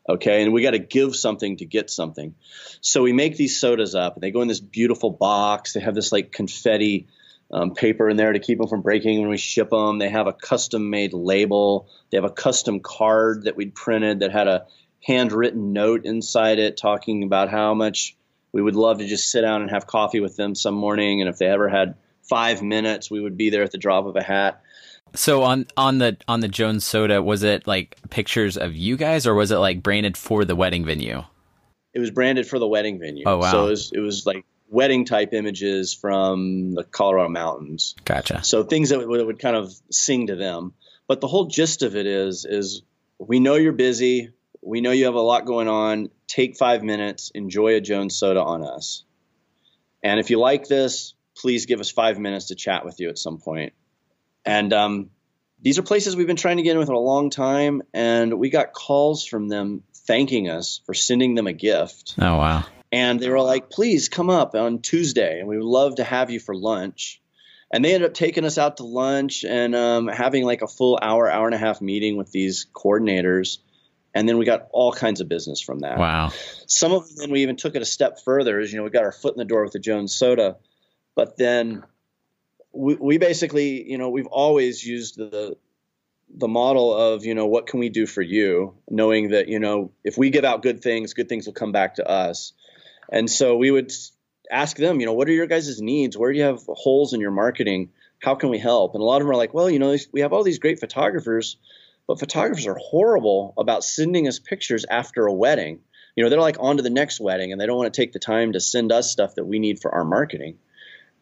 Okay. 0.08 0.44
And 0.44 0.54
we 0.54 0.62
got 0.62 0.72
to 0.72 0.80
give 0.80 1.16
something 1.16 1.58
to 1.58 1.66
get 1.66 1.90
something. 1.90 2.36
So 2.82 3.02
we 3.02 3.14
make 3.14 3.38
these 3.38 3.60
sodas 3.60 3.96
up 3.96 4.16
and 4.16 4.24
they 4.24 4.32
go 4.32 4.42
in 4.42 4.48
this 4.48 4.60
beautiful 4.60 5.12
box. 5.12 5.74
They 5.74 5.80
have 5.80 5.96
this 5.96 6.12
like 6.12 6.32
confetti 6.32 7.08
um, 7.52 7.74
paper 7.74 8.10
in 8.10 8.18
there 8.18 8.34
to 8.34 8.40
keep 8.40 8.60
them 8.60 8.68
from 8.68 8.82
breaking 8.82 9.20
when 9.20 9.30
we 9.30 9.38
ship 9.38 9.70
them. 9.70 9.98
They 9.98 10.10
have 10.10 10.28
a 10.28 10.34
custom 10.34 10.90
made 10.90 11.14
label. 11.14 11.90
They 12.12 12.18
have 12.18 12.26
a 12.26 12.30
custom 12.30 12.80
card 12.80 13.44
that 13.44 13.56
we'd 13.56 13.76
printed 13.76 14.20
that 14.20 14.32
had 14.32 14.48
a 14.48 14.66
handwritten 15.04 15.74
note 15.74 16.06
inside 16.06 16.60
it 16.60 16.78
talking 16.78 17.24
about 17.24 17.50
how 17.50 17.74
much 17.74 18.16
we 18.52 18.62
would 18.62 18.76
love 18.76 19.00
to 19.00 19.08
just 19.08 19.32
sit 19.32 19.42
down 19.42 19.62
and 19.62 19.72
have 19.72 19.88
coffee 19.88 20.20
with 20.20 20.36
them 20.36 20.56
some 20.56 20.76
morning. 20.76 21.22
And 21.22 21.30
if 21.30 21.38
they 21.38 21.48
ever 21.48 21.70
had 21.70 21.96
five 22.28 22.62
minutes, 22.62 23.10
we 23.10 23.22
would 23.22 23.38
be 23.38 23.50
there 23.50 23.64
at 23.64 23.72
the 23.72 23.78
drop 23.78 24.06
of 24.06 24.16
a 24.16 24.24
hat. 24.24 24.62
So 25.16 25.42
on 25.42 25.66
on 25.76 25.98
the 25.98 26.18
on 26.28 26.42
the 26.42 26.48
Jones 26.48 26.86
Soda, 26.86 27.24
was 27.24 27.42
it 27.42 27.66
like 27.66 27.98
pictures 28.12 28.58
of 28.58 28.76
you 28.76 28.96
guys, 28.96 29.26
or 29.26 29.34
was 29.34 29.50
it 29.50 29.58
like 29.58 29.82
branded 29.82 30.16
for 30.16 30.46
the 30.46 30.56
wedding 30.56 30.86
venue? 30.86 31.24
It 31.96 32.00
was 32.00 32.12
branded 32.12 32.48
for 32.48 32.60
the 32.60 32.68
wedding 32.68 33.00
venue. 33.00 33.24
Oh, 33.26 33.38
wow. 33.38 33.52
So 33.52 33.66
it 33.66 33.70
was, 33.70 33.92
it 33.96 34.00
was 34.00 34.26
like 34.28 34.46
wedding 34.70 35.06
type 35.06 35.34
images 35.34 35.94
from 35.94 36.74
the 36.74 36.84
Colorado 36.84 37.30
mountains. 37.30 37.96
Gotcha. 38.06 38.44
So 38.44 38.64
things 38.64 38.90
that 38.90 39.08
would, 39.08 39.26
would 39.26 39.40
kind 39.40 39.56
of 39.56 39.74
sing 39.92 40.28
to 40.28 40.36
them. 40.36 40.74
But 41.08 41.22
the 41.22 41.28
whole 41.28 41.46
gist 41.46 41.82
of 41.82 41.96
it 41.96 42.06
is 42.06 42.46
is 42.46 42.84
we 43.18 43.40
know 43.40 43.56
you're 43.56 43.74
busy. 43.74 44.34
We 44.62 44.82
know 44.82 44.92
you 44.92 45.06
have 45.06 45.16
a 45.16 45.22
lot 45.22 45.46
going 45.46 45.68
on. 45.68 46.10
Take 46.28 46.58
five 46.58 46.84
minutes, 46.84 47.32
enjoy 47.34 47.76
a 47.76 47.82
Jones 47.82 48.16
soda 48.16 48.44
on 48.44 48.64
us. 48.64 49.04
And 50.04 50.20
if 50.20 50.30
you 50.30 50.40
like 50.40 50.68
this, 50.68 51.16
please 51.36 51.66
give 51.66 51.80
us 51.80 51.90
five 51.90 52.20
minutes 52.20 52.48
to 52.48 52.56
chat 52.56 52.86
with 52.86 53.00
you 53.00 53.10
at 53.10 53.18
some 53.18 53.40
point. 53.40 53.74
And 54.46 54.72
um, 54.72 55.10
these 55.62 55.80
are 55.80 55.84
places 55.84 56.16
we've 56.16 56.28
been 56.28 56.36
trying 56.36 56.58
to 56.58 56.64
get 56.64 56.72
in 56.72 56.78
with 56.78 56.88
for 56.88 56.94
a 56.94 57.00
long 57.00 57.30
time, 57.30 57.82
and 57.94 58.40
we 58.40 58.50
got 58.50 58.74
calls 58.74 59.26
from 59.26 59.50
them 59.50 59.84
thanking 59.94 60.50
us 60.50 60.82
for 60.86 60.94
sending 60.94 61.36
them 61.36 61.48
a 61.48 61.54
gift. 61.54 62.16
Oh 62.20 62.38
wow! 62.38 62.66
And 62.92 63.20
they 63.20 63.30
were 63.30 63.42
like, 63.42 63.70
"Please 63.70 64.10
come 64.10 64.30
up 64.30 64.56
on 64.56 64.80
Tuesday, 64.80 65.40
and 65.40 65.48
we 65.48 65.58
would 65.58 65.66
love 65.66 65.96
to 65.96 66.04
have 66.04 66.32
you 66.32 66.40
for 66.40 66.56
lunch." 66.56 67.22
And 67.72 67.86
they 67.86 67.94
ended 67.94 68.10
up 68.10 68.16
taking 68.16 68.46
us 68.46 68.58
out 68.58 68.78
to 68.78 68.84
lunch 68.84 69.46
and 69.46 69.76
um, 69.76 70.08
having 70.08 70.44
like 70.44 70.64
a 70.64 70.68
full 70.68 70.98
hour, 71.00 71.30
hour 71.30 71.46
and 71.46 71.54
a 71.54 71.60
half 71.60 71.82
meeting 71.82 72.18
with 72.18 72.32
these 72.32 72.66
coordinators. 72.74 73.60
And 74.16 74.28
then 74.28 74.40
we 74.40 74.46
got 74.46 74.70
all 74.72 74.92
kinds 74.92 75.22
of 75.22 75.30
business 75.30 75.62
from 75.62 75.82
that. 75.82 76.00
Wow. 76.00 76.32
Some 76.66 76.94
of 76.94 77.16
them 77.16 77.30
we 77.30 77.44
even 77.44 77.58
took 77.58 77.76
it 77.76 77.84
a 77.84 77.86
step 77.86 78.20
further. 78.26 78.60
Is 78.60 78.72
you 78.72 78.80
know 78.80 78.86
we 78.86 78.90
got 78.90 79.04
our 79.04 79.12
foot 79.12 79.36
in 79.36 79.38
the 79.38 79.46
door 79.46 79.64
with 79.64 79.74
the 79.74 79.80
Jones 79.80 80.16
Soda, 80.16 80.58
but 81.16 81.38
then 81.38 81.84
we, 82.72 82.96
we 82.96 83.18
basically, 83.18 83.90
you 83.90 83.98
know, 83.98 84.10
we've 84.10 84.28
always 84.28 84.86
used 84.86 85.18
the 85.18 85.58
the 86.32 86.48
model 86.48 86.96
of, 86.96 87.26
you 87.26 87.34
know, 87.34 87.48
what 87.48 87.66
can 87.66 87.80
we 87.80 87.90
do 87.90 88.06
for 88.06 88.22
you, 88.22 88.76
knowing 88.88 89.30
that, 89.30 89.48
you 89.48 89.58
know, 89.58 89.92
if 90.04 90.16
we 90.16 90.30
give 90.30 90.46
out 90.46 90.62
good 90.62 90.80
things, 90.80 91.16
good 91.16 91.28
things 91.28 91.48
will 91.48 91.56
come 91.56 91.72
back 91.72 91.96
to 91.96 92.08
us. 92.08 92.54
And 93.12 93.30
so 93.30 93.58
we 93.58 93.72
would 93.72 93.92
ask 94.50 94.78
them, 94.78 95.00
you 95.00 95.06
know, 95.06 95.14
what 95.14 95.28
are 95.28 95.34
your 95.34 95.48
guys' 95.48 95.82
needs? 95.82 96.18
Where 96.18 96.32
do 96.32 96.38
you 96.38 96.46
have 96.46 96.62
holes 96.68 97.14
in 97.14 97.20
your 97.20 97.32
marketing? 97.32 97.90
How 98.22 98.36
can 98.36 98.50
we 98.50 98.60
help? 98.60 98.94
And 98.94 99.02
a 99.02 99.06
lot 99.06 99.18
of 99.18 99.28
them 99.28 99.32
are 99.32 99.38
like, 99.38 99.54
well, 99.54 99.70
you 99.70 99.80
know, 99.80 99.96
we 100.12 100.22
have 100.22 100.34
all 100.34 100.44
these 100.44 100.60
great 100.60 100.80
photographers, 100.80 101.58
but 102.08 102.20
photographers 102.20 102.68
are 102.68 102.78
horrible 102.80 103.54
about 103.58 103.84
sending 103.84 104.28
us 104.28 104.40
pictures 104.40 104.86
after 104.90 105.26
a 105.26 105.34
wedding. 105.34 105.80
You 106.16 106.24
know, 106.24 106.30
they're 106.30 106.40
like 106.40 106.58
on 106.60 106.78
to 106.78 106.84
the 106.84 106.90
next 106.90 107.20
wedding 107.20 107.52
and 107.52 107.62
they 107.62 107.66
don't 107.66 107.78
want 107.78 107.94
to 107.94 108.02
take 108.02 108.12
the 108.12 108.20
time 108.20 108.54
to 108.54 108.60
send 108.60 108.92
us 108.92 109.12
stuff 109.12 109.36
that 109.36 109.46
we 109.46 109.60
need 109.60 109.80
for 109.80 109.94
our 109.94 110.04
marketing. 110.04 110.58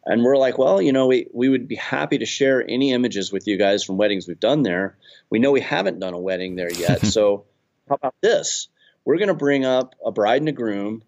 And 0.04 0.22
we're 0.22 0.38
like, 0.38 0.56
well, 0.56 0.80
you 0.80 0.92
know, 0.92 1.06
we, 1.06 1.28
we 1.32 1.50
would 1.50 1.68
be 1.68 1.76
happy 1.76 2.18
to 2.18 2.26
share 2.26 2.64
any 2.66 2.92
images 2.92 3.30
with 3.30 3.46
you 3.46 3.58
guys 3.58 3.84
from 3.84 3.98
weddings 3.98 4.26
we've 4.26 4.40
done 4.40 4.62
there. 4.62 4.96
We 5.28 5.38
know 5.38 5.52
we 5.52 5.60
haven't 5.60 6.00
done 6.00 6.14
a 6.14 6.18
wedding 6.18 6.56
there 6.56 6.72
yet. 6.72 7.06
so 7.06 7.44
how 7.88 7.96
about 7.96 8.14
this? 8.22 8.68
We're 9.04 9.18
going 9.18 9.28
to 9.28 9.34
bring 9.34 9.64
up 9.64 9.94
a 10.04 10.10
bride 10.10 10.40
and 10.40 10.48
a 10.48 10.52
groom 10.52 11.02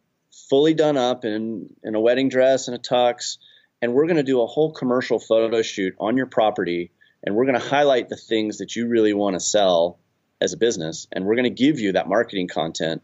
fully 0.49 0.75
done 0.75 0.97
up 0.97 1.25
in, 1.25 1.75
in 1.83 1.95
a 1.95 2.01
wedding 2.01 2.29
dress 2.29 2.69
and 2.69 2.77
a 2.77 2.81
tux. 2.81 3.39
And 3.83 3.95
we're 3.95 4.07
going 4.07 4.17
to 4.17 4.23
do 4.23 4.43
a 4.43 4.47
whole 4.47 4.73
commercial 4.73 5.19
photo 5.19 5.63
shoot 5.63 5.95
on 5.99 6.17
your 6.17 6.27
property. 6.27 6.93
And 7.23 7.35
we're 7.35 7.47
going 7.47 7.59
to 7.59 7.67
highlight 7.67 8.09
the 8.09 8.17
things 8.17 8.59
that 8.59 8.77
you 8.77 8.89
really 8.89 9.15
want 9.15 9.35
to 9.35 9.41
sell 9.41 9.99
as 10.41 10.53
a 10.53 10.57
business. 10.57 11.07
And 11.13 11.25
we're 11.25 11.37
going 11.37 11.45
to 11.45 11.51
give 11.51 11.81
you 11.81 11.93
that 11.93 12.09
marketing 12.09 12.49
content. 12.49 13.03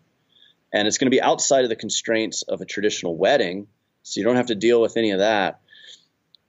And 0.73 0.87
it's 0.87 0.99
going 0.99 1.07
to 1.07 1.15
be 1.15 1.23
outside 1.23 1.65
of 1.65 1.71
the 1.71 1.77
constraints 1.77 2.43
of 2.43 2.61
a 2.61 2.65
traditional 2.67 3.17
wedding. 3.17 3.69
So 4.03 4.21
you 4.21 4.25
don't 4.25 4.37
have 4.37 4.47
to 4.47 4.55
deal 4.55 4.81
with 4.81 4.97
any 4.97 5.11
of 5.13 5.21
that 5.21 5.61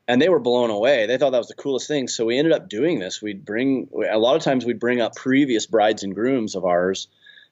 and 0.07 0.21
they 0.21 0.29
were 0.29 0.39
blown 0.39 0.69
away. 0.69 1.05
They 1.05 1.17
thought 1.17 1.31
that 1.31 1.37
was 1.37 1.49
the 1.49 1.53
coolest 1.53 1.87
thing. 1.87 2.07
So 2.07 2.25
we 2.25 2.37
ended 2.37 2.53
up 2.53 2.69
doing 2.69 2.99
this. 2.99 3.21
We'd 3.21 3.43
bring 3.43 3.89
a 4.09 4.17
lot 4.17 4.37
of 4.37 4.41
times 4.41 4.65
we'd 4.65 4.79
bring 4.79 5.01
up 5.01 5.15
previous 5.15 5.65
brides 5.65 6.03
and 6.03 6.15
grooms 6.15 6.55
of 6.55 6.63
ours 6.63 7.07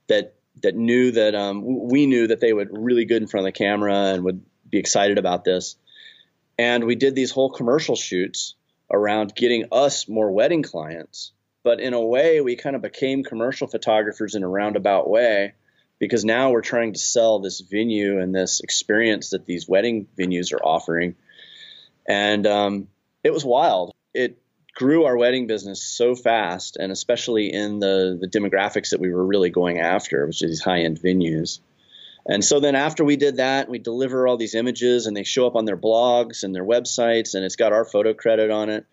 that 0.08 0.35
that 0.62 0.76
knew 0.76 1.12
that 1.12 1.36
um, 1.36 1.64
we 1.90 2.06
knew 2.06 2.28
that 2.28 2.40
they 2.40 2.54
would 2.54 2.70
really 2.72 3.06
good 3.06 3.22
in 3.22 3.28
front 3.28 3.48
of 3.48 3.54
the 3.54 3.58
camera 3.58 4.14
and 4.14 4.24
would 4.24 4.44
be 4.70 4.78
excited 4.78 5.18
about 5.18 5.44
this. 5.44 5.76
And 6.58 6.86
we 6.86 6.96
did 6.96 7.16
these 7.16 7.32
whole 7.32 7.50
commercial 7.50 7.96
shoots 7.96 8.56
around 8.92 9.36
getting 9.36 9.66
us 9.72 10.08
more 10.08 10.32
wedding 10.32 10.64
clients. 10.64 11.32
But 11.64 11.80
in 11.80 11.94
a 11.94 12.02
way, 12.02 12.42
we 12.42 12.56
kind 12.56 12.76
of 12.76 12.82
became 12.82 13.24
commercial 13.24 13.68
photographers 13.68 14.36
in 14.36 14.44
a 14.44 14.48
roundabout 14.48 15.10
way 15.10 15.54
because 16.00 16.24
now 16.24 16.52
we're 16.52 16.62
trying 16.62 16.94
to 16.94 17.00
sell 17.00 17.40
this 17.40 17.60
venue 17.60 18.20
and 18.20 18.34
this 18.34 18.62
experience 18.62 19.32
that 19.32 19.46
these 19.46 19.68
wedding 19.68 20.08
venues 20.18 20.54
are 20.54 20.64
offering 20.64 21.16
and 22.06 22.46
um, 22.46 22.88
it 23.24 23.34
was 23.34 23.44
wild. 23.44 23.94
It 24.14 24.38
grew 24.76 25.06
our 25.06 25.18
wedding 25.18 25.48
business 25.48 25.82
so 25.82 26.16
fast, 26.16 26.78
and 26.78 26.92
especially 26.92 27.52
in 27.52 27.80
the 27.80 28.18
the 28.20 28.28
demographics 28.28 28.90
that 28.90 29.00
we 29.00 29.12
were 29.12 29.26
really 29.26 29.50
going 29.50 29.80
after, 29.80 30.28
which 30.28 30.44
is 30.44 30.52
these 30.52 30.62
high 30.62 30.82
end 30.82 31.00
venues. 31.00 31.60
And 32.28 32.44
so 32.44 32.60
then 32.60 32.76
after 32.76 33.04
we 33.04 33.18
did 33.18 33.38
that, 33.38 33.70
we 33.70 33.80
deliver 33.80 34.28
all 34.28 34.38
these 34.38 34.56
images, 34.56 35.06
and 35.06 35.16
they 35.16 35.24
show 35.24 35.48
up 35.48 35.56
on 35.56 35.66
their 35.66 35.78
blogs 35.78 36.44
and 36.44 36.54
their 36.54 36.66
websites, 36.66 37.36
and 37.36 37.46
it's 37.46 37.56
got 37.56 37.72
our 37.72 37.86
photo 37.86 38.14
credit 38.14 38.52
on 38.52 38.70
it. 38.70 38.86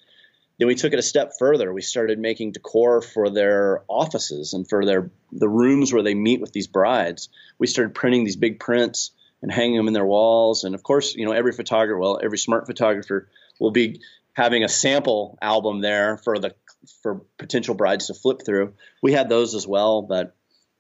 Then 0.59 0.69
we 0.69 0.75
took 0.75 0.93
it 0.93 0.99
a 0.99 1.03
step 1.03 1.33
further. 1.39 1.73
We 1.73 1.83
started 1.83 2.19
making 2.19 2.53
decor 2.53 3.01
for 3.03 3.31
their 3.31 3.83
offices 3.89 4.53
and 4.53 4.69
for 4.69 4.85
their 4.85 5.11
the 5.33 5.49
rooms 5.49 5.93
where 5.93 6.03
they 6.03 6.15
meet 6.15 6.41
with 6.41 6.53
these 6.53 6.69
brides. 6.69 7.29
We 7.59 7.67
started 7.67 7.95
printing 7.95 8.25
these 8.25 8.37
big 8.37 8.61
prints 8.61 9.11
and 9.41 9.51
hanging 9.51 9.77
them 9.77 9.89
in 9.89 9.95
their 9.95 10.07
walls. 10.07 10.63
And 10.63 10.75
of 10.75 10.85
course, 10.85 11.17
you 11.17 11.25
know, 11.25 11.33
every 11.33 11.53
photographer, 11.53 11.99
well, 11.99 12.21
every 12.23 12.39
smart 12.39 12.67
photographer 12.67 13.29
will 13.59 13.73
be 13.73 14.01
having 14.35 14.65
a 14.65 14.69
sample 14.69 15.39
album 15.43 15.81
there 15.81 16.17
for 16.19 16.39
the 16.39 16.55
for 17.03 17.23
potential 17.39 17.75
brides 17.75 18.09
to 18.09 18.15
flip 18.15 18.41
through. 18.45 18.75
We 19.03 19.13
had 19.13 19.29
those 19.29 19.55
as 19.55 19.67
well, 19.67 20.03
but 20.03 20.35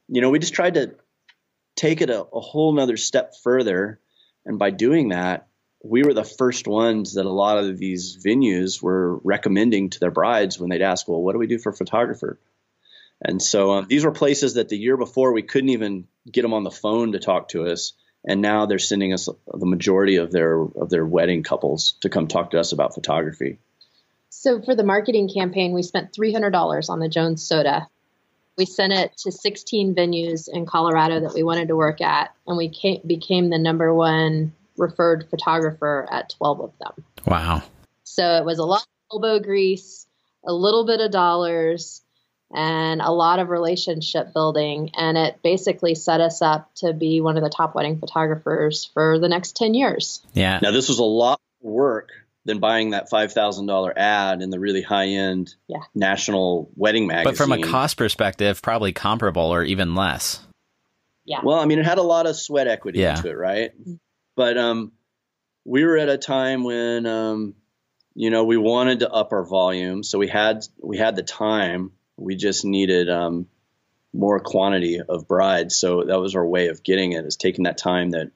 you 0.08 0.20
know, 0.20 0.30
we 0.30 0.38
just 0.38 0.54
tried 0.54 0.74
to 0.74 0.94
take 1.76 2.00
it 2.00 2.10
a, 2.10 2.22
a 2.22 2.40
whole 2.40 2.72
nother 2.72 2.96
step 2.96 3.34
further. 3.42 4.00
And 4.44 4.58
by 4.58 4.70
doing 4.70 5.10
that, 5.10 5.48
we 5.84 6.02
were 6.02 6.14
the 6.14 6.24
first 6.24 6.66
ones 6.66 7.14
that 7.14 7.26
a 7.26 7.30
lot 7.30 7.58
of 7.58 7.78
these 7.78 8.18
venues 8.24 8.82
were 8.82 9.18
recommending 9.18 9.90
to 9.90 10.00
their 10.00 10.10
brides 10.10 10.58
when 10.58 10.70
they'd 10.70 10.82
ask, 10.82 11.08
well, 11.08 11.20
what 11.20 11.32
do 11.32 11.38
we 11.38 11.46
do 11.46 11.58
for 11.58 11.72
photographer? 11.72 12.38
And 13.20 13.40
so 13.40 13.72
um, 13.72 13.86
these 13.88 14.04
were 14.04 14.12
places 14.12 14.54
that 14.54 14.68
the 14.68 14.76
year 14.76 14.96
before 14.96 15.32
we 15.32 15.42
couldn't 15.42 15.70
even 15.70 16.06
get 16.30 16.42
them 16.42 16.54
on 16.54 16.64
the 16.64 16.70
phone 16.70 17.12
to 17.12 17.18
talk 17.20 17.48
to 17.50 17.66
us 17.66 17.92
and 18.24 18.40
now 18.40 18.66
they're 18.66 18.78
sending 18.78 19.12
us 19.12 19.28
the 19.52 19.66
majority 19.66 20.16
of 20.16 20.30
their 20.30 20.60
of 20.60 20.90
their 20.90 21.04
wedding 21.04 21.42
couples 21.42 21.94
to 22.00 22.08
come 22.08 22.28
talk 22.28 22.50
to 22.50 22.60
us 22.60 22.72
about 22.72 22.94
photography. 22.94 23.58
So 24.30 24.62
for 24.62 24.74
the 24.74 24.84
marketing 24.84 25.30
campaign, 25.32 25.72
we 25.72 25.82
spent 25.82 26.12
three 26.12 26.32
hundred 26.32 26.50
dollars 26.50 26.88
on 26.88 26.98
the 26.98 27.08
Jones 27.08 27.42
Soda. 27.42 27.88
We 28.58 28.66
sent 28.66 28.92
it 28.92 29.16
to 29.18 29.32
16 29.32 29.94
venues 29.94 30.46
in 30.46 30.66
Colorado 30.66 31.20
that 31.20 31.32
we 31.32 31.42
wanted 31.42 31.68
to 31.68 31.76
work 31.76 32.02
at, 32.02 32.34
and 32.46 32.58
we 32.58 32.68
came, 32.68 33.00
became 33.06 33.48
the 33.48 33.56
number 33.56 33.94
one 33.94 34.52
referred 34.76 35.30
photographer 35.30 36.06
at 36.10 36.28
12 36.36 36.60
of 36.60 36.72
them. 36.78 37.04
Wow! 37.26 37.62
So 38.04 38.36
it 38.36 38.44
was 38.44 38.58
a 38.58 38.64
lot 38.64 38.82
of 38.82 39.16
elbow 39.16 39.38
grease, 39.38 40.06
a 40.46 40.52
little 40.52 40.84
bit 40.84 41.00
of 41.00 41.10
dollars, 41.10 42.02
and 42.54 43.00
a 43.00 43.10
lot 43.10 43.38
of 43.38 43.48
relationship 43.48 44.32
building. 44.32 44.90
And 44.94 45.16
it 45.16 45.40
basically 45.42 45.94
set 45.94 46.20
us 46.20 46.42
up 46.42 46.74
to 46.76 46.92
be 46.92 47.20
one 47.20 47.36
of 47.36 47.42
the 47.42 47.50
top 47.50 47.74
wedding 47.74 47.98
photographers 47.98 48.90
for 48.92 49.18
the 49.18 49.28
next 49.28 49.56
10 49.56 49.74
years. 49.74 50.24
Yeah. 50.32 50.58
Now, 50.62 50.70
this 50.70 50.88
was 50.88 50.98
a 50.98 51.04
lot 51.04 51.40
of 51.60 51.70
work 51.70 52.10
than 52.44 52.58
buying 52.58 52.90
that 52.90 53.10
$5,000 53.10 53.92
ad 53.96 54.42
in 54.42 54.50
the 54.50 54.58
really 54.58 54.82
high 54.82 55.08
end 55.08 55.54
yeah. 55.68 55.82
national 55.94 56.70
wedding 56.74 57.06
magazine. 57.06 57.32
But 57.32 57.36
from 57.36 57.52
a 57.52 57.62
cost 57.62 57.96
perspective, 57.96 58.62
probably 58.62 58.92
comparable 58.92 59.52
or 59.54 59.62
even 59.62 59.94
less. 59.94 60.40
Yeah. 61.24 61.40
Well, 61.44 61.58
I 61.58 61.66
mean, 61.66 61.78
it 61.78 61.86
had 61.86 61.98
a 61.98 62.02
lot 62.02 62.26
of 62.26 62.36
sweat 62.36 62.66
equity 62.66 62.98
yeah. 62.98 63.16
into 63.16 63.30
it, 63.30 63.36
right? 63.36 63.70
But 64.34 64.58
um, 64.58 64.92
we 65.64 65.84
were 65.84 65.96
at 65.98 66.08
a 66.08 66.18
time 66.18 66.64
when, 66.64 67.06
um, 67.06 67.54
you 68.14 68.30
know, 68.30 68.44
we 68.44 68.56
wanted 68.56 69.00
to 69.00 69.10
up 69.10 69.32
our 69.32 69.44
volume, 69.44 70.02
so 70.02 70.18
we 70.18 70.28
had 70.28 70.66
we 70.82 70.98
had 70.98 71.16
the 71.16 71.22
time 71.22 71.92
we 72.16 72.36
just 72.36 72.64
needed 72.64 73.10
um, 73.10 73.46
more 74.12 74.40
quantity 74.40 75.00
of 75.00 75.26
brides. 75.26 75.76
So 75.76 76.04
that 76.04 76.20
was 76.20 76.34
our 76.34 76.46
way 76.46 76.68
of 76.68 76.82
getting 76.82 77.12
it 77.12 77.24
is 77.24 77.36
taking 77.36 77.64
that 77.64 77.78
time 77.78 78.10
that 78.10 78.30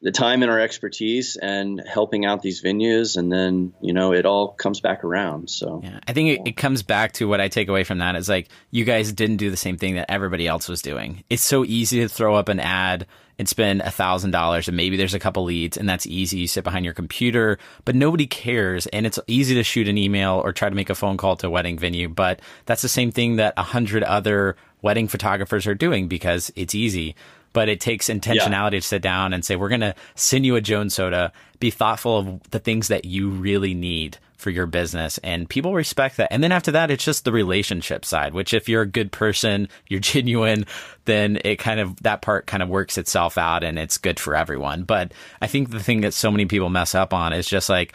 the 0.00 0.12
time 0.12 0.42
and 0.42 0.50
our 0.50 0.60
expertise 0.60 1.36
and 1.36 1.82
helping 1.86 2.24
out 2.24 2.40
these 2.40 2.62
venues 2.62 3.16
and 3.16 3.32
then 3.32 3.72
you 3.80 3.92
know 3.92 4.12
it 4.12 4.26
all 4.26 4.52
comes 4.52 4.80
back 4.80 5.02
around 5.02 5.50
so 5.50 5.80
yeah 5.82 5.98
i 6.06 6.12
think 6.12 6.38
it, 6.38 6.48
it, 6.50 6.56
comes 6.56 6.82
back 6.82 7.12
to 7.12 7.26
what 7.26 7.40
i 7.40 7.48
take 7.48 7.68
away 7.68 7.82
from 7.82 7.98
that 7.98 8.14
is 8.14 8.28
like 8.28 8.48
you 8.70 8.84
guys 8.84 9.12
didn't 9.12 9.38
do 9.38 9.50
the 9.50 9.56
same 9.56 9.76
thing 9.76 9.96
that 9.96 10.10
everybody 10.10 10.46
else 10.46 10.68
was 10.68 10.82
doing 10.82 11.24
it's 11.30 11.42
so 11.42 11.64
easy 11.64 12.00
to 12.00 12.08
throw 12.08 12.36
up 12.36 12.48
an 12.48 12.60
ad 12.60 13.06
and 13.38 13.48
spend 13.48 13.80
a 13.82 13.90
thousand 13.90 14.32
dollars 14.32 14.68
and 14.68 14.76
maybe 14.76 14.96
there's 14.96 15.14
a 15.14 15.18
couple 15.18 15.44
leads 15.44 15.76
and 15.76 15.88
that's 15.88 16.06
easy. 16.06 16.38
You 16.38 16.48
sit 16.48 16.64
behind 16.64 16.84
your 16.84 16.94
computer, 16.94 17.58
but 17.84 17.94
nobody 17.94 18.26
cares. 18.26 18.86
And 18.88 19.06
it's 19.06 19.18
easy 19.26 19.54
to 19.54 19.62
shoot 19.62 19.88
an 19.88 19.96
email 19.96 20.40
or 20.44 20.52
try 20.52 20.68
to 20.68 20.74
make 20.74 20.90
a 20.90 20.94
phone 20.94 21.16
call 21.16 21.36
to 21.36 21.46
a 21.46 21.50
wedding 21.50 21.78
venue. 21.78 22.08
But 22.08 22.40
that's 22.66 22.82
the 22.82 22.88
same 22.88 23.12
thing 23.12 23.36
that 23.36 23.54
a 23.56 23.62
hundred 23.62 24.02
other 24.02 24.56
wedding 24.82 25.08
photographers 25.08 25.66
are 25.66 25.74
doing 25.74 26.08
because 26.08 26.52
it's 26.56 26.74
easy. 26.74 27.14
But 27.52 27.68
it 27.68 27.80
takes 27.80 28.08
intentionality 28.08 28.72
yeah. 28.72 28.80
to 28.80 28.82
sit 28.82 29.02
down 29.02 29.32
and 29.32 29.44
say, 29.44 29.56
we're 29.56 29.68
going 29.68 29.80
to 29.80 29.94
send 30.14 30.46
you 30.46 30.56
a 30.56 30.60
Jones 30.60 30.94
soda. 30.94 31.32
Be 31.60 31.70
thoughtful 31.70 32.18
of 32.18 32.50
the 32.50 32.58
things 32.58 32.88
that 32.88 33.04
you 33.04 33.30
really 33.30 33.74
need 33.74 34.18
for 34.36 34.50
your 34.50 34.66
business. 34.66 35.18
And 35.18 35.48
people 35.48 35.74
respect 35.74 36.16
that. 36.18 36.32
And 36.32 36.42
then 36.44 36.52
after 36.52 36.70
that, 36.70 36.90
it's 36.90 37.04
just 37.04 37.24
the 37.24 37.32
relationship 37.32 38.04
side, 38.04 38.34
which 38.34 38.54
if 38.54 38.68
you're 38.68 38.82
a 38.82 38.86
good 38.86 39.10
person, 39.10 39.68
you're 39.88 40.00
genuine, 40.00 40.64
then 41.04 41.38
it 41.44 41.56
kind 41.56 41.80
of, 41.80 42.00
that 42.02 42.22
part 42.22 42.46
kind 42.46 42.62
of 42.62 42.68
works 42.68 42.96
itself 42.96 43.36
out 43.36 43.64
and 43.64 43.78
it's 43.78 43.98
good 43.98 44.20
for 44.20 44.36
everyone. 44.36 44.84
But 44.84 45.12
I 45.42 45.48
think 45.48 45.70
the 45.70 45.82
thing 45.82 46.02
that 46.02 46.14
so 46.14 46.30
many 46.30 46.46
people 46.46 46.68
mess 46.68 46.94
up 46.94 47.12
on 47.12 47.32
is 47.32 47.48
just 47.48 47.68
like, 47.68 47.94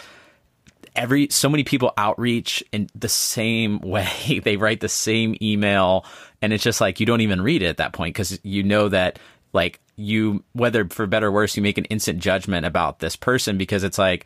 every 0.95 1.27
so 1.31 1.49
many 1.49 1.63
people 1.63 1.91
outreach 1.97 2.63
in 2.71 2.87
the 2.93 3.09
same 3.09 3.79
way 3.83 4.39
they 4.43 4.57
write 4.57 4.79
the 4.79 4.89
same 4.89 5.35
email 5.41 6.05
and 6.41 6.53
it's 6.53 6.63
just 6.63 6.79
like 6.79 6.99
you 6.99 7.05
don't 7.05 7.21
even 7.21 7.41
read 7.41 7.63
it 7.63 7.67
at 7.67 7.77
that 7.77 7.93
point 7.93 8.13
because 8.13 8.39
you 8.43 8.61
know 8.61 8.89
that 8.89 9.17
like 9.53 9.79
you 9.95 10.43
whether 10.53 10.87
for 10.89 11.05
better 11.07 11.27
or 11.27 11.31
worse 11.31 11.55
you 11.55 11.63
make 11.63 11.77
an 11.77 11.85
instant 11.85 12.19
judgment 12.19 12.65
about 12.65 12.99
this 12.99 13.15
person 13.15 13.57
because 13.57 13.83
it's 13.83 13.97
like 13.97 14.25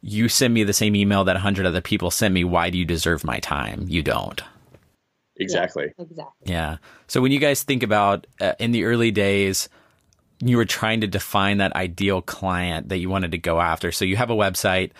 you 0.00 0.28
send 0.28 0.52
me 0.52 0.64
the 0.64 0.72
same 0.72 0.94
email 0.94 1.24
that 1.24 1.34
100 1.34 1.64
other 1.64 1.80
people 1.80 2.10
send 2.10 2.34
me. 2.34 2.44
Why 2.44 2.68
do 2.68 2.76
you 2.76 2.84
deserve 2.84 3.24
my 3.24 3.38
time? 3.40 3.86
You 3.88 4.02
don't. 4.02 4.42
Exactly. 5.36 5.86
Yeah, 5.98 6.04
exactly. 6.04 6.52
Yeah. 6.52 6.76
So 7.06 7.20
when 7.20 7.32
you 7.32 7.38
guys 7.38 7.62
think 7.62 7.82
about 7.82 8.26
uh, 8.40 8.52
in 8.58 8.72
the 8.72 8.84
early 8.84 9.10
days 9.10 9.68
you 10.40 10.56
were 10.56 10.64
trying 10.64 11.00
to 11.00 11.06
define 11.06 11.58
that 11.58 11.74
ideal 11.74 12.20
client 12.20 12.88
that 12.88 12.98
you 12.98 13.08
wanted 13.08 13.30
to 13.30 13.38
go 13.38 13.60
after. 13.60 13.92
So 13.92 14.04
you 14.04 14.16
have 14.16 14.30
a 14.30 14.34
website 14.34 14.90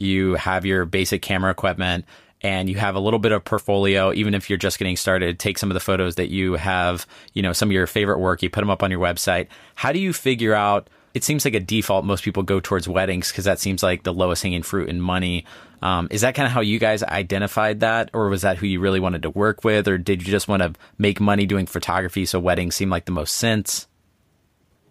you 0.00 0.34
have 0.34 0.64
your 0.66 0.84
basic 0.86 1.22
camera 1.22 1.50
equipment 1.50 2.04
and 2.42 2.68
you 2.68 2.76
have 2.76 2.94
a 2.94 3.00
little 3.00 3.18
bit 3.18 3.32
of 3.32 3.44
portfolio 3.44 4.12
even 4.12 4.34
if 4.34 4.48
you're 4.48 4.58
just 4.58 4.78
getting 4.78 4.96
started 4.96 5.38
take 5.38 5.58
some 5.58 5.70
of 5.70 5.74
the 5.74 5.80
photos 5.80 6.14
that 6.14 6.28
you 6.28 6.54
have 6.54 7.06
you 7.34 7.42
know 7.42 7.52
some 7.52 7.68
of 7.68 7.72
your 7.72 7.86
favorite 7.86 8.18
work 8.18 8.42
you 8.42 8.50
put 8.50 8.60
them 8.60 8.70
up 8.70 8.82
on 8.82 8.90
your 8.90 9.00
website. 9.00 9.48
How 9.74 9.92
do 9.92 9.98
you 9.98 10.12
figure 10.12 10.54
out 10.54 10.88
it 11.12 11.24
seems 11.24 11.44
like 11.44 11.54
a 11.54 11.60
default 11.60 12.04
most 12.04 12.24
people 12.24 12.42
go 12.42 12.60
towards 12.60 12.88
weddings 12.88 13.30
because 13.30 13.44
that 13.44 13.58
seems 13.58 13.82
like 13.82 14.02
the 14.02 14.12
lowest 14.12 14.42
hanging 14.42 14.62
fruit 14.62 14.88
in 14.88 15.00
money. 15.00 15.44
Um, 15.82 16.08
is 16.10 16.20
that 16.20 16.34
kind 16.34 16.46
of 16.46 16.52
how 16.52 16.60
you 16.60 16.78
guys 16.78 17.02
identified 17.02 17.80
that 17.80 18.10
or 18.12 18.28
was 18.28 18.42
that 18.42 18.58
who 18.58 18.66
you 18.66 18.80
really 18.80 19.00
wanted 19.00 19.22
to 19.22 19.30
work 19.30 19.64
with 19.64 19.88
or 19.88 19.98
did 19.98 20.22
you 20.22 20.30
just 20.30 20.46
want 20.46 20.62
to 20.62 20.74
make 20.98 21.20
money 21.20 21.46
doing 21.46 21.66
photography 21.66 22.26
so 22.26 22.38
weddings 22.38 22.76
seem 22.76 22.90
like 22.90 23.06
the 23.06 23.12
most 23.12 23.34
sense? 23.34 23.88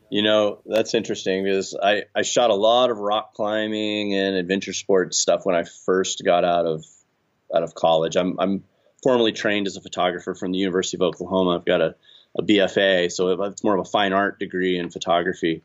You 0.10 0.24
know, 0.24 0.62
that's 0.66 0.96
interesting 0.96 1.44
because 1.44 1.78
I, 1.82 2.06
I 2.16 2.24
shot 2.24 2.50
a 2.50 2.56
lot 2.56 2.90
of 2.90 2.98
rock 2.98 3.36
climbing 3.36 4.16
and 4.16 4.36
adventure 4.36 4.74
sports 4.74 5.20
stuff 5.20 5.46
when 5.46 5.56
I 5.56 5.66
first 5.86 6.24
got 6.26 6.44
out 6.44 6.66
of 6.66 6.84
out 7.56 7.64
of 7.64 7.76
college. 7.76 8.16
I'm 8.16 8.40
I'm 8.40 8.64
formally 9.04 9.32
trained 9.32 9.68
as 9.68 9.78
a 9.78 9.82
photographer 9.82 10.36
from 10.36 10.52
the 10.52 10.58
University 10.58 10.98
of 10.98 11.02
Oklahoma. 11.02 11.56
I've 11.56 11.66
got 11.66 11.82
a, 11.82 11.96
a 12.38 12.44
BFA, 12.44 13.12
so 13.12 13.44
it's 13.44 13.64
more 13.64 13.76
of 13.78 13.88
a 13.88 13.90
fine 13.90 14.14
art 14.14 14.40
degree 14.40 14.78
in 14.78 14.90
photography. 14.90 15.64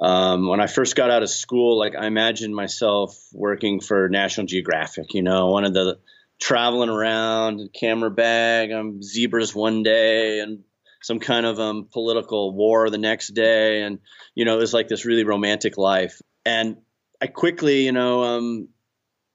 Um, 0.00 0.48
when 0.48 0.60
I 0.60 0.66
first 0.66 0.96
got 0.96 1.10
out 1.10 1.22
of 1.22 1.30
school, 1.30 1.78
like 1.78 1.94
I 1.94 2.06
imagined 2.06 2.54
myself 2.54 3.16
working 3.32 3.80
for 3.80 4.08
National 4.08 4.46
Geographic, 4.46 5.14
you 5.14 5.22
know, 5.22 5.48
one 5.48 5.64
of 5.64 5.74
the 5.74 5.98
traveling 6.40 6.88
around, 6.88 7.70
camera 7.72 8.10
bag, 8.10 8.72
I'm 8.72 9.02
zebras 9.02 9.54
one 9.54 9.82
day 9.82 10.40
and 10.40 10.64
some 11.02 11.20
kind 11.20 11.46
of 11.46 11.58
um, 11.60 11.88
political 11.92 12.52
war 12.52 12.88
the 12.88 12.98
next 12.98 13.28
day, 13.28 13.82
and 13.82 13.98
you 14.34 14.44
know 14.44 14.56
it 14.56 14.60
was 14.60 14.72
like 14.72 14.88
this 14.88 15.04
really 15.04 15.24
romantic 15.24 15.76
life. 15.76 16.20
And 16.44 16.78
I 17.20 17.26
quickly, 17.26 17.84
you 17.84 17.92
know, 17.92 18.22
um, 18.22 18.68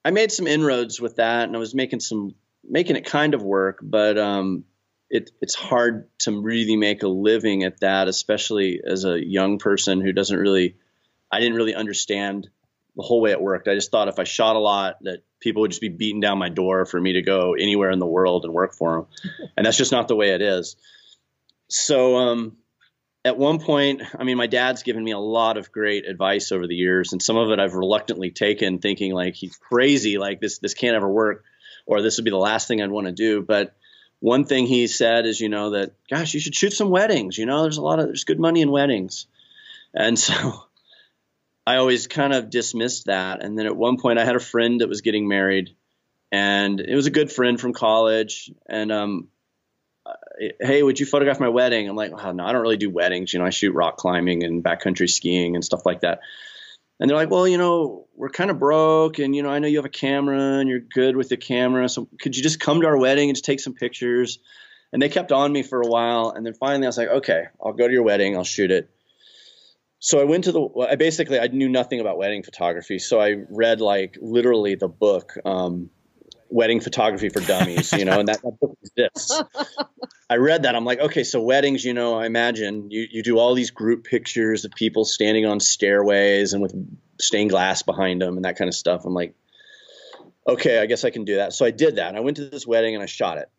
I 0.07 0.11
made 0.11 0.31
some 0.31 0.47
inroads 0.47 1.01
with 1.01 1.17
that, 1.17 1.47
and 1.47 1.55
I 1.55 1.59
was 1.59 1.75
making 1.75 1.99
some 1.99 2.33
making 2.63 2.95
it 2.95 3.05
kind 3.05 3.33
of 3.33 3.43
work, 3.43 3.79
but 3.81 4.17
um, 4.17 4.63
it, 5.09 5.31
it's 5.41 5.53
hard 5.53 6.07
to 6.19 6.41
really 6.41 6.77
make 6.77 7.03
a 7.03 7.09
living 7.09 7.63
at 7.63 7.81
that, 7.81 8.07
especially 8.07 8.79
as 8.85 9.03
a 9.03 9.21
young 9.21 9.59
person 9.59 9.99
who 9.99 10.13
doesn't 10.13 10.37
really. 10.37 10.77
I 11.29 11.41
didn't 11.41 11.57
really 11.57 11.75
understand 11.75 12.47
the 12.95 13.03
whole 13.03 13.19
way 13.19 13.31
it 13.31 13.41
worked. 13.41 13.67
I 13.67 13.75
just 13.75 13.91
thought 13.91 14.07
if 14.07 14.17
I 14.17 14.23
shot 14.23 14.55
a 14.55 14.59
lot, 14.59 14.95
that 15.01 15.23
people 15.41 15.63
would 15.63 15.71
just 15.71 15.81
be 15.81 15.89
beating 15.89 16.21
down 16.21 16.37
my 16.37 16.47
door 16.47 16.85
for 16.85 17.01
me 17.01 17.11
to 17.13 17.21
go 17.21 17.53
anywhere 17.53 17.91
in 17.91 17.99
the 17.99 18.05
world 18.05 18.45
and 18.45 18.53
work 18.53 18.75
for 18.75 18.95
them, 18.95 19.49
and 19.57 19.65
that's 19.65 19.75
just 19.75 19.91
not 19.91 20.07
the 20.07 20.15
way 20.15 20.29
it 20.29 20.41
is 20.41 20.77
so 21.69 22.15
um, 22.15 22.57
at 23.27 23.37
one 23.37 23.59
point, 23.59 24.01
I 24.17 24.23
mean, 24.23 24.37
my 24.37 24.47
dad's 24.47 24.83
given 24.83 25.03
me 25.03 25.11
a 25.11 25.19
lot 25.19 25.57
of 25.57 25.71
great 25.71 26.07
advice 26.07 26.53
over 26.53 26.65
the 26.65 26.75
years, 26.75 27.11
and 27.11 27.21
some 27.21 27.35
of 27.35 27.51
it 27.51 27.59
I've 27.59 27.73
reluctantly 27.73 28.31
taken, 28.31 28.79
thinking 28.79 29.13
like 29.13 29.35
he's 29.35 29.57
crazy, 29.57 30.17
like 30.17 30.39
this 30.39 30.59
this 30.59 30.73
can't 30.73 30.95
ever 30.95 31.09
work, 31.09 31.43
or 31.85 32.01
this 32.01 32.17
would 32.17 32.23
be 32.23 32.31
the 32.31 32.37
last 32.37 32.67
thing 32.67 32.81
I'd 32.81 32.89
want 32.89 33.07
to 33.07 33.11
do. 33.11 33.41
But 33.41 33.75
one 34.19 34.45
thing 34.45 34.65
he 34.65 34.87
said 34.87 35.25
is, 35.25 35.41
you 35.41 35.49
know, 35.49 35.71
that 35.71 35.91
gosh, 36.09 36.33
you 36.33 36.39
should 36.39 36.55
shoot 36.55 36.71
some 36.71 36.89
weddings. 36.89 37.37
You 37.37 37.45
know, 37.45 37.63
there's 37.63 37.77
a 37.77 37.81
lot 37.81 37.99
of 37.99 38.05
there's 38.05 38.23
good 38.23 38.39
money 38.39 38.61
in 38.61 38.71
weddings, 38.71 39.27
and 39.93 40.17
so 40.17 40.63
I 41.67 41.75
always 41.75 42.07
kind 42.07 42.33
of 42.33 42.49
dismissed 42.49 43.07
that. 43.07 43.43
And 43.43 43.59
then 43.59 43.65
at 43.65 43.75
one 43.75 43.97
point, 43.97 44.19
I 44.19 44.25
had 44.25 44.37
a 44.37 44.39
friend 44.39 44.79
that 44.79 44.87
was 44.87 45.01
getting 45.01 45.27
married, 45.27 45.75
and 46.31 46.79
it 46.79 46.95
was 46.95 47.07
a 47.07 47.11
good 47.11 47.29
friend 47.29 47.59
from 47.59 47.73
college, 47.73 48.49
and 48.69 48.89
um, 48.89 49.27
hey, 50.59 50.83
would 50.83 50.99
you 50.99 51.05
photograph 51.05 51.39
my 51.39 51.49
wedding? 51.49 51.87
I'm 51.89 51.95
like, 51.95 52.11
oh, 52.13 52.31
no, 52.31 52.45
I 52.45 52.51
don't 52.51 52.61
really 52.61 52.77
do 52.77 52.89
weddings. 52.89 53.33
You 53.33 53.39
know, 53.39 53.45
I 53.45 53.49
shoot 53.49 53.73
rock 53.73 53.97
climbing 53.97 54.43
and 54.43 54.63
backcountry 54.63 55.09
skiing 55.09 55.55
and 55.55 55.63
stuff 55.63 55.85
like 55.85 56.01
that. 56.01 56.19
And 56.99 57.09
they're 57.09 57.17
like, 57.17 57.29
well, 57.29 57.47
you 57.47 57.57
know, 57.57 58.07
we're 58.15 58.29
kind 58.29 58.49
of 58.49 58.57
broke, 58.57 59.19
and 59.19 59.35
you 59.35 59.43
know, 59.43 59.49
I 59.49 59.59
know 59.59 59.67
you 59.67 59.77
have 59.77 59.85
a 59.85 59.89
camera 59.89 60.57
and 60.59 60.67
you're 60.67 60.79
good 60.79 61.15
with 61.15 61.29
the 61.29 61.37
camera, 61.37 61.87
so 61.89 62.07
could 62.19 62.35
you 62.35 62.41
just 62.41 62.59
come 62.59 62.81
to 62.81 62.87
our 62.87 62.97
wedding 62.97 63.29
and 63.29 63.35
just 63.35 63.45
take 63.45 63.59
some 63.59 63.75
pictures? 63.75 64.39
And 64.91 65.01
they 65.01 65.09
kept 65.09 65.31
on 65.31 65.51
me 65.51 65.61
for 65.61 65.81
a 65.81 65.87
while, 65.87 66.31
and 66.35 66.43
then 66.45 66.55
finally 66.55 66.87
I 66.87 66.89
was 66.89 66.97
like, 66.97 67.09
okay, 67.09 67.43
I'll 67.63 67.73
go 67.73 67.87
to 67.87 67.93
your 67.93 68.03
wedding, 68.03 68.35
I'll 68.35 68.43
shoot 68.43 68.71
it. 68.71 68.89
So 69.99 70.19
I 70.19 70.23
went 70.23 70.45
to 70.45 70.51
the. 70.51 70.87
I 70.89 70.95
basically 70.95 71.39
I 71.39 71.47
knew 71.47 71.69
nothing 71.69 71.99
about 71.99 72.17
wedding 72.17 72.43
photography, 72.43 72.99
so 72.99 73.19
I 73.19 73.43
read 73.49 73.81
like 73.81 74.17
literally 74.21 74.75
the 74.75 74.87
book. 74.87 75.33
Um, 75.43 75.89
wedding 76.49 76.79
photography 76.79 77.29
for 77.29 77.39
dummies, 77.41 77.93
you 77.93 78.05
know, 78.05 78.19
and 78.19 78.27
that, 78.27 78.41
that 78.41 78.59
book 78.59 78.77
exists. 78.83 79.41
I 80.29 80.35
read 80.35 80.63
that. 80.63 80.75
I'm 80.75 80.85
like, 80.85 80.99
okay, 80.99 81.23
so 81.23 81.41
weddings, 81.41 81.85
you 81.85 81.93
know, 81.93 82.15
I 82.15 82.25
imagine 82.25 82.91
you, 82.91 83.07
you 83.09 83.23
do 83.23 83.37
all 83.37 83.53
these 83.53 83.71
group 83.71 84.03
pictures 84.03 84.65
of 84.65 84.71
people 84.71 85.05
standing 85.05 85.45
on 85.45 85.59
stairways 85.59 86.53
and 86.53 86.61
with 86.61 86.75
stained 87.19 87.49
glass 87.49 87.83
behind 87.83 88.21
them 88.21 88.35
and 88.35 88.45
that 88.45 88.57
kind 88.57 88.67
of 88.67 88.75
stuff. 88.75 89.05
I'm 89.05 89.13
like, 89.13 89.35
okay, 90.47 90.79
I 90.79 90.85
guess 90.85 91.03
I 91.03 91.09
can 91.09 91.25
do 91.25 91.37
that. 91.37 91.53
So 91.53 91.65
I 91.65 91.71
did 91.71 91.95
that. 91.95 92.15
I 92.15 92.19
went 92.19 92.37
to 92.37 92.49
this 92.49 92.67
wedding 92.67 92.95
and 92.95 93.03
I 93.03 93.07
shot 93.07 93.37
it 93.37 93.49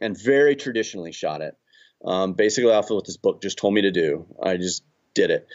and 0.00 0.20
very 0.20 0.56
traditionally 0.56 1.12
shot 1.12 1.40
it. 1.40 1.56
Um, 2.04 2.34
basically 2.34 2.70
off 2.70 2.90
of 2.90 2.96
what 2.96 3.06
this 3.06 3.16
book 3.16 3.42
just 3.42 3.58
told 3.58 3.74
me 3.74 3.82
to 3.82 3.90
do. 3.90 4.26
I 4.40 4.56
just 4.56 4.84
did 5.14 5.30
it. 5.30 5.48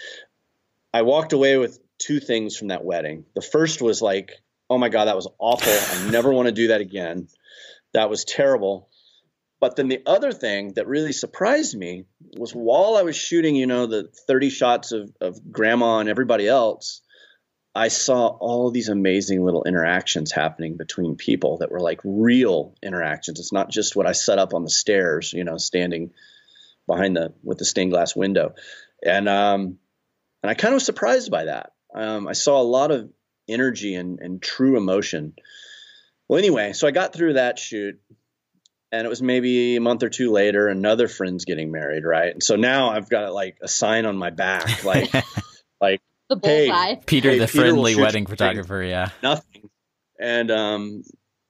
I 0.93 1.03
walked 1.03 1.33
away 1.33 1.57
with 1.57 1.79
two 1.97 2.19
things 2.19 2.57
from 2.57 2.67
that 2.67 2.83
wedding. 2.83 3.25
The 3.33 3.41
first 3.41 3.81
was 3.81 4.01
like, 4.01 4.33
oh 4.73 4.77
my 4.79 4.89
God, 4.89 5.05
that 5.05 5.15
was 5.15 5.27
awful. 5.37 5.71
I 5.71 6.09
never 6.09 6.33
want 6.33 6.47
to 6.47 6.51
do 6.51 6.67
that 6.69 6.81
again. 6.81 7.27
That 7.93 8.09
was 8.09 8.25
terrible. 8.25 8.89
But 9.59 9.75
then 9.75 9.87
the 9.87 10.01
other 10.05 10.33
thing 10.33 10.73
that 10.73 10.87
really 10.87 11.13
surprised 11.13 11.77
me 11.77 12.05
was 12.37 12.51
while 12.53 12.97
I 12.97 13.03
was 13.03 13.15
shooting, 13.15 13.55
you 13.55 13.67
know, 13.67 13.85
the 13.85 14.09
30 14.27 14.49
shots 14.49 14.91
of, 14.91 15.11
of 15.21 15.51
grandma 15.51 15.99
and 15.99 16.09
everybody 16.09 16.47
else, 16.47 17.01
I 17.75 17.89
saw 17.89 18.27
all 18.27 18.71
these 18.71 18.89
amazing 18.89 19.45
little 19.45 19.63
interactions 19.63 20.31
happening 20.31 20.75
between 20.75 21.15
people 21.17 21.59
that 21.59 21.71
were 21.71 21.79
like 21.79 22.01
real 22.03 22.75
interactions. 22.81 23.39
It's 23.39 23.53
not 23.53 23.69
just 23.69 23.95
what 23.95 24.07
I 24.07 24.11
set 24.11 24.39
up 24.39 24.55
on 24.55 24.63
the 24.63 24.69
stairs, 24.71 25.33
you 25.33 25.43
know, 25.43 25.57
standing 25.57 26.11
behind 26.87 27.15
the 27.15 27.33
with 27.43 27.59
the 27.59 27.65
stained 27.65 27.91
glass 27.91 28.15
window. 28.15 28.55
And 29.05 29.29
um 29.29 29.77
and 30.41 30.49
I 30.49 30.55
kind 30.55 30.73
of 30.73 30.77
was 30.77 30.85
surprised 30.85 31.31
by 31.31 31.45
that. 31.45 31.71
Um, 31.95 32.27
I 32.27 32.33
saw 32.33 32.59
a 32.59 32.63
lot 32.63 32.91
of 32.91 33.09
energy 33.47 33.95
and, 33.95 34.19
and 34.19 34.41
true 34.41 34.77
emotion. 34.77 35.33
Well, 36.27 36.39
anyway, 36.39 36.73
so 36.73 36.87
I 36.87 36.91
got 36.91 37.13
through 37.13 37.33
that 37.33 37.59
shoot, 37.59 37.99
and 38.91 39.05
it 39.05 39.09
was 39.09 39.21
maybe 39.21 39.75
a 39.75 39.81
month 39.81 40.03
or 40.03 40.09
two 40.09 40.31
later, 40.31 40.67
another 40.67 41.07
friend's 41.07 41.45
getting 41.45 41.71
married, 41.71 42.05
right? 42.05 42.31
And 42.31 42.43
so 42.43 42.55
now 42.55 42.91
I've 42.91 43.09
got 43.09 43.33
like 43.33 43.57
a 43.61 43.67
sign 43.67 44.05
on 44.05 44.17
my 44.17 44.29
back, 44.29 44.83
like, 44.83 45.11
like, 45.81 46.01
the 46.29 46.39
hey, 46.41 46.99
Peter, 47.05 47.31
hey, 47.31 47.39
the 47.39 47.47
Peter 47.47 47.59
friendly 47.59 47.95
wedding 47.95 48.25
photographer, 48.25 48.81
yeah, 48.81 49.09
nothing, 49.21 49.69
and 50.19 50.49
um, 50.49 51.03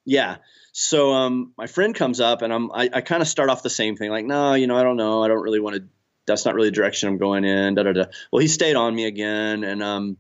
yeah. 0.06 0.38
So 0.76 1.14
um, 1.14 1.54
my 1.56 1.68
friend 1.68 1.94
comes 1.94 2.20
up, 2.20 2.42
and 2.42 2.52
I'm 2.52 2.72
I, 2.72 2.90
I 2.92 3.02
kind 3.02 3.22
of 3.22 3.28
start 3.28 3.50
off 3.50 3.62
the 3.62 3.70
same 3.70 3.96
thing, 3.96 4.10
like, 4.10 4.26
no, 4.26 4.56
you 4.56 4.66
know, 4.66 4.76
I 4.76 4.84
don't 4.84 4.98
know, 4.98 5.24
I 5.24 5.28
don't 5.28 5.42
really 5.42 5.60
want 5.60 5.76
to. 5.76 5.84
That's 6.26 6.46
not 6.46 6.56
really 6.56 6.70
the 6.70 6.76
direction 6.76 7.10
I'm 7.10 7.18
going 7.18 7.44
in. 7.44 7.76
Da 7.76 7.84
da 7.84 7.92
da. 7.92 8.06
Well, 8.32 8.40
he 8.40 8.48
stayed 8.48 8.76
on 8.76 8.96
me 8.96 9.06
again, 9.06 9.64
and 9.64 9.84
um, 9.84 10.18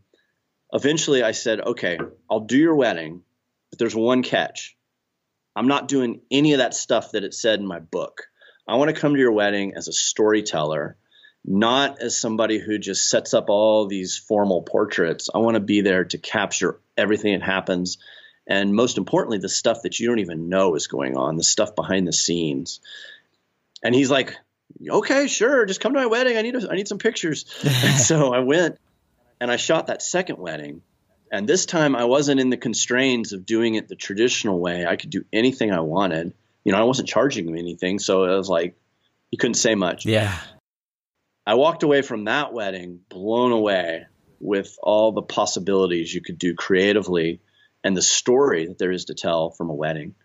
eventually 0.73 1.23
I 1.23 1.31
said, 1.31 1.61
okay, 1.61 1.97
I'll 2.29 2.41
do 2.41 2.57
your 2.57 2.75
wedding, 2.75 3.21
but 3.69 3.79
there's 3.79 3.95
one 3.95 4.23
catch. 4.23 4.75
I'm 5.55 5.67
not 5.67 5.87
doing 5.87 6.21
any 6.31 6.53
of 6.53 6.57
that 6.57 6.73
stuff 6.73 7.11
that 7.11 7.23
it 7.23 7.33
said 7.33 7.59
in 7.59 7.67
my 7.67 7.79
book. 7.79 8.23
I 8.67 8.75
want 8.75 8.93
to 8.93 8.99
come 8.99 9.13
to 9.13 9.19
your 9.19 9.31
wedding 9.31 9.73
as 9.75 9.87
a 9.87 9.93
storyteller, 9.93 10.97
not 11.45 12.01
as 12.01 12.19
somebody 12.19 12.57
who 12.57 12.79
just 12.79 13.09
sets 13.09 13.33
up 13.33 13.49
all 13.49 13.87
these 13.87 14.17
formal 14.17 14.63
portraits. 14.63 15.29
I 15.33 15.39
want 15.39 15.55
to 15.55 15.59
be 15.59 15.81
there 15.81 16.05
to 16.05 16.17
capture 16.17 16.79
everything 16.97 17.37
that 17.37 17.45
happens. 17.45 17.99
And 18.47 18.73
most 18.73 18.97
importantly, 18.97 19.37
the 19.37 19.49
stuff 19.49 19.83
that 19.83 19.99
you 19.99 20.07
don't 20.07 20.19
even 20.19 20.49
know 20.49 20.75
is 20.75 20.87
going 20.87 21.15
on, 21.17 21.37
the 21.37 21.43
stuff 21.43 21.75
behind 21.75 22.07
the 22.07 22.13
scenes. 22.13 22.79
And 23.83 23.93
he's 23.93 24.09
like, 24.09 24.35
okay, 24.89 25.27
sure, 25.27 25.65
just 25.65 25.81
come 25.81 25.93
to 25.93 25.99
my 25.99 26.05
wedding. 26.07 26.37
I 26.37 26.41
need 26.41 26.55
a, 26.55 26.71
I 26.71 26.75
need 26.75 26.87
some 26.87 26.97
pictures. 26.97 27.45
so 28.07 28.33
I 28.33 28.39
went 28.39 28.79
and 29.39 29.51
I 29.51 29.57
shot 29.57 29.87
that 29.87 30.01
second 30.01 30.39
wedding. 30.39 30.81
And 31.31 31.47
this 31.47 31.65
time 31.65 31.95
I 31.95 32.05
wasn't 32.05 32.39
in 32.39 32.49
the 32.49 32.57
constraints 32.57 33.31
of 33.31 33.45
doing 33.45 33.75
it 33.75 33.87
the 33.87 33.95
traditional 33.95 34.59
way. 34.59 34.85
I 34.85 34.95
could 34.95 35.09
do 35.09 35.25
anything 35.33 35.71
I 35.71 35.79
wanted. 35.79 36.33
You 36.63 36.71
know, 36.71 36.79
I 36.79 36.83
wasn't 36.83 37.09
charging 37.09 37.47
him 37.47 37.57
anything, 37.57 37.99
so 37.99 38.25
it 38.25 38.35
was 38.35 38.49
like 38.49 38.75
you 39.31 39.37
couldn't 39.37 39.55
say 39.55 39.75
much. 39.75 40.05
Yeah. 40.05 40.37
I 41.45 41.55
walked 41.55 41.83
away 41.83 42.03
from 42.03 42.25
that 42.25 42.53
wedding 42.53 42.99
blown 43.09 43.51
away 43.51 44.05
with 44.39 44.77
all 44.81 45.11
the 45.11 45.21
possibilities 45.21 46.13
you 46.13 46.21
could 46.21 46.37
do 46.37 46.53
creatively 46.53 47.41
and 47.83 47.97
the 47.97 48.01
story 48.01 48.67
that 48.67 48.77
there 48.77 48.91
is 48.91 49.05
to 49.05 49.13
tell 49.13 49.49
from 49.49 49.69
a 49.69 49.73
wedding. 49.73 50.15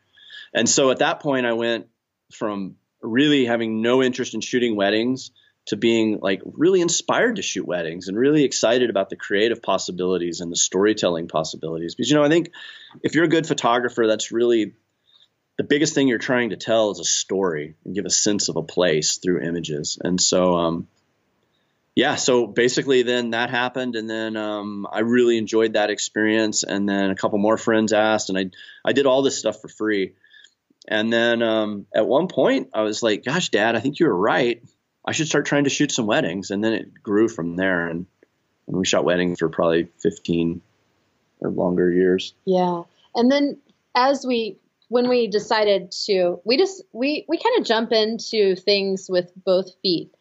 And 0.54 0.68
so 0.68 0.90
at 0.90 0.98
that 0.98 1.20
point, 1.20 1.46
I 1.46 1.54
went 1.54 1.86
from 2.32 2.76
really 3.00 3.46
having 3.46 3.80
no 3.80 4.02
interest 4.02 4.34
in 4.34 4.40
shooting 4.40 4.76
weddings 4.76 5.30
to 5.68 5.76
being 5.76 6.18
like 6.20 6.40
really 6.44 6.80
inspired 6.80 7.36
to 7.36 7.42
shoot 7.42 7.66
weddings 7.66 8.08
and 8.08 8.16
really 8.16 8.44
excited 8.44 8.88
about 8.88 9.10
the 9.10 9.16
creative 9.16 9.62
possibilities 9.62 10.40
and 10.40 10.50
the 10.50 10.56
storytelling 10.56 11.28
possibilities. 11.28 11.94
Because, 11.94 12.10
you 12.10 12.16
know, 12.16 12.24
I 12.24 12.30
think 12.30 12.52
if 13.02 13.14
you're 13.14 13.26
a 13.26 13.28
good 13.28 13.46
photographer, 13.46 14.06
that's 14.06 14.32
really 14.32 14.72
the 15.58 15.64
biggest 15.64 15.94
thing 15.94 16.08
you're 16.08 16.18
trying 16.18 16.50
to 16.50 16.56
tell 16.56 16.90
is 16.90 17.00
a 17.00 17.04
story 17.04 17.74
and 17.84 17.94
give 17.94 18.06
a 18.06 18.10
sense 18.10 18.48
of 18.48 18.56
a 18.56 18.62
place 18.62 19.18
through 19.18 19.42
images. 19.42 19.98
And 20.02 20.18
so, 20.18 20.54
um, 20.54 20.88
yeah, 21.94 22.14
so 22.14 22.46
basically, 22.46 23.02
then 23.02 23.30
that 23.30 23.50
happened, 23.50 23.96
and 23.96 24.08
then 24.08 24.36
um, 24.36 24.86
I 24.90 25.00
really 25.00 25.36
enjoyed 25.36 25.72
that 25.72 25.90
experience. 25.90 26.62
And 26.62 26.88
then 26.88 27.10
a 27.10 27.16
couple 27.16 27.38
more 27.38 27.58
friends 27.58 27.92
asked, 27.92 28.28
and 28.28 28.38
I 28.38 28.50
I 28.84 28.92
did 28.92 29.06
all 29.06 29.22
this 29.22 29.36
stuff 29.36 29.60
for 29.60 29.66
free. 29.66 30.14
And 30.86 31.12
then 31.12 31.42
um, 31.42 31.86
at 31.92 32.06
one 32.06 32.28
point, 32.28 32.68
I 32.72 32.82
was 32.82 33.02
like, 33.02 33.24
"Gosh, 33.24 33.48
Dad, 33.48 33.74
I 33.74 33.80
think 33.80 33.98
you 33.98 34.06
were 34.06 34.16
right. 34.16 34.62
I 35.08 35.12
should 35.12 35.26
start 35.26 35.46
trying 35.46 35.64
to 35.64 35.70
shoot 35.70 35.90
some 35.92 36.06
weddings." 36.06 36.50
And 36.50 36.62
then 36.62 36.72
it 36.72 37.02
grew 37.02 37.28
from 37.28 37.56
there, 37.56 37.88
and, 37.88 38.06
and 38.66 38.76
we 38.76 38.86
shot 38.86 39.04
weddings 39.04 39.38
for 39.38 39.48
probably 39.48 39.88
fifteen 39.98 40.60
or 41.40 41.50
longer 41.50 41.90
years. 41.90 42.34
Yeah, 42.44 42.82
and 43.14 43.30
then 43.30 43.58
as 43.94 44.24
we 44.26 44.58
when 44.88 45.08
we 45.08 45.26
decided 45.26 45.92
to, 46.06 46.40
we 46.44 46.56
just 46.56 46.82
we 46.92 47.24
we 47.28 47.38
kind 47.38 47.58
of 47.58 47.66
jump 47.66 47.92
into 47.92 48.54
things 48.54 49.06
with 49.08 49.32
both 49.44 49.70
feet 49.82 50.12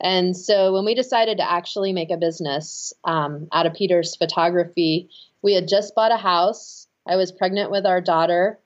and 0.00 0.36
so 0.36 0.72
when 0.72 0.84
we 0.84 0.94
decided 0.94 1.38
to 1.38 1.50
actually 1.50 1.92
make 1.92 2.10
a 2.10 2.16
business 2.16 2.92
um, 3.04 3.48
out 3.52 3.66
of 3.66 3.74
Peter's 3.74 4.16
photography, 4.16 5.10
we 5.42 5.54
had 5.54 5.68
just 5.68 5.94
bought 5.94 6.12
a 6.12 6.16
house. 6.16 6.86
I 7.06 7.16
was 7.16 7.32
pregnant 7.32 7.70
with 7.70 7.84
our 7.84 8.00
daughter, 8.00 8.58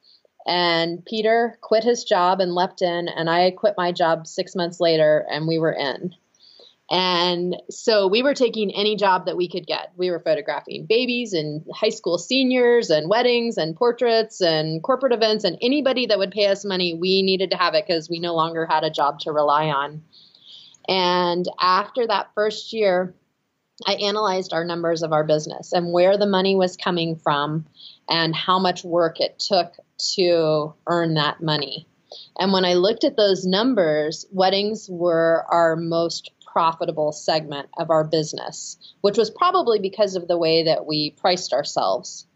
and 0.47 1.05
Peter 1.05 1.59
quit 1.61 1.85
his 1.85 2.05
job 2.05 2.41
and 2.41 2.55
left 2.55 2.83
in, 2.83 3.09
and 3.09 3.31
I 3.31 3.51
quit 3.51 3.75
my 3.77 3.93
job 3.93 4.27
six 4.27 4.55
months 4.55 4.81
later, 4.81 5.27
and 5.31 5.49
we 5.49 5.59
were 5.59 5.73
in. 5.73 6.15
And 6.91 7.57
so 7.71 8.09
we 8.09 8.23
were 8.23 8.35
taking 8.35 8.71
any 8.71 8.95
job 8.97 9.27
that 9.27 9.39
we 9.39 9.49
could 9.49 9.67
get. 9.67 9.93
We 9.97 10.11
were 10.11 10.21
photographing 10.21 10.85
babies 10.87 11.33
and 11.33 11.65
high 11.75 11.89
school 11.89 12.19
seniors 12.19 12.91
and 12.91 13.09
weddings 13.09 13.57
and 13.57 13.75
portraits 13.75 14.43
and 14.43 14.83
corporate 14.83 15.15
events 15.15 15.45
and 15.45 15.57
anybody 15.63 16.07
that 16.07 16.19
would 16.19 16.31
pay 16.31 16.47
us 16.47 16.65
money, 16.65 16.95
we 16.95 17.23
needed 17.23 17.51
to 17.53 17.57
have 17.57 17.75
it 17.75 17.87
because 17.87 18.11
we 18.11 18.21
no 18.21 18.35
longer 18.35 18.67
had 18.67 18.85
a 18.85 18.91
job 18.91 19.21
to 19.21 19.33
rely 19.33 19.69
on. 19.69 20.03
And 20.87 21.47
after 21.59 22.07
that 22.07 22.29
first 22.35 22.75
year, 22.75 23.15
I 23.87 23.95
analyzed 23.95 24.53
our 24.53 24.65
numbers 24.65 25.03
of 25.03 25.13
our 25.13 25.25
business 25.25 25.73
and 25.73 25.93
where 25.93 26.17
the 26.17 26.27
money 26.27 26.57
was 26.57 26.77
coming 26.77 27.17
from 27.17 27.67
and 28.09 28.35
how 28.35 28.59
much 28.59 28.85
work 28.85 29.21
it 29.21 29.39
took 29.39 29.75
to 30.15 30.75
earn 30.87 31.15
that 31.15 31.43
money. 31.43 31.87
And 32.39 32.53
when 32.53 32.65
I 32.65 32.75
looked 32.75 33.05
at 33.05 33.17
those 33.17 33.45
numbers, 33.45 34.27
weddings 34.31 34.89
were 34.89 35.45
our 35.49 35.75
most 35.75 36.31
profitable 36.47 37.11
segment 37.11 37.69
of 37.77 37.91
our 37.91 38.05
business, 38.05 38.77
which 39.01 39.19
was 39.19 39.31
probably 39.31 39.81
because 39.81 40.15
of 40.15 40.29
the 40.29 40.39
way 40.39 40.65
that 40.65 40.87
we 40.87 41.11
priced 41.11 41.53
ourselves. 41.53 42.27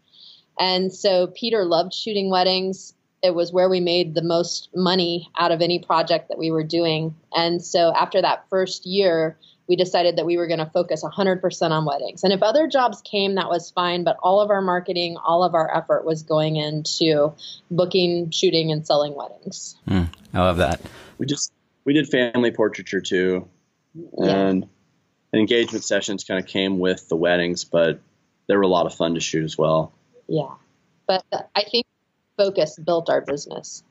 And 0.59 0.93
so 0.93 1.27
Peter 1.27 1.63
loved 1.63 1.93
shooting 1.93 2.29
weddings 2.29 2.93
it 3.21 3.35
was 3.35 3.51
where 3.51 3.69
we 3.69 3.79
made 3.79 4.13
the 4.13 4.23
most 4.23 4.69
money 4.73 5.29
out 5.37 5.51
of 5.51 5.61
any 5.61 5.79
project 5.79 6.29
that 6.29 6.37
we 6.37 6.51
were 6.51 6.63
doing. 6.63 7.15
And 7.33 7.63
so 7.63 7.93
after 7.93 8.21
that 8.21 8.45
first 8.49 8.85
year, 8.85 9.37
we 9.69 9.75
decided 9.75 10.17
that 10.17 10.25
we 10.25 10.35
were 10.35 10.47
going 10.47 10.59
to 10.59 10.65
focus 10.65 11.03
100% 11.03 11.71
on 11.71 11.85
weddings. 11.85 12.23
And 12.23 12.33
if 12.33 12.41
other 12.41 12.67
jobs 12.67 13.01
came, 13.01 13.35
that 13.35 13.49
was 13.49 13.69
fine, 13.69 14.03
but 14.03 14.17
all 14.21 14.41
of 14.41 14.49
our 14.49 14.61
marketing, 14.61 15.15
all 15.23 15.43
of 15.43 15.53
our 15.53 15.73
effort 15.77 16.03
was 16.03 16.23
going 16.23 16.55
into 16.55 17.33
booking, 17.69 18.31
shooting, 18.31 18.71
and 18.71 18.85
selling 18.85 19.13
weddings. 19.15 19.77
Mm, 19.87 20.09
I 20.33 20.39
love 20.39 20.57
that. 20.57 20.81
We 21.19 21.27
just 21.27 21.53
we 21.85 21.93
did 21.93 22.09
family 22.09 22.51
portraiture 22.51 22.99
too, 22.99 23.47
and 24.17 24.67
yeah. 25.33 25.39
engagement 25.39 25.83
sessions 25.83 26.23
kind 26.23 26.39
of 26.39 26.47
came 26.47 26.79
with 26.79 27.07
the 27.07 27.15
weddings, 27.15 27.63
but 27.63 27.99
they 28.47 28.55
were 28.55 28.63
a 28.63 28.67
lot 28.67 28.87
of 28.87 28.95
fun 28.95 29.13
to 29.13 29.19
shoot 29.19 29.43
as 29.43 29.55
well. 29.55 29.93
Yeah, 30.27 30.55
but 31.05 31.23
I 31.55 31.63
think 31.63 31.85
focus 32.37 32.79
built 32.83 33.09
our 33.09 33.21
business. 33.21 33.83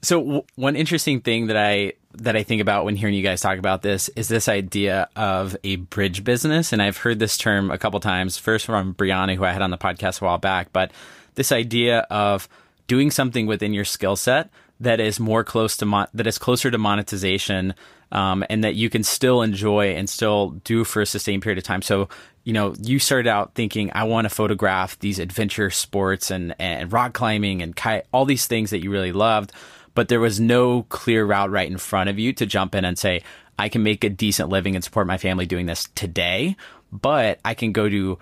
So 0.00 0.20
w- 0.20 0.42
one 0.54 0.74
interesting 0.74 1.20
thing 1.20 1.48
that 1.48 1.56
I 1.56 1.92
that 2.14 2.36
I 2.36 2.42
think 2.42 2.60
about 2.60 2.84
when 2.84 2.96
hearing 2.96 3.14
you 3.14 3.22
guys 3.22 3.40
talk 3.40 3.58
about 3.58 3.82
this 3.82 4.08
is 4.10 4.28
this 4.28 4.48
idea 4.48 5.08
of 5.16 5.56
a 5.64 5.76
bridge 5.76 6.24
business, 6.24 6.72
and 6.72 6.82
I've 6.82 6.98
heard 6.98 7.18
this 7.18 7.36
term 7.36 7.70
a 7.70 7.78
couple 7.78 8.00
times. 8.00 8.38
First 8.38 8.66
from 8.66 8.94
Brianna, 8.94 9.36
who 9.36 9.44
I 9.44 9.52
had 9.52 9.62
on 9.62 9.70
the 9.70 9.78
podcast 9.78 10.20
a 10.20 10.24
while 10.24 10.38
back, 10.38 10.72
but 10.72 10.90
this 11.34 11.52
idea 11.52 12.00
of 12.10 12.48
doing 12.86 13.10
something 13.10 13.46
within 13.46 13.72
your 13.72 13.84
skill 13.84 14.16
set 14.16 14.50
that 14.80 15.00
is 15.00 15.20
more 15.20 15.44
close 15.44 15.76
to 15.76 16.08
that 16.12 16.26
is 16.26 16.38
closer 16.38 16.70
to 16.70 16.78
monetization, 16.78 17.74
um, 18.10 18.44
and 18.50 18.64
that 18.64 18.74
you 18.74 18.90
can 18.90 19.02
still 19.02 19.42
enjoy 19.42 19.94
and 19.94 20.10
still 20.10 20.50
do 20.64 20.84
for 20.84 21.02
a 21.02 21.06
sustained 21.06 21.42
period 21.42 21.58
of 21.58 21.64
time. 21.64 21.82
So 21.82 22.08
you 22.44 22.52
know, 22.52 22.74
you 22.82 22.98
started 22.98 23.28
out 23.28 23.54
thinking, 23.54 23.90
I 23.94 24.04
want 24.04 24.24
to 24.24 24.28
photograph 24.28 24.98
these 24.98 25.18
adventure 25.18 25.70
sports 25.70 26.30
and, 26.30 26.54
and 26.58 26.92
rock 26.92 27.12
climbing 27.14 27.62
and 27.62 27.74
kite, 27.74 28.06
all 28.12 28.24
these 28.24 28.46
things 28.46 28.70
that 28.70 28.82
you 28.82 28.90
really 28.90 29.12
loved, 29.12 29.52
but 29.94 30.08
there 30.08 30.20
was 30.20 30.40
no 30.40 30.84
clear 30.84 31.24
route 31.24 31.50
right 31.50 31.70
in 31.70 31.78
front 31.78 32.10
of 32.10 32.18
you 32.18 32.32
to 32.34 32.46
jump 32.46 32.74
in 32.74 32.84
and 32.84 32.98
say, 32.98 33.22
I 33.58 33.68
can 33.68 33.82
make 33.82 34.04
a 34.04 34.10
decent 34.10 34.48
living 34.48 34.74
and 34.74 34.82
support 34.82 35.06
my 35.06 35.18
family 35.18 35.46
doing 35.46 35.66
this 35.66 35.88
today, 35.94 36.56
but 36.90 37.38
I 37.44 37.54
can 37.54 37.72
go 37.72 37.88
to 37.88 38.18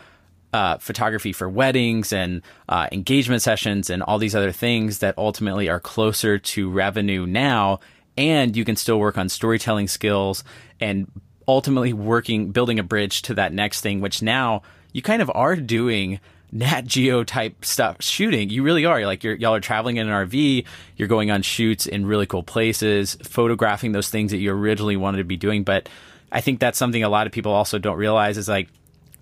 uh, 0.53 0.79
photography 0.79 1.33
for 1.33 1.49
weddings 1.49 2.12
and 2.12 2.43
uh, 2.68 2.89
engagement 2.91 3.43
sessions 3.43 3.89
and 3.89 4.03
all 4.03 4.18
these 4.18 4.35
other 4.35 4.53
things 4.53 4.99
that 4.99 5.16
ultimately 5.16 5.68
are 5.68 5.81
closer 5.81 6.39
to 6.39 6.71
revenue 6.71 7.27
now. 7.27 7.81
And 8.16 8.57
you 8.57 8.64
can 8.64 8.77
still 8.77 8.99
work 8.99 9.16
on 9.16 9.29
storytelling 9.29 9.89
skills 9.89 10.43
and 10.81 11.11
ultimately 11.47 11.93
working, 11.93 12.51
building 12.51 12.79
a 12.79 12.83
bridge 12.83 13.23
to 13.23 13.35
that 13.35 13.53
next 13.53 13.81
thing, 13.81 14.01
which 14.01 14.23
now 14.23 14.62
you 14.93 15.03
kind 15.03 15.23
of 15.23 15.31
are 15.35 15.57
doing 15.57 16.21
Nat 16.53 16.83
Geo 16.83 17.25
type 17.25 17.65
stuff 17.65 18.03
shooting. 18.03 18.51
You 18.51 18.63
really 18.63 18.85
are. 18.85 19.05
Like 19.07 19.23
you're, 19.23 19.35
y'all 19.35 19.55
are 19.55 19.61
traveling 19.61 19.97
in 19.97 20.09
an 20.09 20.29
RV, 20.29 20.65
you're 20.97 21.09
going 21.09 21.31
on 21.31 21.43
shoots 21.43 21.87
in 21.87 22.07
really 22.07 22.27
cool 22.27 22.43
places, 22.43 23.17
photographing 23.23 23.93
those 23.93 24.11
things 24.11 24.33
that 24.33 24.39
you 24.39 24.53
originally 24.53 24.97
wanted 24.97 25.19
to 25.19 25.25
be 25.25 25.37
doing. 25.37 25.63
But 25.63 25.89
I 26.33 26.41
think 26.41 26.61
that's 26.61 26.79
something 26.79 27.03
a 27.03 27.09
lot 27.09 27.27
of 27.27 27.33
people 27.33 27.53
also 27.53 27.79
don't 27.79 27.97
realize 27.97 28.39
is 28.39 28.49
like, 28.49 28.69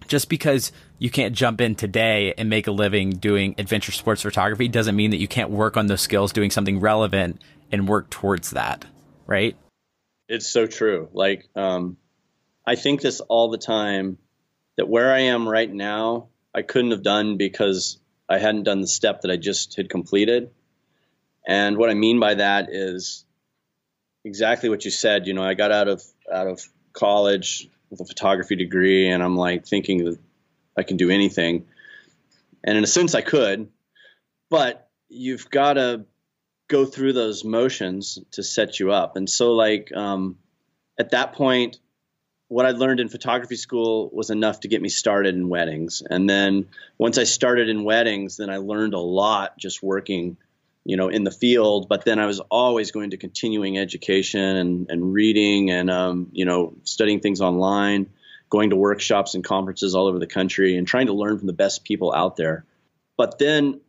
just 0.06 0.28
because 0.28 0.72
you 0.98 1.10
can't 1.10 1.34
jump 1.34 1.60
in 1.60 1.74
today 1.74 2.32
and 2.38 2.48
make 2.48 2.66
a 2.66 2.70
living 2.70 3.10
doing 3.10 3.54
adventure 3.58 3.92
sports 3.92 4.22
photography 4.22 4.66
doesn't 4.66 4.96
mean 4.96 5.10
that 5.10 5.18
you 5.18 5.28
can't 5.28 5.50
work 5.50 5.76
on 5.76 5.86
those 5.86 6.00
skills 6.00 6.32
doing 6.32 6.50
something 6.50 6.80
relevant 6.80 7.40
and 7.70 7.86
work 7.86 8.08
towards 8.10 8.50
that. 8.52 8.84
Right. 9.26 9.56
It's 10.28 10.48
so 10.48 10.66
true. 10.66 11.08
Like, 11.12 11.46
um, 11.54 11.98
I 12.66 12.76
think 12.76 13.00
this 13.00 13.20
all 13.20 13.50
the 13.50 13.58
time 13.58 14.18
that 14.76 14.88
where 14.88 15.12
I 15.12 15.20
am 15.20 15.48
right 15.48 15.70
now, 15.72 16.28
I 16.54 16.62
couldn't 16.62 16.90
have 16.90 17.02
done 17.02 17.36
because 17.36 17.98
I 18.28 18.38
hadn't 18.38 18.64
done 18.64 18.80
the 18.80 18.86
step 18.86 19.22
that 19.22 19.30
I 19.30 19.36
just 19.36 19.76
had 19.76 19.88
completed. 19.88 20.50
And 21.46 21.76
what 21.78 21.90
I 21.90 21.94
mean 21.94 22.20
by 22.20 22.34
that 22.34 22.68
is 22.70 23.24
exactly 24.24 24.68
what 24.68 24.84
you 24.84 24.90
said. 24.90 25.26
You 25.26 25.34
know, 25.34 25.42
I 25.42 25.54
got 25.54 25.72
out 25.72 25.88
of 25.88 26.02
out 26.32 26.46
of 26.46 26.60
college 26.92 27.68
with 27.90 28.00
a 28.00 28.04
photography 28.04 28.56
degree, 28.56 29.08
and 29.08 29.22
I'm 29.22 29.36
like 29.36 29.66
thinking 29.66 30.04
that 30.04 30.18
I 30.76 30.82
can 30.82 30.96
do 30.96 31.10
anything. 31.10 31.66
And 32.64 32.76
in 32.76 32.84
a 32.84 32.88
sense, 32.88 33.14
I 33.14 33.22
could, 33.22 33.68
but 34.50 34.90
you've 35.08 35.48
got 35.48 35.74
to 35.74 36.04
go 36.68 36.84
through 36.84 37.14
those 37.14 37.44
motions 37.44 38.18
to 38.32 38.42
set 38.42 38.78
you 38.78 38.92
up. 38.92 39.16
And 39.16 39.28
so, 39.28 39.52
like 39.52 39.90
um, 39.94 40.38
at 40.98 41.10
that 41.10 41.32
point, 41.32 41.78
what 42.48 42.64
I 42.64 42.70
learned 42.70 43.00
in 43.00 43.08
photography 43.10 43.56
school 43.56 44.10
was 44.12 44.30
enough 44.30 44.60
to 44.60 44.68
get 44.68 44.80
me 44.80 44.88
started 44.88 45.34
in 45.34 45.50
weddings. 45.50 46.02
And 46.08 46.28
then 46.28 46.68
once 46.96 47.18
I 47.18 47.24
started 47.24 47.68
in 47.68 47.84
weddings, 47.84 48.38
then 48.38 48.48
I 48.48 48.56
learned 48.56 48.94
a 48.94 48.98
lot 48.98 49.58
just 49.58 49.82
working, 49.82 50.38
you 50.84 50.96
know, 50.96 51.08
in 51.08 51.24
the 51.24 51.30
field. 51.30 51.88
But 51.88 52.06
then 52.06 52.18
I 52.18 52.24
was 52.24 52.40
always 52.40 52.90
going 52.90 53.10
to 53.10 53.18
continuing 53.18 53.78
education 53.78 54.40
and, 54.40 54.90
and 54.90 55.12
reading 55.12 55.70
and, 55.70 55.90
um, 55.90 56.30
you 56.32 56.46
know, 56.46 56.72
studying 56.84 57.20
things 57.20 57.42
online, 57.42 58.08
going 58.48 58.70
to 58.70 58.76
workshops 58.76 59.34
and 59.34 59.44
conferences 59.44 59.94
all 59.94 60.06
over 60.06 60.18
the 60.18 60.26
country 60.26 60.78
and 60.78 60.86
trying 60.86 61.06
to 61.06 61.12
learn 61.12 61.36
from 61.36 61.48
the 61.48 61.52
best 61.52 61.84
people 61.84 62.14
out 62.14 62.36
there. 62.36 62.64
But 63.18 63.38
then 63.38 63.82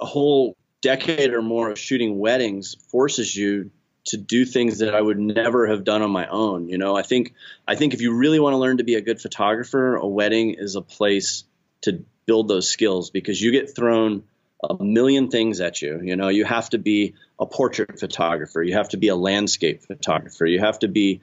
a 0.00 0.06
whole 0.06 0.56
decade 0.80 1.34
or 1.34 1.42
more 1.42 1.70
of 1.70 1.78
shooting 1.78 2.18
weddings 2.18 2.74
forces 2.90 3.36
you 3.36 3.70
to 4.08 4.16
do 4.16 4.44
things 4.44 4.78
that 4.78 4.94
I 4.94 5.00
would 5.00 5.18
never 5.18 5.66
have 5.68 5.84
done 5.84 6.02
on 6.02 6.10
my 6.10 6.26
own. 6.26 6.68
You 6.68 6.78
know, 6.78 6.96
I 6.96 7.02
think 7.02 7.34
I 7.66 7.74
think 7.74 7.94
if 7.94 8.00
you 8.00 8.14
really 8.14 8.40
want 8.40 8.54
to 8.54 8.58
learn 8.58 8.78
to 8.78 8.84
be 8.84 8.94
a 8.94 9.00
good 9.00 9.20
photographer, 9.20 9.96
a 9.96 10.06
wedding 10.06 10.54
is 10.58 10.76
a 10.76 10.82
place 10.82 11.44
to 11.82 12.04
build 12.26 12.48
those 12.48 12.68
skills 12.68 13.10
because 13.10 13.40
you 13.40 13.52
get 13.52 13.74
thrown 13.74 14.24
a 14.68 14.82
million 14.82 15.30
things 15.30 15.60
at 15.60 15.80
you. 15.80 16.00
You 16.02 16.16
know, 16.16 16.28
you 16.28 16.44
have 16.44 16.70
to 16.70 16.78
be 16.78 17.14
a 17.38 17.46
portrait 17.46 18.00
photographer, 18.00 18.62
you 18.62 18.74
have 18.74 18.88
to 18.90 18.96
be 18.96 19.08
a 19.08 19.16
landscape 19.16 19.82
photographer, 19.82 20.44
you 20.44 20.58
have 20.58 20.80
to 20.80 20.88
be 20.88 21.20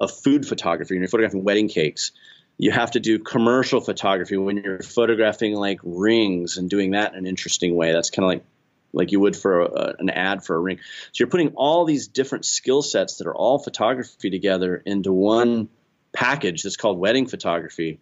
a 0.00 0.08
food 0.08 0.46
photographer. 0.46 0.94
You're 0.94 1.08
photographing 1.08 1.44
wedding 1.44 1.68
cakes. 1.68 2.12
You 2.56 2.70
have 2.72 2.92
to 2.92 3.00
do 3.00 3.18
commercial 3.18 3.80
photography 3.80 4.36
when 4.36 4.56
you're 4.56 4.82
photographing 4.82 5.54
like 5.54 5.80
rings 5.82 6.56
and 6.56 6.68
doing 6.68 6.92
that 6.92 7.12
in 7.12 7.18
an 7.18 7.26
interesting 7.26 7.76
way. 7.76 7.92
That's 7.92 8.10
kind 8.10 8.24
of 8.24 8.28
like 8.28 8.44
like 8.92 9.12
you 9.12 9.20
would 9.20 9.36
for 9.36 9.62
a, 9.62 9.94
an 9.98 10.10
ad 10.10 10.44
for 10.44 10.56
a 10.56 10.58
ring. 10.58 10.78
So 11.12 11.22
you're 11.22 11.28
putting 11.28 11.54
all 11.54 11.84
these 11.84 12.08
different 12.08 12.44
skill 12.44 12.82
sets 12.82 13.16
that 13.16 13.26
are 13.26 13.34
all 13.34 13.58
photography 13.58 14.30
together 14.30 14.76
into 14.76 15.12
one 15.12 15.68
package 16.12 16.62
that's 16.62 16.76
called 16.76 16.98
wedding 16.98 17.26
photography. 17.26 18.00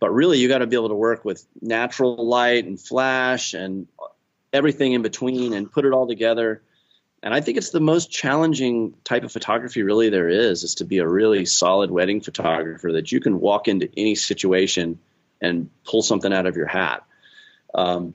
But 0.00 0.10
really, 0.10 0.38
you 0.38 0.48
got 0.48 0.58
to 0.58 0.66
be 0.66 0.76
able 0.76 0.90
to 0.90 0.94
work 0.94 1.24
with 1.24 1.44
natural 1.60 2.24
light 2.24 2.64
and 2.64 2.80
flash 2.80 3.52
and 3.54 3.88
everything 4.52 4.92
in 4.92 5.02
between 5.02 5.52
and 5.52 5.70
put 5.70 5.84
it 5.84 5.92
all 5.92 6.06
together. 6.06 6.62
And 7.22 7.34
I 7.34 7.40
think 7.40 7.58
it's 7.58 7.70
the 7.70 7.80
most 7.80 8.10
challenging 8.10 8.94
type 9.02 9.24
of 9.24 9.32
photography 9.32 9.82
really 9.82 10.08
there 10.08 10.28
is, 10.28 10.62
is 10.62 10.76
to 10.76 10.84
be 10.84 10.98
a 10.98 11.08
really 11.08 11.46
solid 11.46 11.90
wedding 11.90 12.20
photographer 12.20 12.92
that 12.92 13.10
you 13.10 13.20
can 13.20 13.40
walk 13.40 13.66
into 13.66 13.90
any 13.96 14.14
situation 14.14 15.00
and 15.40 15.68
pull 15.84 16.02
something 16.02 16.32
out 16.32 16.46
of 16.46 16.56
your 16.56 16.66
hat. 16.66 17.04
Um, 17.74 18.14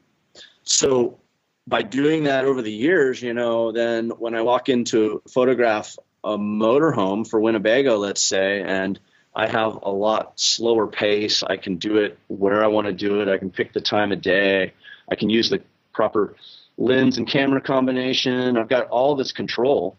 so 0.64 1.20
by 1.68 1.82
doing 1.82 2.26
that 2.26 2.46
over 2.46 2.62
the 2.62 2.72
years, 2.72 3.22
you 3.22 3.34
know, 3.34 3.72
then 3.72 4.10
when 4.10 4.36
I 4.36 4.42
walk 4.42 4.70
into 4.70 5.22
photograph 5.30 5.96
a 6.24 6.38
motorhome 6.38 7.28
for 7.28 7.40
Winnebago, 7.40 7.98
let's 7.98 8.22
say, 8.22 8.62
and 8.62 9.00
I 9.36 9.48
have 9.48 9.80
a 9.82 9.90
lot 9.90 10.40
slower 10.40 10.88
pace, 10.88 11.44
I 11.44 11.58
can 11.58 11.78
do 11.78 11.98
it 11.98 12.18
where 12.28 12.64
I 12.64 12.68
want 12.68 12.88
to 12.88 12.94
do 12.94 13.22
it. 13.22 13.28
I 13.28 13.38
can 13.38 13.50
pick 13.50 13.74
the 13.74 13.82
time 13.82 14.12
of 14.12 14.22
day. 14.22 14.74
I 15.10 15.16
can 15.16 15.30
use 15.30 15.50
the 15.50 15.62
proper 15.94 16.36
lens 16.78 17.18
and 17.18 17.28
camera 17.28 17.62
combination. 17.62 18.58
I've 18.58 18.70
got 18.70 18.88
all 18.88 19.16
this 19.16 19.32
control. 19.32 19.98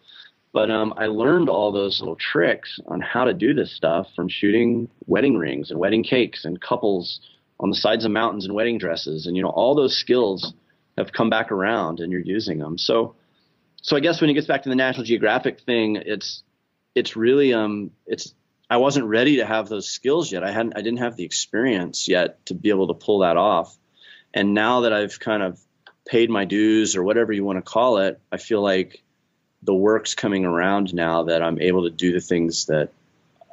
But 0.52 0.70
um, 0.70 0.94
I 0.96 1.06
learned 1.06 1.48
all 1.48 1.72
those 1.72 1.98
little 2.00 2.14
tricks 2.14 2.78
on 2.86 3.00
how 3.00 3.24
to 3.24 3.34
do 3.34 3.54
this 3.54 3.72
stuff 3.74 4.06
from 4.14 4.28
shooting 4.28 4.88
wedding 5.06 5.36
rings 5.36 5.72
and 5.72 5.80
wedding 5.80 6.04
cakes 6.04 6.44
and 6.44 6.60
couples 6.60 7.20
on 7.58 7.70
the 7.70 7.76
sides 7.76 8.04
of 8.04 8.12
mountains 8.12 8.44
and 8.44 8.54
wedding 8.54 8.78
dresses. 8.78 9.26
And, 9.26 9.36
you 9.36 9.42
know, 9.42 9.48
all 9.48 9.74
those 9.74 9.96
skills 9.96 10.54
have 10.96 11.12
come 11.12 11.30
back 11.30 11.52
around 11.52 12.00
and 12.00 12.12
you're 12.12 12.20
using 12.20 12.58
them. 12.58 12.78
So, 12.78 13.14
so 13.82 13.96
I 13.96 14.00
guess 14.00 14.20
when 14.20 14.30
it 14.30 14.34
gets 14.34 14.46
back 14.46 14.62
to 14.62 14.68
the 14.68 14.76
National 14.76 15.04
Geographic 15.04 15.60
thing, 15.60 15.96
it's 15.96 16.42
it's 16.94 17.16
really 17.16 17.52
um 17.52 17.90
it's 18.06 18.34
I 18.70 18.78
wasn't 18.78 19.06
ready 19.06 19.36
to 19.36 19.46
have 19.46 19.68
those 19.68 19.88
skills 19.88 20.32
yet. 20.32 20.44
I 20.44 20.50
hadn't 20.50 20.74
I 20.76 20.82
didn't 20.82 21.00
have 21.00 21.16
the 21.16 21.24
experience 21.24 22.08
yet 22.08 22.44
to 22.46 22.54
be 22.54 22.70
able 22.70 22.88
to 22.88 22.94
pull 22.94 23.20
that 23.20 23.36
off. 23.36 23.76
And 24.32 24.54
now 24.54 24.80
that 24.80 24.92
I've 24.92 25.20
kind 25.20 25.42
of 25.42 25.60
paid 26.06 26.30
my 26.30 26.44
dues 26.44 26.96
or 26.96 27.02
whatever 27.02 27.32
you 27.32 27.44
want 27.44 27.58
to 27.58 27.62
call 27.62 27.98
it, 27.98 28.20
I 28.30 28.36
feel 28.36 28.62
like 28.62 29.02
the 29.62 29.74
work's 29.74 30.14
coming 30.14 30.44
around 30.44 30.92
now 30.92 31.24
that 31.24 31.42
I'm 31.42 31.60
able 31.60 31.84
to 31.84 31.90
do 31.90 32.12
the 32.12 32.20
things 32.20 32.66
that 32.66 32.90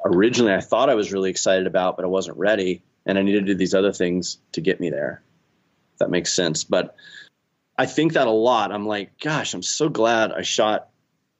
originally 0.04 0.52
I 0.52 0.60
thought 0.60 0.90
I 0.90 0.94
was 0.94 1.12
really 1.12 1.30
excited 1.30 1.66
about, 1.66 1.96
but 1.96 2.04
I 2.04 2.08
wasn't 2.08 2.36
ready. 2.36 2.82
And 3.06 3.18
I 3.18 3.22
needed 3.22 3.46
to 3.46 3.52
do 3.52 3.54
these 3.54 3.74
other 3.74 3.92
things 3.92 4.38
to 4.52 4.60
get 4.60 4.80
me 4.80 4.90
there. 4.90 5.22
If 5.94 5.98
that 6.00 6.10
makes 6.10 6.32
sense. 6.32 6.64
But 6.64 6.94
I 7.82 7.86
think 7.86 8.12
that 8.12 8.28
a 8.28 8.30
lot. 8.30 8.70
I'm 8.70 8.86
like, 8.86 9.18
gosh, 9.18 9.54
I'm 9.54 9.62
so 9.62 9.88
glad 9.88 10.30
I 10.30 10.42
shot 10.42 10.88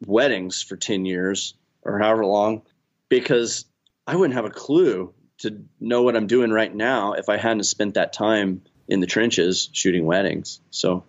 weddings 0.04 0.60
for 0.60 0.76
10 0.76 1.04
years 1.04 1.54
or 1.84 2.00
however 2.00 2.26
long 2.26 2.62
because 3.08 3.64
I 4.08 4.16
wouldn't 4.16 4.34
have 4.34 4.44
a 4.44 4.50
clue 4.50 5.14
to 5.38 5.62
know 5.78 6.02
what 6.02 6.16
I'm 6.16 6.26
doing 6.26 6.50
right 6.50 6.74
now 6.74 7.12
if 7.12 7.28
I 7.28 7.36
hadn't 7.36 7.62
spent 7.62 7.94
that 7.94 8.12
time 8.12 8.62
in 8.88 8.98
the 8.98 9.06
trenches 9.06 9.68
shooting 9.72 10.04
weddings. 10.04 10.58
So, 10.72 11.04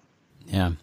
yeah, 0.45 0.73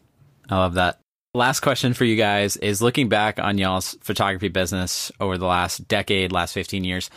I 0.48 0.56
love 0.56 0.74
that. 0.74 0.98
Last 1.32 1.60
question 1.60 1.94
for 1.94 2.04
you 2.04 2.16
guys 2.16 2.56
is 2.56 2.82
looking 2.82 3.08
back 3.08 3.38
on 3.38 3.56
y'all's 3.56 3.96
photography 4.00 4.48
business 4.48 5.12
over 5.20 5.38
the 5.38 5.46
last 5.46 5.86
decade, 5.86 6.32
last 6.32 6.54
15 6.54 6.82
years, 6.82 7.08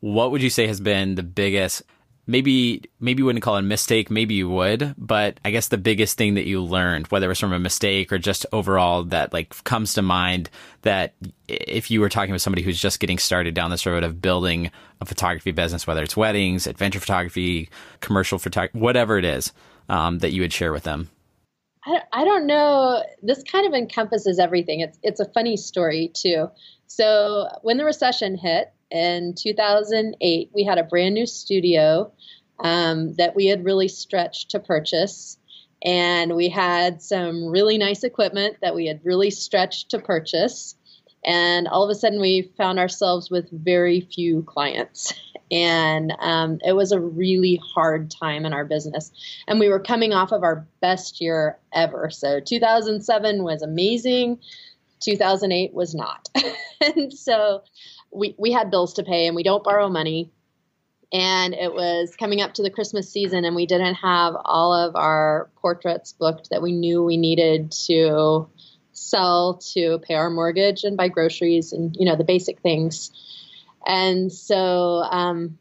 what 0.00 0.30
would 0.30 0.42
you 0.42 0.50
say 0.50 0.66
has 0.66 0.78
been 0.78 1.14
the 1.14 1.22
biggest 1.22 1.84
maybe 2.26 2.82
maybe 3.00 3.20
you 3.20 3.26
wouldn't 3.26 3.42
call 3.42 3.56
it 3.56 3.60
a 3.60 3.62
mistake, 3.62 4.10
maybe 4.10 4.34
you 4.34 4.48
would, 4.48 4.94
but 4.96 5.38
I 5.44 5.50
guess 5.50 5.68
the 5.68 5.78
biggest 5.78 6.16
thing 6.16 6.34
that 6.34 6.46
you 6.46 6.62
learned, 6.62 7.08
whether 7.08 7.26
it 7.26 7.28
was 7.28 7.40
from 7.40 7.52
a 7.52 7.58
mistake 7.58 8.12
or 8.12 8.18
just 8.18 8.46
overall 8.52 9.04
that 9.04 9.32
like 9.32 9.62
comes 9.64 9.94
to 9.94 10.02
mind 10.02 10.50
that 10.82 11.14
if 11.48 11.90
you 11.90 12.00
were 12.00 12.08
talking 12.08 12.32
with 12.32 12.42
somebody 12.42 12.62
who's 12.62 12.80
just 12.80 13.00
getting 13.00 13.18
started 13.18 13.54
down 13.54 13.70
this 13.70 13.86
road 13.86 14.04
of 14.04 14.22
building 14.22 14.70
a 15.00 15.04
photography 15.04 15.50
business, 15.50 15.86
whether 15.86 16.02
it's 16.02 16.16
weddings, 16.16 16.66
adventure 16.66 17.00
photography, 17.00 17.68
commercial 18.00 18.38
photography, 18.38 18.78
whatever 18.78 19.18
it 19.18 19.24
is, 19.24 19.52
um, 19.88 20.18
that 20.20 20.32
you 20.32 20.42
would 20.42 20.52
share 20.52 20.72
with 20.72 20.84
them. 20.84 21.10
I, 22.12 22.24
don't 22.24 22.46
know. 22.46 23.02
This 23.22 23.42
kind 23.42 23.66
of 23.66 23.74
encompasses 23.74 24.38
everything. 24.38 24.80
It's 24.80 24.98
it's 25.02 25.18
a 25.18 25.28
funny 25.32 25.56
story 25.56 26.12
too. 26.14 26.48
So 26.86 27.48
when 27.62 27.76
the 27.76 27.84
recession 27.84 28.36
hit, 28.36 28.72
in 28.92 29.34
2008, 29.34 30.50
we 30.54 30.64
had 30.64 30.78
a 30.78 30.84
brand 30.84 31.14
new 31.14 31.26
studio 31.26 32.12
um, 32.60 33.14
that 33.14 33.34
we 33.34 33.46
had 33.46 33.64
really 33.64 33.88
stretched 33.88 34.50
to 34.50 34.60
purchase. 34.60 35.38
And 35.84 36.36
we 36.36 36.48
had 36.48 37.02
some 37.02 37.46
really 37.46 37.78
nice 37.78 38.04
equipment 38.04 38.58
that 38.62 38.74
we 38.74 38.86
had 38.86 39.00
really 39.04 39.30
stretched 39.30 39.90
to 39.90 39.98
purchase. 39.98 40.76
And 41.24 41.66
all 41.68 41.84
of 41.84 41.90
a 41.90 41.94
sudden, 41.94 42.20
we 42.20 42.52
found 42.56 42.78
ourselves 42.78 43.30
with 43.30 43.48
very 43.50 44.00
few 44.00 44.42
clients. 44.42 45.12
And 45.50 46.14
um, 46.18 46.60
it 46.64 46.72
was 46.72 46.92
a 46.92 47.00
really 47.00 47.60
hard 47.74 48.10
time 48.10 48.46
in 48.46 48.54
our 48.54 48.64
business. 48.64 49.12
And 49.46 49.60
we 49.60 49.68
were 49.68 49.80
coming 49.80 50.14
off 50.14 50.32
of 50.32 50.42
our 50.42 50.66
best 50.80 51.20
year 51.20 51.58
ever. 51.74 52.08
So 52.08 52.40
2007 52.40 53.44
was 53.44 53.60
amazing. 53.60 54.38
2008 55.00 55.74
was 55.74 55.94
not. 55.94 56.30
and 56.80 57.12
so 57.12 57.62
we, 58.12 58.34
we 58.38 58.52
had 58.52 58.70
bills 58.70 58.94
to 58.94 59.02
pay 59.02 59.26
and 59.26 59.36
we 59.36 59.42
don't 59.42 59.64
borrow 59.64 59.88
money. 59.88 60.30
And 61.12 61.52
it 61.52 61.74
was 61.74 62.16
coming 62.16 62.40
up 62.40 62.54
to 62.54 62.62
the 62.62 62.70
Christmas 62.70 63.10
season, 63.10 63.44
and 63.44 63.54
we 63.54 63.66
didn't 63.66 63.96
have 63.96 64.34
all 64.46 64.72
of 64.72 64.96
our 64.96 65.50
portraits 65.60 66.14
booked 66.14 66.48
that 66.48 66.62
we 66.62 66.72
knew 66.72 67.02
we 67.02 67.18
needed 67.18 67.70
to 67.86 68.48
sell 68.92 69.60
to 69.74 69.98
pay 69.98 70.14
our 70.14 70.30
mortgage 70.30 70.84
and 70.84 70.96
buy 70.96 71.08
groceries 71.08 71.72
and 71.72 71.94
you 71.98 72.06
know 72.06 72.16
the 72.16 72.24
basic 72.24 72.60
things. 72.60 73.10
And 73.86 74.32
so 74.32 75.02
um, 75.02 75.58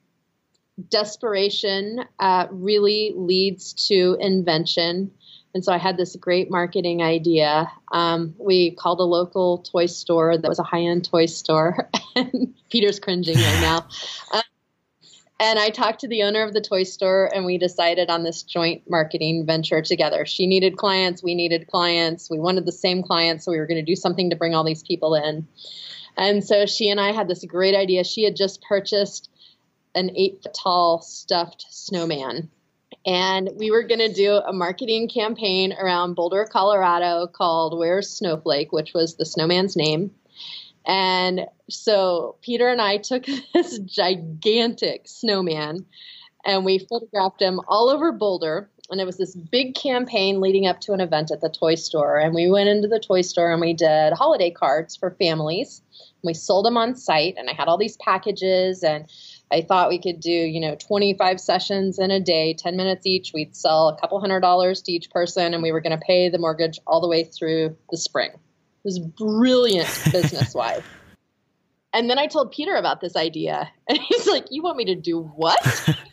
desperation 0.90 2.06
uh, 2.20 2.48
really 2.50 3.14
leads 3.16 3.74
to 3.88 4.18
invention. 4.20 5.12
And 5.54 5.66
so 5.66 5.74
I 5.74 5.78
had 5.78 5.98
this 5.98 6.16
great 6.16 6.50
marketing 6.50 7.02
idea. 7.02 7.70
Um, 7.92 8.34
we 8.38 8.72
called 8.72 9.00
a 9.00 9.04
local 9.04 9.60
toy 9.60 9.88
store 9.88 10.38
that 10.38 10.48
was 10.48 10.60
a 10.60 10.64
high 10.64 10.82
end 10.82 11.06
toy 11.06 11.26
store. 11.26 11.90
and 12.16 12.54
Peter's 12.70 13.00
cringing 13.00 13.36
right 13.36 13.62
now. 13.62 13.88
Um, 14.32 14.42
and 15.40 15.60
I 15.60 15.70
talked 15.70 16.00
to 16.02 16.08
the 16.08 16.24
owner 16.24 16.44
of 16.44 16.54
the 16.54 16.62
toy 16.62 16.84
store, 16.84 17.30
and 17.34 17.46
we 17.46 17.58
decided 17.58 18.10
on 18.10 18.24
this 18.24 18.44
joint 18.44 18.90
marketing 18.90 19.46
venture 19.46 19.82
together. 19.82 20.26
She 20.26 20.46
needed 20.46 20.78
clients, 20.78 21.24
we 21.24 21.36
needed 21.36 21.68
clients, 21.68 22.30
we 22.30 22.40
wanted 22.40 22.66
the 22.66 22.72
same 22.72 23.02
clients, 23.02 23.44
so 23.44 23.52
we 23.52 23.58
were 23.58 23.68
going 23.68 23.84
to 23.84 23.92
do 23.92 23.96
something 23.96 24.30
to 24.30 24.36
bring 24.36 24.54
all 24.54 24.64
these 24.64 24.84
people 24.84 25.16
in. 25.16 25.48
And 26.16 26.44
so 26.44 26.66
she 26.66 26.90
and 26.90 27.00
I 27.00 27.12
had 27.12 27.28
this 27.28 27.44
great 27.46 27.76
idea. 27.76 28.04
She 28.04 28.24
had 28.24 28.36
just 28.36 28.62
purchased 28.62 29.30
an 29.96 30.12
eight 30.16 30.42
foot 30.44 30.54
tall 30.54 31.02
stuffed 31.02 31.66
snowman 31.70 32.50
and 33.06 33.50
we 33.56 33.72
were 33.72 33.84
going 33.84 34.00
to 34.00 34.14
do 34.14 34.34
a 34.34 34.54
marketing 34.54 35.10
campaign 35.10 35.74
around 35.74 36.16
Boulder, 36.16 36.46
Colorado 36.46 37.28
called 37.28 37.78
Where's 37.78 38.10
Snowflake, 38.10 38.72
which 38.72 38.94
was 38.94 39.16
the 39.16 39.26
snowman's 39.26 39.76
name. 39.76 40.12
And 40.86 41.48
so 41.70 42.36
Peter 42.42 42.70
and 42.70 42.82
I 42.82 42.98
took 42.98 43.26
this 43.54 43.80
gigantic 43.80 45.08
snowman 45.08 45.86
and 46.44 46.66
we 46.66 46.80
photographed 46.80 47.42
him 47.42 47.60
all 47.68 47.90
over 47.90 48.12
Boulder. 48.12 48.70
And 48.90 49.00
it 49.00 49.06
was 49.06 49.18
this 49.18 49.36
big 49.36 49.76
campaign 49.76 50.42
leading 50.42 50.68
up 50.68 50.82
to 50.82 50.94
an 50.94 51.00
event 51.00 51.32
at 51.32 51.40
the 51.40 51.50
toy 51.50 51.76
store. 51.76 52.18
And 52.18 52.36
we 52.36 52.50
went 52.50 52.68
into 52.68 52.90
the 52.90 53.00
toy 53.00 53.22
store 53.22 53.52
and 53.52 53.62
we 53.62 53.74
did 53.74 54.14
holiday 54.14 54.52
cards 54.52 54.98
for 54.98 55.12
families. 55.12 55.82
We 56.24 56.34
sold 56.34 56.66
them 56.66 56.78
on 56.78 56.96
site, 56.96 57.36
and 57.38 57.50
I 57.50 57.54
had 57.54 57.68
all 57.68 57.78
these 57.78 57.98
packages 57.98 58.84
and 58.84 59.06
I 59.52 59.62
thought 59.62 59.90
we 59.90 60.00
could 60.00 60.20
do, 60.20 60.32
you 60.32 60.62
know, 60.62 60.76
25 60.76 61.40
sessions 61.40 62.00
in 62.00 62.10
a 62.10 62.20
day, 62.20 62.54
10 62.54 62.78
minutes 62.78 63.06
each. 63.06 63.32
We'd 63.34 63.56
sell 63.56 63.90
a 63.90 64.00
couple 64.00 64.20
hundred 64.20 64.40
dollars 64.40 64.82
to 64.84 64.92
each 64.92 65.10
person, 65.10 65.54
and 65.54 65.62
we 65.62 65.72
were 65.72 65.82
going 65.82 65.98
to 65.98 66.04
pay 66.06 66.30
the 66.30 66.40
mortgage 66.40 66.80
all 66.88 67.02
the 67.02 67.10
way 67.10 67.26
through 67.26 67.76
the 67.90 67.98
spring. 67.98 68.30
It 68.32 68.40
was 68.84 69.00
brilliant 69.00 69.90
business 70.12 70.54
wise. 70.54 70.84
And 71.94 72.10
then 72.10 72.18
I 72.18 72.28
told 72.28 72.52
Peter 72.52 72.76
about 72.76 73.02
this 73.02 73.16
idea, 73.16 73.70
and 73.88 73.98
he's 74.10 74.28
like, 74.28 74.46
"You 74.50 74.64
want 74.64 74.78
me 74.78 74.86
to 74.86 74.96
do 74.96 75.22
what?" 75.22 75.60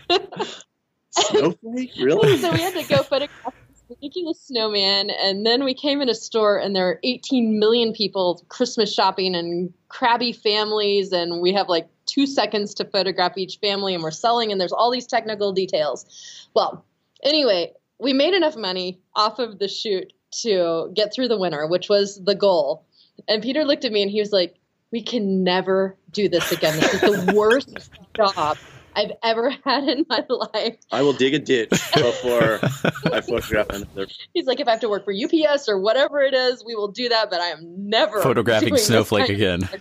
Snowflake, 1.11 1.93
really? 1.99 2.39
so 2.39 2.53
we 2.53 2.61
had 2.61 2.75
to 2.75 2.83
go 2.89 3.03
photograph 3.03 3.55
this 3.69 3.83
ridiculous 3.89 4.41
snowman. 4.41 5.11
And 5.11 5.45
then 5.45 5.65
we 5.65 5.75
came 5.75 6.01
in 6.01 6.09
a 6.09 6.15
store 6.15 6.59
and 6.59 6.77
there 6.77 6.89
are 6.89 7.01
18 7.03 7.59
million 7.59 7.93
people 7.93 8.45
Christmas 8.49 8.93
shopping 8.93 9.35
and 9.35 9.73
crabby 9.89 10.33
families. 10.33 11.13
And 11.13 11.41
we 11.41 11.55
have 11.55 11.69
like 11.69 11.89
two 12.09 12.27
seconds 12.27 12.75
to 12.75 12.85
photograph 12.85 13.37
each 13.37 13.59
family 13.59 13.95
and 13.95 14.03
we're 14.03 14.11
selling 14.11 14.51
and 14.51 14.61
there's 14.61 14.73
all 14.73 14.91
these 14.91 15.07
technical 15.07 15.53
details. 15.53 16.49
Well, 16.55 16.85
anyway, 17.23 17.73
we 18.01 18.13
made 18.13 18.35
enough 18.35 18.57
money 18.57 18.99
off 19.15 19.39
of 19.39 19.59
the 19.59 19.69
shoot 19.69 20.13
to 20.43 20.91
get 20.95 21.13
through 21.13 21.29
the 21.29 21.39
winter, 21.39 21.67
which 21.67 21.89
was 21.89 22.23
the 22.25 22.35
goal. 22.35 22.85
And 23.29 23.43
Peter 23.43 23.65
looked 23.65 23.85
at 23.85 23.93
me 23.93 24.03
and 24.03 24.11
he 24.11 24.21
was 24.21 24.33
like, 24.33 24.57
we 24.91 25.03
can 25.03 25.45
never 25.45 25.97
do 26.13 26.29
this 26.29 26.51
again. 26.51 26.79
This 26.79 26.95
is 26.95 27.01
the 27.01 27.33
worst 27.37 27.91
job 28.17 28.57
I've 28.97 29.13
ever 29.23 29.51
had 29.65 29.85
in 29.85 30.07
my 30.09 30.25
life. 30.29 30.77
I 30.91 31.03
will 31.03 31.13
dig 31.13 31.35
a 31.35 31.39
ditch 31.39 31.71
before 31.95 32.59
I 33.13 33.21
photograph 33.21 33.69
another. 33.71 34.07
He's 34.35 34.47
like, 34.47 34.61
if 34.61 34.67
I 34.67 34.73
have 34.73 34.81
to 34.81 34.89
work 34.89 35.05
for 35.05 35.13
UPS 35.13 35.69
or 35.69 35.79
whatever 35.79 36.21
it 36.21 36.35
is, 36.35 36.65
we 36.65 36.75
will 36.75 36.89
do 36.89 37.09
that. 37.09 37.31
But 37.31 37.41
I 37.41 37.49
am 37.49 37.89
never 37.89 38.23
photographing 38.23 38.77
snowflake 38.77 39.29
again. 39.29 39.69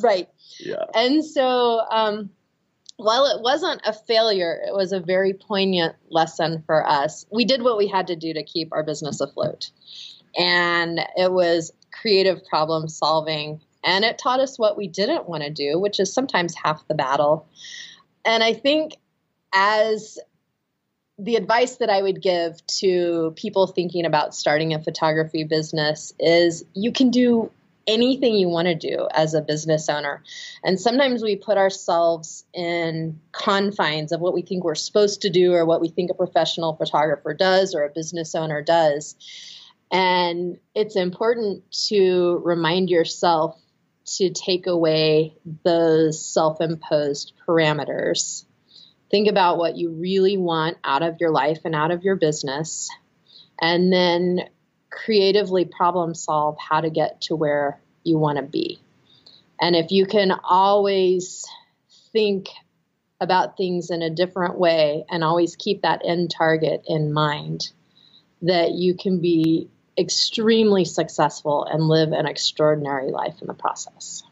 Right. 0.00 0.28
Yeah. 0.58 0.84
And 0.94 1.24
so, 1.24 1.80
um, 1.90 2.30
while 2.96 3.26
it 3.26 3.42
wasn't 3.42 3.80
a 3.84 3.92
failure, 3.92 4.60
it 4.66 4.74
was 4.74 4.92
a 4.92 5.00
very 5.00 5.32
poignant 5.32 5.96
lesson 6.08 6.62
for 6.66 6.86
us. 6.86 7.26
We 7.32 7.44
did 7.44 7.62
what 7.62 7.78
we 7.78 7.88
had 7.88 8.06
to 8.08 8.16
do 8.16 8.32
to 8.34 8.44
keep 8.44 8.68
our 8.72 8.84
business 8.84 9.20
afloat. 9.20 9.70
And 10.36 11.00
it 11.16 11.32
was 11.32 11.72
creative 11.90 12.44
problem 12.46 12.88
solving. 12.88 13.60
And 13.84 14.04
it 14.04 14.18
taught 14.18 14.40
us 14.40 14.58
what 14.58 14.76
we 14.76 14.86
didn't 14.86 15.28
want 15.28 15.42
to 15.42 15.50
do, 15.50 15.78
which 15.78 15.98
is 15.98 16.12
sometimes 16.12 16.54
half 16.54 16.86
the 16.86 16.94
battle. 16.94 17.48
And 18.24 18.42
I 18.42 18.54
think 18.54 18.96
as 19.52 20.18
the 21.18 21.36
advice 21.36 21.76
that 21.76 21.90
I 21.90 22.00
would 22.00 22.22
give 22.22 22.64
to 22.78 23.32
people 23.36 23.66
thinking 23.66 24.06
about 24.06 24.34
starting 24.34 24.74
a 24.74 24.82
photography 24.82 25.44
business 25.44 26.12
is 26.18 26.64
you 26.74 26.92
can 26.92 27.10
do 27.10 27.50
anything 27.86 28.34
you 28.34 28.48
want 28.48 28.68
to 28.68 28.74
do 28.74 29.08
as 29.12 29.34
a 29.34 29.40
business 29.40 29.88
owner. 29.88 30.22
And 30.64 30.80
sometimes 30.80 31.22
we 31.22 31.36
put 31.36 31.58
ourselves 31.58 32.44
in 32.52 33.20
confines 33.32 34.12
of 34.12 34.20
what 34.20 34.34
we 34.34 34.42
think 34.42 34.64
we're 34.64 34.74
supposed 34.74 35.22
to 35.22 35.30
do 35.30 35.52
or 35.52 35.64
what 35.64 35.80
we 35.80 35.88
think 35.88 36.10
a 36.10 36.14
professional 36.14 36.76
photographer 36.76 37.34
does 37.34 37.74
or 37.74 37.84
a 37.84 37.90
business 37.90 38.34
owner 38.34 38.62
does. 38.62 39.16
And 39.90 40.58
it's 40.74 40.96
important 40.96 41.70
to 41.88 42.40
remind 42.44 42.88
yourself 42.88 43.58
to 44.04 44.30
take 44.30 44.66
away 44.66 45.36
those 45.64 46.24
self 46.24 46.60
imposed 46.60 47.32
parameters. 47.46 48.44
Think 49.10 49.28
about 49.28 49.58
what 49.58 49.76
you 49.76 49.90
really 49.90 50.38
want 50.38 50.78
out 50.82 51.02
of 51.02 51.16
your 51.20 51.30
life 51.30 51.60
and 51.64 51.74
out 51.74 51.90
of 51.90 52.02
your 52.02 52.16
business, 52.16 52.88
and 53.60 53.92
then 53.92 54.48
creatively 54.92 55.64
problem 55.64 56.14
solve 56.14 56.56
how 56.58 56.80
to 56.80 56.90
get 56.90 57.22
to 57.22 57.34
where 57.34 57.80
you 58.04 58.18
want 58.18 58.36
to 58.36 58.42
be. 58.42 58.78
And 59.60 59.74
if 59.74 59.90
you 59.90 60.06
can 60.06 60.32
always 60.44 61.44
think 62.12 62.48
about 63.20 63.56
things 63.56 63.90
in 63.90 64.02
a 64.02 64.10
different 64.10 64.58
way 64.58 65.04
and 65.08 65.22
always 65.22 65.56
keep 65.56 65.82
that 65.82 66.02
end 66.04 66.30
target 66.30 66.82
in 66.86 67.12
mind, 67.12 67.70
that 68.42 68.72
you 68.72 68.94
can 68.94 69.20
be 69.20 69.68
extremely 69.96 70.84
successful 70.84 71.64
and 71.64 71.88
live 71.88 72.12
an 72.12 72.26
extraordinary 72.26 73.10
life 73.10 73.40
in 73.40 73.46
the 73.46 73.54
process. 73.54 74.24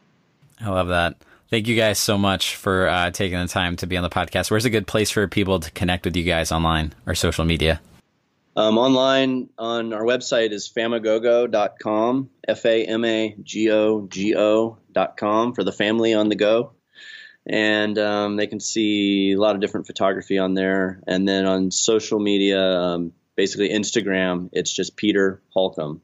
I 0.59 0.69
love 0.69 0.89
that. 0.89 1.15
Thank 1.49 1.67
you 1.67 1.75
guys 1.75 1.99
so 1.99 2.17
much 2.17 2.55
for 2.55 2.87
uh, 2.87 3.11
taking 3.11 3.37
the 3.39 3.47
time 3.47 3.75
to 3.77 3.87
be 3.87 3.97
on 3.97 4.03
the 4.03 4.09
podcast. 4.09 4.51
Where's 4.51 4.65
a 4.65 4.69
good 4.69 4.87
place 4.87 5.09
for 5.09 5.27
people 5.27 5.59
to 5.59 5.71
connect 5.71 6.05
with 6.05 6.15
you 6.15 6.23
guys 6.23 6.51
online 6.51 6.93
or 7.05 7.15
social 7.15 7.45
media? 7.45 7.81
Um, 8.55 8.77
online 8.77 9.49
on 9.57 9.93
our 9.93 10.03
website 10.03 10.51
is 10.51 10.71
famagogo.com, 10.75 12.29
F 12.47 12.65
A 12.65 12.85
M 12.85 13.05
A 13.05 13.35
G 13.41 13.71
O 13.71 14.07
G 14.07 14.35
O.com 14.35 15.53
for 15.53 15.63
the 15.63 15.71
family 15.71 16.13
on 16.13 16.29
the 16.29 16.35
go. 16.35 16.73
And 17.45 17.97
um, 17.97 18.35
they 18.35 18.47
can 18.47 18.59
see 18.59 19.31
a 19.31 19.39
lot 19.39 19.55
of 19.55 19.61
different 19.61 19.87
photography 19.87 20.37
on 20.37 20.53
there. 20.53 21.01
And 21.07 21.27
then 21.27 21.45
on 21.45 21.71
social 21.71 22.19
media, 22.19 22.61
um, 22.61 23.13
basically 23.35 23.69
Instagram, 23.69 24.49
it's 24.51 24.71
just 24.71 24.95
Peter 24.95 25.41
Holcombe. 25.49 26.01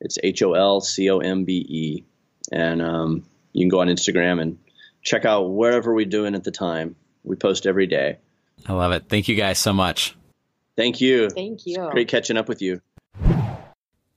It's 0.00 0.16
H 0.22 0.42
O 0.42 0.54
L 0.54 0.80
C 0.80 1.10
O 1.10 1.18
M 1.18 1.44
B 1.44 1.54
E. 1.68 2.04
And 2.52 2.80
um, 2.80 3.26
you 3.52 3.62
can 3.62 3.68
go 3.68 3.80
on 3.80 3.88
Instagram 3.88 4.40
and 4.40 4.58
check 5.02 5.24
out 5.24 5.50
wherever 5.50 5.92
we're 5.92 6.06
doing 6.06 6.34
at 6.34 6.44
the 6.44 6.50
time. 6.50 6.94
We 7.24 7.36
post 7.36 7.66
every 7.66 7.86
day. 7.86 8.18
I 8.66 8.74
love 8.74 8.92
it. 8.92 9.08
Thank 9.08 9.28
you 9.28 9.34
guys 9.34 9.58
so 9.58 9.72
much. 9.72 10.14
Thank 10.76 11.00
you. 11.00 11.30
Thank 11.30 11.66
you. 11.66 11.84
It's 11.84 11.92
great 11.92 12.08
catching 12.08 12.36
up 12.36 12.48
with 12.48 12.62
you. 12.62 12.80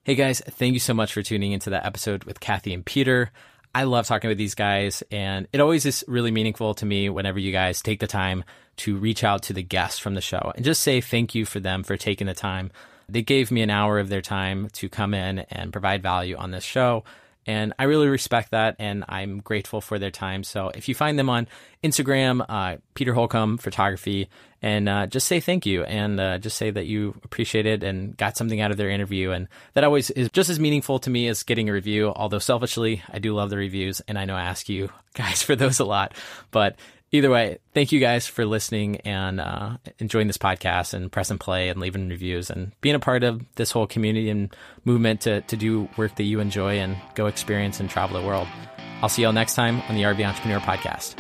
Hey 0.04 0.16
guys, 0.16 0.42
thank 0.42 0.74
you 0.74 0.80
so 0.80 0.94
much 0.94 1.14
for 1.14 1.22
tuning 1.22 1.54
into 1.54 1.70
that 1.70 1.86
episode 1.86 2.26
with 2.26 2.40
Kathy 2.40 2.74
and 2.74 2.86
Peter. 2.86 3.32
I 3.74 3.86
love 3.86 4.06
talking 4.06 4.28
with 4.28 4.38
these 4.38 4.54
guys, 4.54 5.02
and 5.12 5.48
it 5.52 5.60
always 5.60 5.86
is 5.86 6.04
really 6.08 6.30
meaningful 6.30 6.74
to 6.76 6.86
me 6.86 7.10
whenever 7.10 7.40
you 7.40 7.52
guys 7.52 7.82
take 7.82 8.00
the 8.00 8.08
time 8.08 8.44
to 8.78 8.98
reach 8.98 9.24
out 9.24 9.44
to 9.44 9.54
the 9.54 9.64
guests 9.64 10.00
from 10.00 10.14
the 10.14 10.22
show 10.22 10.52
and 10.56 10.64
just 10.64 10.82
say 10.82 11.02
thank 11.02 11.34
you 11.34 11.46
for 11.46 11.60
them 11.60 11.84
for 11.84 11.98
taking 11.98 12.28
the 12.28 12.34
time. 12.34 12.70
They 13.10 13.22
gave 13.22 13.50
me 13.50 13.62
an 13.62 13.70
hour 13.70 13.98
of 13.98 14.10
their 14.10 14.22
time 14.22 14.70
to 14.74 14.90
come 14.90 15.14
in 15.14 15.40
and 15.40 15.72
provide 15.72 16.04
value 16.04 16.36
on 16.36 16.52
this 16.52 16.64
show. 16.64 17.04
And 17.46 17.74
I 17.78 17.86
really 17.86 18.08
respect 18.08 18.52
that, 18.52 18.76
and 18.80 19.04
I'm 19.10 19.40
grateful 19.40 19.82
for 19.82 20.00
their 20.00 20.12
time. 20.12 20.44
So 20.44 20.70
if 20.70 20.88
you 20.88 20.96
find 20.96 21.20
them 21.20 21.30
on 21.30 21.48
Instagram, 21.84 22.46
uh, 22.48 22.78
Peter 22.94 23.14
Holcombe 23.14 23.58
Photography, 23.58 24.30
and 24.64 24.88
uh, 24.88 25.06
just 25.08 25.28
say 25.28 25.42
thank 25.42 25.66
you, 25.66 25.84
and 25.84 26.20
uh, 26.20 26.38
just 26.38 26.58
say 26.58 26.72
that 26.72 26.86
you 26.86 27.20
appreciate 27.24 27.66
it 27.66 27.84
and 27.84 28.16
got 28.16 28.38
something 28.38 28.62
out 28.62 28.72
of 28.72 28.78
their 28.78 28.90
interview, 28.90 29.32
and 29.32 29.50
that 29.74 29.84
always 29.84 30.10
is 30.10 30.30
just 30.30 30.50
as 30.50 30.58
meaningful 30.58 31.00
to 31.00 31.10
me 31.10 31.28
as 31.28 31.44
getting 31.44 31.70
a 31.70 31.74
review. 31.74 32.14
Although 32.16 32.40
selfishly, 32.40 33.04
I 33.12 33.20
do 33.20 33.36
love 33.36 33.50
the 33.50 33.58
reviews, 33.58 34.00
and 34.08 34.18
I 34.18 34.24
know 34.24 34.36
I 34.36 34.44
ask 34.44 34.70
you 34.70 34.90
guys 35.14 35.44
for 35.44 35.58
those 35.58 35.80
a 35.80 35.86
lot, 35.86 36.14
but 36.52 36.78
either 37.12 37.30
way, 37.30 37.60
thank 37.74 37.92
you 37.92 38.00
guys 38.00 38.26
for 38.26 38.46
listening 38.46 39.02
and 39.02 39.42
uh, 39.42 39.76
enjoying 40.00 40.28
this 40.28 40.38
podcast 40.38 40.94
and 40.94 41.12
press 41.12 41.30
and 41.30 41.42
play 41.42 41.68
and 41.68 41.82
leaving 41.82 42.08
reviews 42.08 42.50
and 42.50 42.72
being 42.80 42.96
a 42.96 43.00
part 43.00 43.24
of 43.24 43.46
this 43.56 43.70
whole 43.70 43.86
community 43.86 44.30
and 44.30 44.56
movement 44.86 45.22
to, 45.22 45.42
to 45.42 45.58
do 45.58 45.90
work 45.98 46.16
that 46.16 46.24
you 46.24 46.40
enjoy 46.40 46.80
and 46.80 46.96
go 47.16 47.28
experience 47.28 47.82
and 47.82 47.90
travel 47.90 48.20
the 48.20 48.26
world. 48.26 48.48
I'll 49.02 49.10
see 49.10 49.24
y'all 49.24 49.34
next 49.34 49.56
time 49.56 49.82
on 49.90 49.96
the 49.96 50.04
RV 50.04 50.26
Entrepreneur 50.26 50.60
Podcast. 50.60 51.20